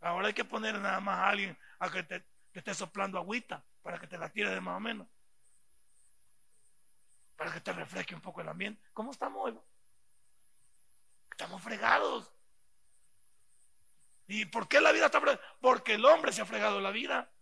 Ahora 0.00 0.26
hay 0.26 0.34
que 0.34 0.44
poner 0.44 0.74
nada 0.80 0.98
más 0.98 1.16
a 1.20 1.28
alguien 1.28 1.56
a 1.78 1.92
que 1.92 2.02
te, 2.02 2.26
esté 2.54 2.74
soplando 2.74 3.18
agüita. 3.18 3.64
Para 3.82 4.00
que 4.00 4.08
te 4.08 4.18
la 4.18 4.30
tire 4.30 4.50
de 4.50 4.60
más 4.60 4.78
o 4.78 4.80
menos. 4.80 5.06
Para 7.36 7.52
que 7.52 7.60
te 7.60 7.72
refresque 7.72 8.16
un 8.16 8.20
poco 8.20 8.40
el 8.40 8.48
ambiente. 8.48 8.82
¿Cómo 8.92 9.12
estamos 9.12 9.44
hoy? 9.44 9.60
Estamos 11.34 11.60
fregados. 11.60 12.32
¿Y 14.28 14.44
por 14.44 14.68
qué 14.68 14.80
la 14.80 14.92
vida 14.92 15.06
está 15.06 15.20
fregada? 15.20 15.42
Porque 15.60 15.94
el 15.94 16.04
hombre 16.04 16.32
se 16.32 16.40
ha 16.40 16.46
fregado 16.46 16.80
la 16.80 16.92
vida. 16.92 17.32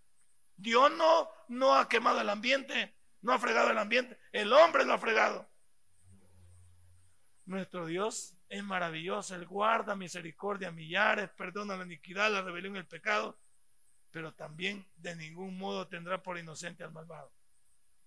Dios 0.57 0.91
no, 0.93 1.29
no 1.49 1.75
ha 1.75 1.91
quemado 1.91 2.23
el 2.23 2.31
ambiente, 2.31 2.97
no 3.21 3.35
ha 3.35 3.39
fregado 3.39 3.71
el 3.71 3.77
ambiente, 3.77 4.19
el 4.33 4.51
hombre 4.55 4.87
lo 4.87 4.95
ha 4.95 4.99
fregado. 4.99 5.47
Nuestro 7.45 7.85
Dios 7.85 8.35
es 8.49 8.65
maravilloso, 8.65 9.35
Él 9.35 9.47
guarda 9.47 9.95
misericordia 9.95 10.71
millares, 10.71 11.29
perdona 11.31 11.77
la 11.77 11.85
iniquidad, 11.85 12.33
la 12.33 12.41
rebelión 12.41 12.77
y 12.77 12.79
el 12.79 12.87
pecado, 12.87 13.39
pero 14.11 14.33
también 14.33 14.89
de 14.97 15.15
ningún 15.17 15.59
modo 15.59 15.87
tendrá 15.87 16.23
por 16.23 16.39
inocente 16.39 16.83
al 16.83 16.93
malvado. 16.93 17.31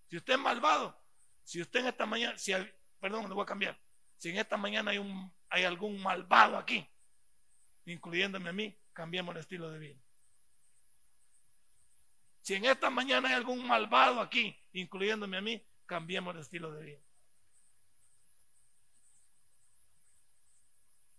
Si 0.08 0.18
usted 0.18 0.34
es 0.34 0.40
malvado, 0.40 1.00
si 1.44 1.62
usted 1.62 1.82
en 1.82 1.88
esta 1.88 2.08
mañana, 2.08 2.40
si, 2.40 2.54
perdón, 3.00 3.30
lo 3.30 3.36
voy 3.36 3.44
a 3.44 3.46
cambiar, 3.46 3.80
si 4.18 4.30
en 4.30 4.38
esta 4.38 4.58
mañana 4.58 4.92
hay, 4.92 4.98
un, 4.98 5.32
hay 5.56 5.64
algún 5.64 6.04
malvado 6.04 6.58
aquí, 6.58 6.86
incluyéndome 7.86 8.50
a 8.50 8.54
mí, 8.54 8.78
cambiemos 8.92 9.34
el 9.34 9.40
estilo 9.40 9.72
de 9.72 9.80
vida. 9.80 10.02
Si 12.42 12.56
en 12.56 12.66
esta 12.66 12.90
mañana 12.90 13.30
hay 13.30 13.36
algún 13.36 13.66
malvado 13.66 14.20
aquí, 14.20 14.54
incluyéndome 14.74 15.38
a 15.38 15.42
mí, 15.42 15.66
cambiemos 15.86 16.36
de 16.36 16.42
estilo 16.42 16.74
de 16.74 16.84
vida. 16.84 17.00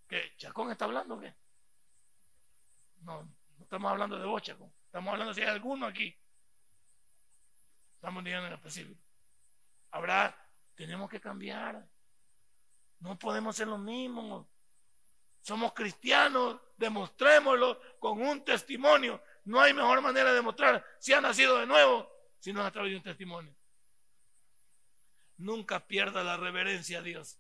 ¿Qué? 0.07 0.34
¿Chacón 0.37 0.70
está 0.70 0.84
hablando 0.84 1.18
qué? 1.18 1.34
No, 3.01 3.22
no 3.22 3.64
estamos 3.64 3.91
hablando 3.91 4.18
de 4.18 4.26
vos, 4.26 4.43
Chacón. 4.43 4.70
Estamos 4.84 5.12
hablando 5.12 5.32
si 5.32 5.41
hay 5.41 5.49
alguno 5.49 5.87
aquí. 5.87 6.14
Estamos 7.95 8.22
diciendo 8.22 8.49
en 8.49 8.53
específico. 8.53 9.01
Habrá, 9.93 10.37
tenemos 10.74 11.09
que 11.09 11.22
cambiar. 11.22 11.89
No 13.01 13.18
podemos 13.18 13.57
ser 13.57 13.68
los 13.68 13.78
mismos. 13.78 14.47
Somos 15.42 15.72
cristianos, 15.72 16.61
demostrémoslo 16.76 17.80
con 17.99 18.20
un 18.20 18.44
testimonio 18.44 19.22
no 19.47 19.61
hay 19.61 19.72
mejor 19.72 20.03
manera 20.03 20.30
de 20.30 20.36
demostrar 20.36 20.84
si 20.99 21.12
ha 21.12 21.20
nacido 21.20 21.59
de 21.59 21.66
nuevo 21.66 22.12
si 22.40 22.53
no 22.53 22.61
es 22.61 22.66
a 22.66 22.72
través 22.72 22.90
de 22.90 22.97
un 22.97 23.03
testimonio. 23.03 23.55
Nunca 25.36 25.86
pierda 25.86 26.24
la 26.24 26.36
reverencia 26.36 26.99
a 26.99 27.03
Dios. 27.03 27.38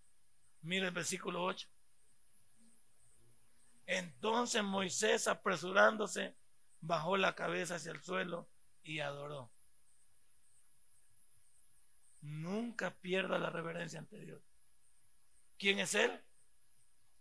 Mire 0.62 0.86
el 0.86 0.92
versículo 0.92 1.42
8. 1.44 1.68
Entonces 3.86 4.62
Moisés, 4.62 5.26
apresurándose, 5.26 6.36
bajó 6.80 7.16
la 7.16 7.34
cabeza 7.34 7.76
hacia 7.76 7.92
el 7.92 8.02
suelo 8.02 8.48
y 8.82 9.00
adoró. 9.00 9.50
nunca 12.20 12.92
pierda 12.92 13.38
la 13.38 13.50
reverencia 13.50 14.00
ante 14.00 14.18
Dios. 14.18 14.42
¿Quién 15.58 15.78
es 15.78 15.94
Él? 15.94 16.22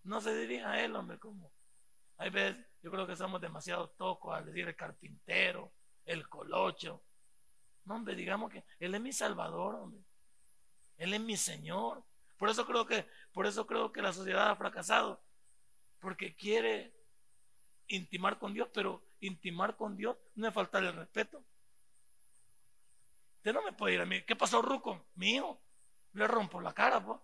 No 0.04 0.22
se 0.22 0.36
dirija 0.36 0.72
a 0.72 0.84
Él, 0.84 0.96
hombre, 0.96 1.18
como. 1.20 1.52
Hay 2.18 2.30
veces, 2.30 2.66
yo 2.82 2.92
creo 2.92 3.08
que 3.08 3.16
somos 3.16 3.42
demasiado 3.42 3.90
tocos 3.92 4.36
al 4.36 4.46
decir 4.46 4.68
el 4.68 4.76
carpintero, 4.76 5.74
el 6.06 6.28
colocho. 6.30 7.04
No, 7.86 7.96
hombre, 7.96 8.16
digamos 8.16 8.52
que 8.52 8.64
Él 8.80 8.96
es 8.96 9.02
mi 9.02 9.12
Salvador, 9.12 9.76
hombre. 9.76 10.02
Él 10.98 11.14
es 11.14 11.22
mi 11.22 11.38
Señor. 11.38 12.04
Por 12.38 12.50
eso 12.50 12.66
creo 12.66 12.86
que, 12.86 13.08
por 13.32 13.46
eso 13.46 13.66
creo 13.66 13.92
que 13.92 14.02
la 14.02 14.14
sociedad 14.14 14.50
ha 14.50 14.56
fracasado. 14.56 15.24
Porque 16.00 16.36
quiere 16.36 16.94
intimar 17.88 18.40
con 18.40 18.54
Dios, 18.54 18.70
pero 18.74 19.06
intimar 19.20 19.76
con 19.76 19.96
Dios 19.96 20.18
no 20.36 20.48
es 20.48 20.54
faltarle 20.54 20.92
respeto. 20.92 21.44
Usted 23.38 23.54
no 23.54 23.64
me 23.64 23.74
puede 23.74 23.96
ir 23.96 24.02
a 24.02 24.06
mí. 24.06 24.24
¿Qué 24.24 24.36
pasó, 24.36 24.62
Ruco? 24.62 25.08
Mi 25.16 25.36
hijo. 25.36 25.62
Le 26.14 26.28
rompo 26.28 26.62
la 26.62 26.74
cara, 26.74 27.04
pues. 27.04 27.20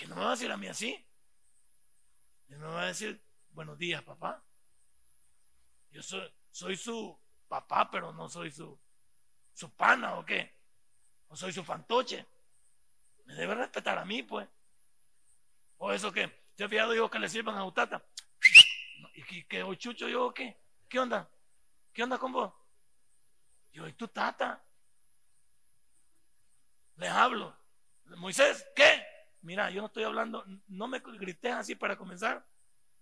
Que 0.00 0.06
no 0.06 0.14
me 0.14 0.22
va 0.22 0.28
a 0.28 0.30
decir 0.30 0.50
a 0.50 0.56
mí 0.56 0.66
así. 0.66 1.06
No 2.48 2.58
me 2.58 2.66
va 2.68 2.82
a 2.84 2.86
decir, 2.86 3.22
buenos 3.50 3.76
días, 3.76 4.02
papá. 4.02 4.42
Yo 5.90 6.02
soy, 6.02 6.34
soy 6.50 6.74
su 6.74 7.20
papá, 7.46 7.90
pero 7.90 8.10
no 8.10 8.26
soy 8.26 8.50
su, 8.50 8.80
su 9.52 9.70
pana 9.76 10.16
o 10.16 10.24
qué. 10.24 10.56
O 11.28 11.36
soy 11.36 11.52
su 11.52 11.62
fantoche. 11.62 12.26
Me 13.26 13.34
debe 13.34 13.54
respetar 13.54 13.98
a 13.98 14.06
mí, 14.06 14.22
pues. 14.22 14.48
O 15.76 15.92
eso 15.92 16.10
que, 16.10 16.46
¿se 16.56 16.64
ha 16.64 16.68
fijado 16.70 16.94
yo 16.94 17.10
que 17.10 17.18
le 17.18 17.28
sirvan 17.28 17.58
a 17.58 17.66
Utata? 17.66 18.02
¿Y 19.14 19.44
que, 19.44 19.62
o 19.62 19.74
chucho 19.74 20.08
yo 20.08 20.32
qué? 20.32 20.62
¿Qué 20.88 20.98
onda? 20.98 21.30
¿Qué 21.92 22.02
onda 22.02 22.16
con 22.16 22.32
vos? 22.32 22.50
Yo, 23.70 23.86
¿y 23.86 23.92
tu 23.92 24.08
tata? 24.08 24.64
Les 26.96 27.10
hablo. 27.10 27.54
Moisés, 28.16 28.66
¿qué? 28.74 29.09
Mira, 29.42 29.70
yo 29.70 29.80
no 29.80 29.86
estoy 29.86 30.04
hablando, 30.04 30.44
no 30.68 30.86
me 30.86 30.98
grites 31.00 31.52
así 31.52 31.74
para 31.74 31.96
comenzar 31.96 32.46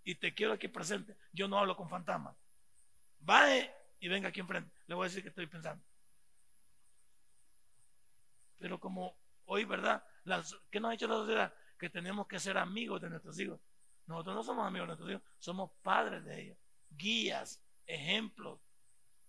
y 0.04 0.14
te 0.14 0.34
quiero 0.34 0.52
aquí 0.52 0.68
presente. 0.68 1.16
Yo 1.32 1.48
no 1.48 1.58
hablo 1.58 1.76
con 1.76 1.88
fantasmas. 1.88 2.36
Vaya 3.18 3.74
y 3.98 4.08
venga 4.08 4.28
aquí 4.28 4.40
enfrente. 4.40 4.70
Le 4.86 4.94
voy 4.94 5.04
a 5.04 5.08
decir 5.08 5.22
que 5.22 5.30
estoy 5.30 5.46
pensando. 5.46 5.84
Pero 8.58 8.78
como 8.78 9.16
hoy, 9.46 9.64
¿verdad? 9.64 10.04
¿Qué 10.70 10.80
nos 10.80 10.90
ha 10.90 10.94
hecho 10.94 11.08
la 11.08 11.14
sociedad? 11.14 11.54
Que 11.78 11.90
tenemos 11.90 12.26
que 12.26 12.38
ser 12.38 12.56
amigos 12.58 13.00
de 13.00 13.10
nuestros 13.10 13.38
hijos. 13.38 13.60
Nosotros 14.06 14.36
no 14.36 14.42
somos 14.42 14.66
amigos 14.66 14.86
de 14.86 14.88
nuestros 14.88 15.10
hijos, 15.10 15.22
somos 15.38 15.70
padres 15.82 16.24
de 16.24 16.40
ellos, 16.40 16.58
guías, 16.88 17.62
ejemplos, 17.86 18.60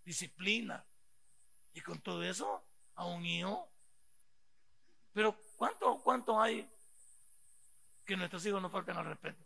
disciplina. 0.03 0.85
Y 1.73 1.81
con 1.81 1.99
todo 1.99 2.23
eso, 2.23 2.63
a 2.95 3.05
un 3.05 3.25
hijo. 3.25 3.69
Pero 5.13 5.37
¿cuántos 5.57 6.01
cuánto 6.01 6.39
hay 6.39 6.69
que 8.09 8.17
nuestros 8.17 8.43
hijos 8.47 8.59
no 8.59 8.71
falten 8.71 8.97
al 8.97 9.05
respeto? 9.05 9.45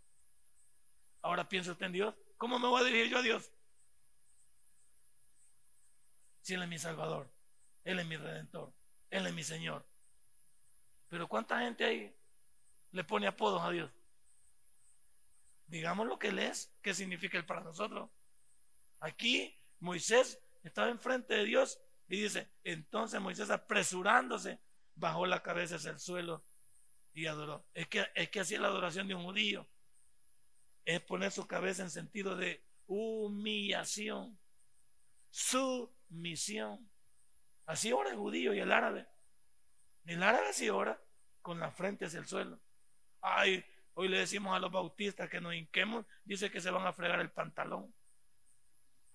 Ahora 1.21 1.49
piensa 1.49 1.73
usted 1.73 1.87
en 1.87 1.91
Dios. 1.91 2.15
¿Cómo 2.37 2.59
me 2.59 2.67
voy 2.69 2.81
a 2.81 2.85
dirigir 2.85 3.11
yo 3.11 3.17
a 3.17 3.21
Dios? 3.21 3.51
Si 6.39 6.53
Él 6.53 6.63
es 6.63 6.69
mi 6.69 6.79
Salvador, 6.79 7.29
Él 7.83 7.99
es 7.99 8.05
mi 8.05 8.15
Redentor, 8.15 8.73
Él 9.09 9.27
es 9.27 9.33
mi 9.33 9.43
Señor. 9.43 9.85
Pero 11.09 11.27
¿cuánta 11.27 11.59
gente 11.59 11.83
ahí 11.83 12.15
le 12.91 13.03
pone 13.03 13.27
apodos 13.27 13.61
a 13.61 13.69
Dios? 13.69 13.91
Digamos 15.67 16.07
lo 16.07 16.17
que 16.17 16.29
Él 16.29 16.39
es, 16.39 16.73
qué 16.81 16.93
significa 16.93 17.37
Él 17.37 17.45
para 17.45 17.61
nosotros. 17.61 18.09
Aquí 19.01 19.59
Moisés 19.79 20.41
estaba 20.63 20.87
enfrente 20.87 21.33
de 21.33 21.43
Dios 21.43 21.81
y 22.07 22.21
dice, 22.21 22.49
entonces 22.63 23.19
Moisés 23.19 23.49
apresurándose 23.49 24.61
bajó 24.95 25.25
la 25.25 25.43
cabeza 25.43 25.75
hacia 25.75 25.91
el 25.91 25.99
suelo 25.99 26.45
y 27.13 27.27
adoró. 27.27 27.65
Es 27.73 27.87
que, 27.87 28.05
es 28.15 28.29
que 28.29 28.39
así 28.39 28.55
es 28.55 28.61
la 28.61 28.67
adoración 28.67 29.07
de 29.07 29.15
un 29.15 29.23
judío. 29.23 29.67
Es 30.85 31.01
poner 31.01 31.31
su 31.31 31.47
cabeza 31.47 31.83
en 31.83 31.89
sentido 31.89 32.35
de 32.35 32.65
humillación, 32.87 34.39
sumisión. 35.29 36.89
Así 37.65 37.93
ora 37.93 38.09
el 38.09 38.17
judío 38.17 38.53
y 38.53 38.59
el 38.59 38.71
árabe. 38.71 39.07
El 40.05 40.21
árabe 40.21 40.49
así 40.49 40.69
ora 40.69 41.01
con 41.41 41.59
la 41.59 41.71
frente 41.71 42.05
hacia 42.05 42.19
el 42.19 42.25
suelo. 42.25 42.59
Ay, 43.21 43.63
hoy 43.93 44.09
le 44.09 44.19
decimos 44.19 44.55
a 44.55 44.59
los 44.59 44.71
bautistas 44.71 45.29
que 45.29 45.39
nos 45.39 45.53
hinquemos, 45.53 46.05
dice 46.25 46.51
que 46.51 46.59
se 46.59 46.71
van 46.71 46.85
a 46.85 46.93
fregar 46.93 47.19
el 47.21 47.31
pantalón, 47.31 47.93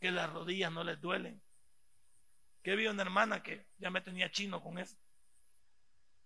que 0.01 0.11
las 0.11 0.33
rodillas 0.33 0.73
no 0.73 0.85
les 0.85 1.01
duelen. 1.01 1.43
Que 2.63 2.75
vi 2.75 2.87
una 2.87 3.03
hermana 3.03 3.43
que 3.43 3.67
ya 3.79 3.91
me 3.91 4.01
tenía 4.01 4.31
chino 4.31 4.63
con 4.63 4.79
eso. 4.79 4.97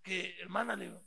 Que 0.03 0.41
hermana 0.41 0.77
le 0.77 0.87
digo, 0.87 1.01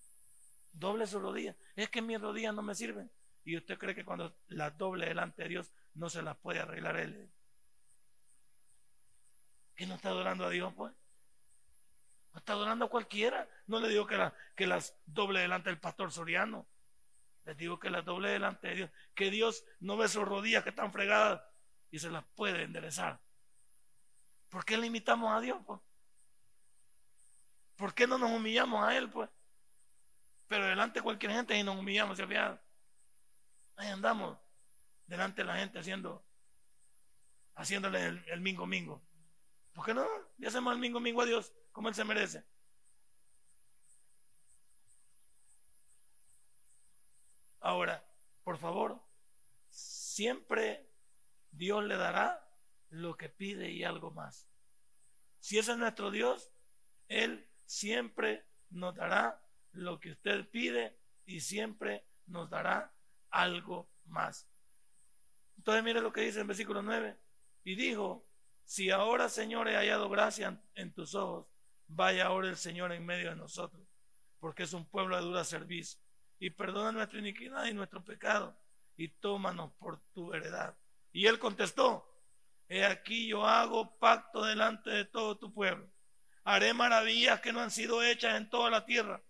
doble 0.80 1.08
su 1.08 1.20
rodilla. 1.20 1.56
Es 1.76 1.90
que 1.90 2.02
mis 2.02 2.20
rodillas 2.20 2.54
no 2.54 2.62
me 2.62 2.76
sirven. 2.76 3.12
Y 3.44 3.58
usted 3.58 3.78
cree 3.78 3.96
que 3.96 4.06
cuando 4.06 4.38
las 4.48 4.78
doble 4.78 5.08
delante 5.08 5.44
de 5.44 5.50
Dios 5.50 5.72
no 5.94 6.10
se 6.10 6.22
las 6.22 6.38
puede 6.38 6.60
arreglar 6.60 6.98
él. 6.98 7.32
¿Que 9.76 9.86
no 9.86 9.96
está 9.96 10.10
adorando 10.10 10.46
a 10.46 10.50
Dios, 10.50 10.74
pues? 10.76 10.94
está 12.36 12.54
adorando 12.54 12.86
a 12.86 12.90
cualquiera. 12.90 13.48
No 13.68 13.80
le 13.80 13.90
digo 13.90 14.06
que, 14.06 14.32
que 14.56 14.68
las 14.68 14.98
doble 15.06 15.40
delante 15.40 15.70
del 15.70 15.80
pastor 15.80 16.12
Soriano. 16.12 16.68
Les 17.46 17.56
digo 17.58 17.80
que 17.80 17.90
las 17.90 18.04
doble 18.04 18.30
delante 18.30 18.68
de 18.68 18.76
Dios. 18.76 18.92
Que 19.14 19.30
Dios 19.30 19.64
no 19.80 19.98
ve 19.98 20.08
sus 20.08 20.26
rodillas 20.26 20.64
que 20.64 20.70
están 20.70 20.92
fregadas 20.92 21.42
y 21.92 22.00
se 22.00 22.10
las 22.10 22.26
puede 22.36 22.64
enderezar. 22.64 23.22
¿Por 24.50 24.66
qué 24.66 24.78
limitamos 24.78 25.32
a 25.32 25.42
Dios? 25.42 25.60
Pues? 25.66 25.80
¿Por 27.76 27.94
qué 27.94 28.08
no 28.08 28.18
nos 28.18 28.32
humillamos 28.32 28.84
a 28.84 28.98
Él? 28.98 29.10
Pues. 29.10 29.30
Pero 30.48 30.66
delante 30.66 31.00
de 31.00 31.04
cualquier 31.04 31.32
gente 31.32 31.58
y 31.58 31.64
nos 31.64 31.78
humillamos, 31.78 32.18
¿se 32.18 32.24
Ahí 33.78 33.88
andamos 33.90 34.38
delante 35.06 35.42
de 35.42 35.48
la 35.48 35.58
gente 35.58 35.80
haciendo, 35.80 36.26
haciéndole 37.56 38.06
el, 38.06 38.26
el 38.28 38.42
mingo 38.42 38.66
mingo. 38.66 39.04
¿Por 39.74 39.86
qué 39.86 39.94
no? 39.94 40.06
Le 40.38 40.48
hacemos 40.48 40.74
el 40.74 40.80
mingo 40.80 41.00
mingo 41.00 41.22
a 41.22 41.26
Dios 41.26 41.54
como 41.72 41.90
Él 41.90 41.96
se 41.96 42.06
merece. 42.06 42.46
Ahora, 47.60 48.08
por 48.44 48.58
favor, 48.58 49.02
siempre 49.70 50.88
Dios 51.52 51.84
le 51.84 51.98
dará 51.98 52.48
lo 52.90 53.18
que 53.18 53.28
pide 53.28 53.72
y 53.72 53.84
algo 53.84 54.12
más. 54.12 54.48
Si 55.40 55.58
ese 55.58 55.74
es 55.74 55.78
nuestro 55.78 56.12
Dios, 56.12 56.52
Él 57.08 57.50
siempre 57.66 58.46
nos 58.70 58.96
dará 58.96 59.45
lo 59.76 60.00
que 60.00 60.12
usted 60.12 60.48
pide 60.50 60.98
y 61.26 61.40
siempre 61.40 62.06
nos 62.28 62.50
dará 62.50 62.94
algo 63.30 63.90
más. 64.06 64.48
Entonces 65.58 65.84
mire 65.84 66.02
lo 66.02 66.12
que 66.12 66.22
dice 66.22 66.42
en 66.42 66.48
versículo 66.48 66.82
9. 66.82 67.18
Y 67.64 67.76
dijo, 67.76 68.28
si 68.64 68.90
ahora 68.90 69.30
Señor 69.30 69.68
he 69.68 69.76
hallado 69.76 70.10
gracia 70.10 70.62
en 70.76 70.94
tus 70.94 71.16
ojos, 71.16 71.48
vaya 71.88 72.28
ahora 72.28 72.50
el 72.50 72.58
Señor 72.58 72.92
en 72.92 73.06
medio 73.06 73.30
de 73.30 73.36
nosotros, 73.36 73.88
porque 74.40 74.64
es 74.64 74.74
un 74.74 74.86
pueblo 74.86 75.16
de 75.16 75.24
dura 75.24 75.44
servicio, 75.44 76.00
y 76.40 76.50
perdona 76.50 76.92
nuestra 76.92 77.20
iniquidad 77.20 77.66
y 77.66 77.74
nuestro 77.74 78.04
pecado, 78.04 78.58
y 78.98 79.10
tómanos 79.10 79.74
por 79.74 80.00
tu 80.14 80.34
heredad. 80.34 80.76
Y 81.12 81.28
él 81.28 81.40
contestó, 81.40 82.12
he 82.68 82.86
aquí 82.86 83.28
yo 83.28 83.46
hago 83.46 83.98
pacto 83.98 84.44
delante 84.44 84.90
de 84.90 85.06
todo 85.06 85.38
tu 85.38 85.54
pueblo, 85.54 85.90
haré 86.44 86.74
maravillas 86.74 87.40
que 87.42 87.54
no 87.54 87.62
han 87.62 87.72
sido 87.72 88.04
hechas 88.04 88.36
en 88.36 88.50
toda 88.50 88.70
la 88.70 88.86
tierra, 88.86 89.24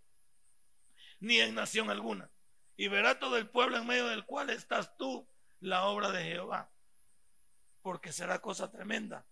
ni 1.19 1.39
en 1.39 1.55
nación 1.55 1.89
alguna, 1.89 2.29
y 2.77 2.87
verá 2.87 3.19
todo 3.19 3.37
el 3.37 3.49
pueblo 3.49 3.77
en 3.77 3.87
medio 3.87 4.07
del 4.07 4.25
cual 4.25 4.49
estás 4.49 4.95
tú 4.97 5.27
la 5.59 5.85
obra 5.85 6.11
de 6.11 6.23
Jehová, 6.23 6.71
porque 7.81 8.11
será 8.11 8.39
cosa 8.39 8.71
tremenda. 8.71 9.25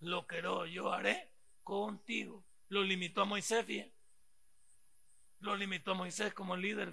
Lo 0.00 0.26
que 0.26 0.42
yo 0.72 0.92
haré 0.92 1.32
contigo. 1.62 2.44
Lo 2.68 2.82
limitó 2.82 3.22
a 3.22 3.24
Moisés, 3.24 3.64
bien. 3.66 3.92
Lo 5.40 5.56
limitó 5.56 5.92
a 5.92 5.94
Moisés 5.94 6.32
como 6.34 6.56
líder, 6.56 6.92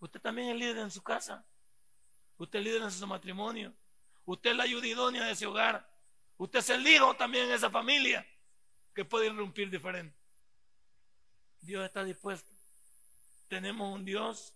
Usted 0.00 0.20
también 0.20 0.48
es 0.48 0.56
líder 0.56 0.78
en 0.78 0.90
su 0.90 1.00
casa. 1.00 1.46
Usted 2.36 2.58
es 2.58 2.64
líder 2.64 2.82
en 2.82 2.90
su 2.90 3.06
matrimonio. 3.06 3.72
Usted 4.24 4.50
es 4.50 4.56
la 4.56 4.64
ayuda 4.64 4.86
idónea 4.88 5.24
de 5.24 5.30
ese 5.30 5.46
hogar. 5.46 5.88
Usted 6.38 6.58
es 6.58 6.70
el 6.70 6.84
hijo 6.84 7.14
también 7.14 7.46
en 7.46 7.52
esa 7.52 7.70
familia 7.70 8.26
que 8.94 9.04
puede 9.04 9.26
irrumpir 9.26 9.70
diferente. 9.70 10.18
Dios 11.62 11.84
está 11.84 12.04
dispuesto. 12.04 12.52
Tenemos 13.48 13.94
un 13.94 14.04
Dios 14.04 14.54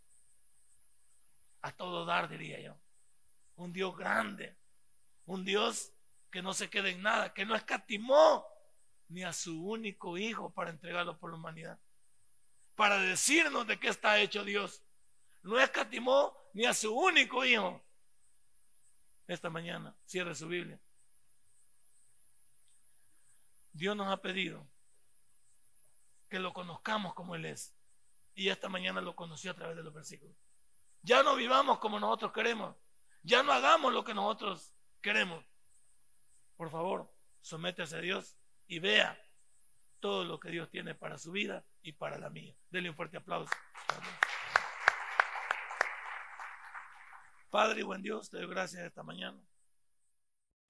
a 1.62 1.72
todo 1.72 2.04
dar, 2.04 2.28
diría 2.28 2.60
yo. 2.60 2.76
Un 3.54 3.72
Dios 3.72 3.96
grande. 3.96 4.56
Un 5.24 5.44
Dios 5.44 5.92
que 6.30 6.42
no 6.42 6.52
se 6.52 6.68
quede 6.68 6.90
en 6.90 7.02
nada, 7.02 7.32
que 7.32 7.46
no 7.46 7.54
escatimó 7.54 8.44
ni 9.08 9.22
a 9.22 9.32
su 9.32 9.64
único 9.64 10.18
hijo 10.18 10.52
para 10.52 10.70
entregarlo 10.70 11.18
por 11.18 11.30
la 11.30 11.36
humanidad. 11.36 11.78
Para 12.74 12.98
decirnos 12.98 13.66
de 13.66 13.78
qué 13.78 13.88
está 13.88 14.18
hecho 14.18 14.44
Dios. 14.44 14.82
No 15.42 15.58
escatimó 15.60 16.36
ni 16.52 16.64
a 16.66 16.74
su 16.74 16.94
único 16.94 17.44
hijo. 17.44 17.82
Esta 19.28 19.48
mañana, 19.48 19.96
cierre 20.04 20.34
su 20.34 20.48
Biblia. 20.48 20.80
Dios 23.72 23.96
nos 23.96 24.12
ha 24.12 24.20
pedido 24.20 24.66
que 26.28 26.38
lo 26.38 26.52
conozcamos 26.52 27.14
como 27.14 27.34
Él 27.34 27.46
es. 27.46 27.74
Y 28.34 28.48
esta 28.48 28.68
mañana 28.68 29.00
lo 29.00 29.16
conoció 29.16 29.50
a 29.50 29.54
través 29.54 29.76
de 29.76 29.82
los 29.82 29.94
versículos. 29.94 30.36
Ya 31.02 31.22
no 31.22 31.36
vivamos 31.36 31.78
como 31.78 32.00
nosotros 32.00 32.32
queremos. 32.32 32.76
Ya 33.22 33.42
no 33.42 33.52
hagamos 33.52 33.92
lo 33.92 34.04
que 34.04 34.14
nosotros 34.14 34.74
queremos. 35.00 35.44
Por 36.56 36.70
favor, 36.70 37.12
sométase 37.40 37.96
a 37.96 38.00
Dios 38.00 38.36
y 38.66 38.78
vea 38.78 39.20
todo 40.00 40.24
lo 40.24 40.38
que 40.38 40.50
Dios 40.50 40.68
tiene 40.70 40.94
para 40.94 41.18
su 41.18 41.32
vida 41.32 41.64
y 41.82 41.92
para 41.92 42.18
la 42.18 42.30
mía. 42.30 42.54
Dele 42.70 42.90
un 42.90 42.96
fuerte 42.96 43.16
aplauso. 43.16 43.52
Padre 47.50 47.80
y 47.80 47.84
buen 47.84 48.02
Dios, 48.02 48.28
te 48.28 48.38
doy 48.38 48.48
gracias 48.48 48.84
esta 48.84 49.02
mañana. 49.02 49.40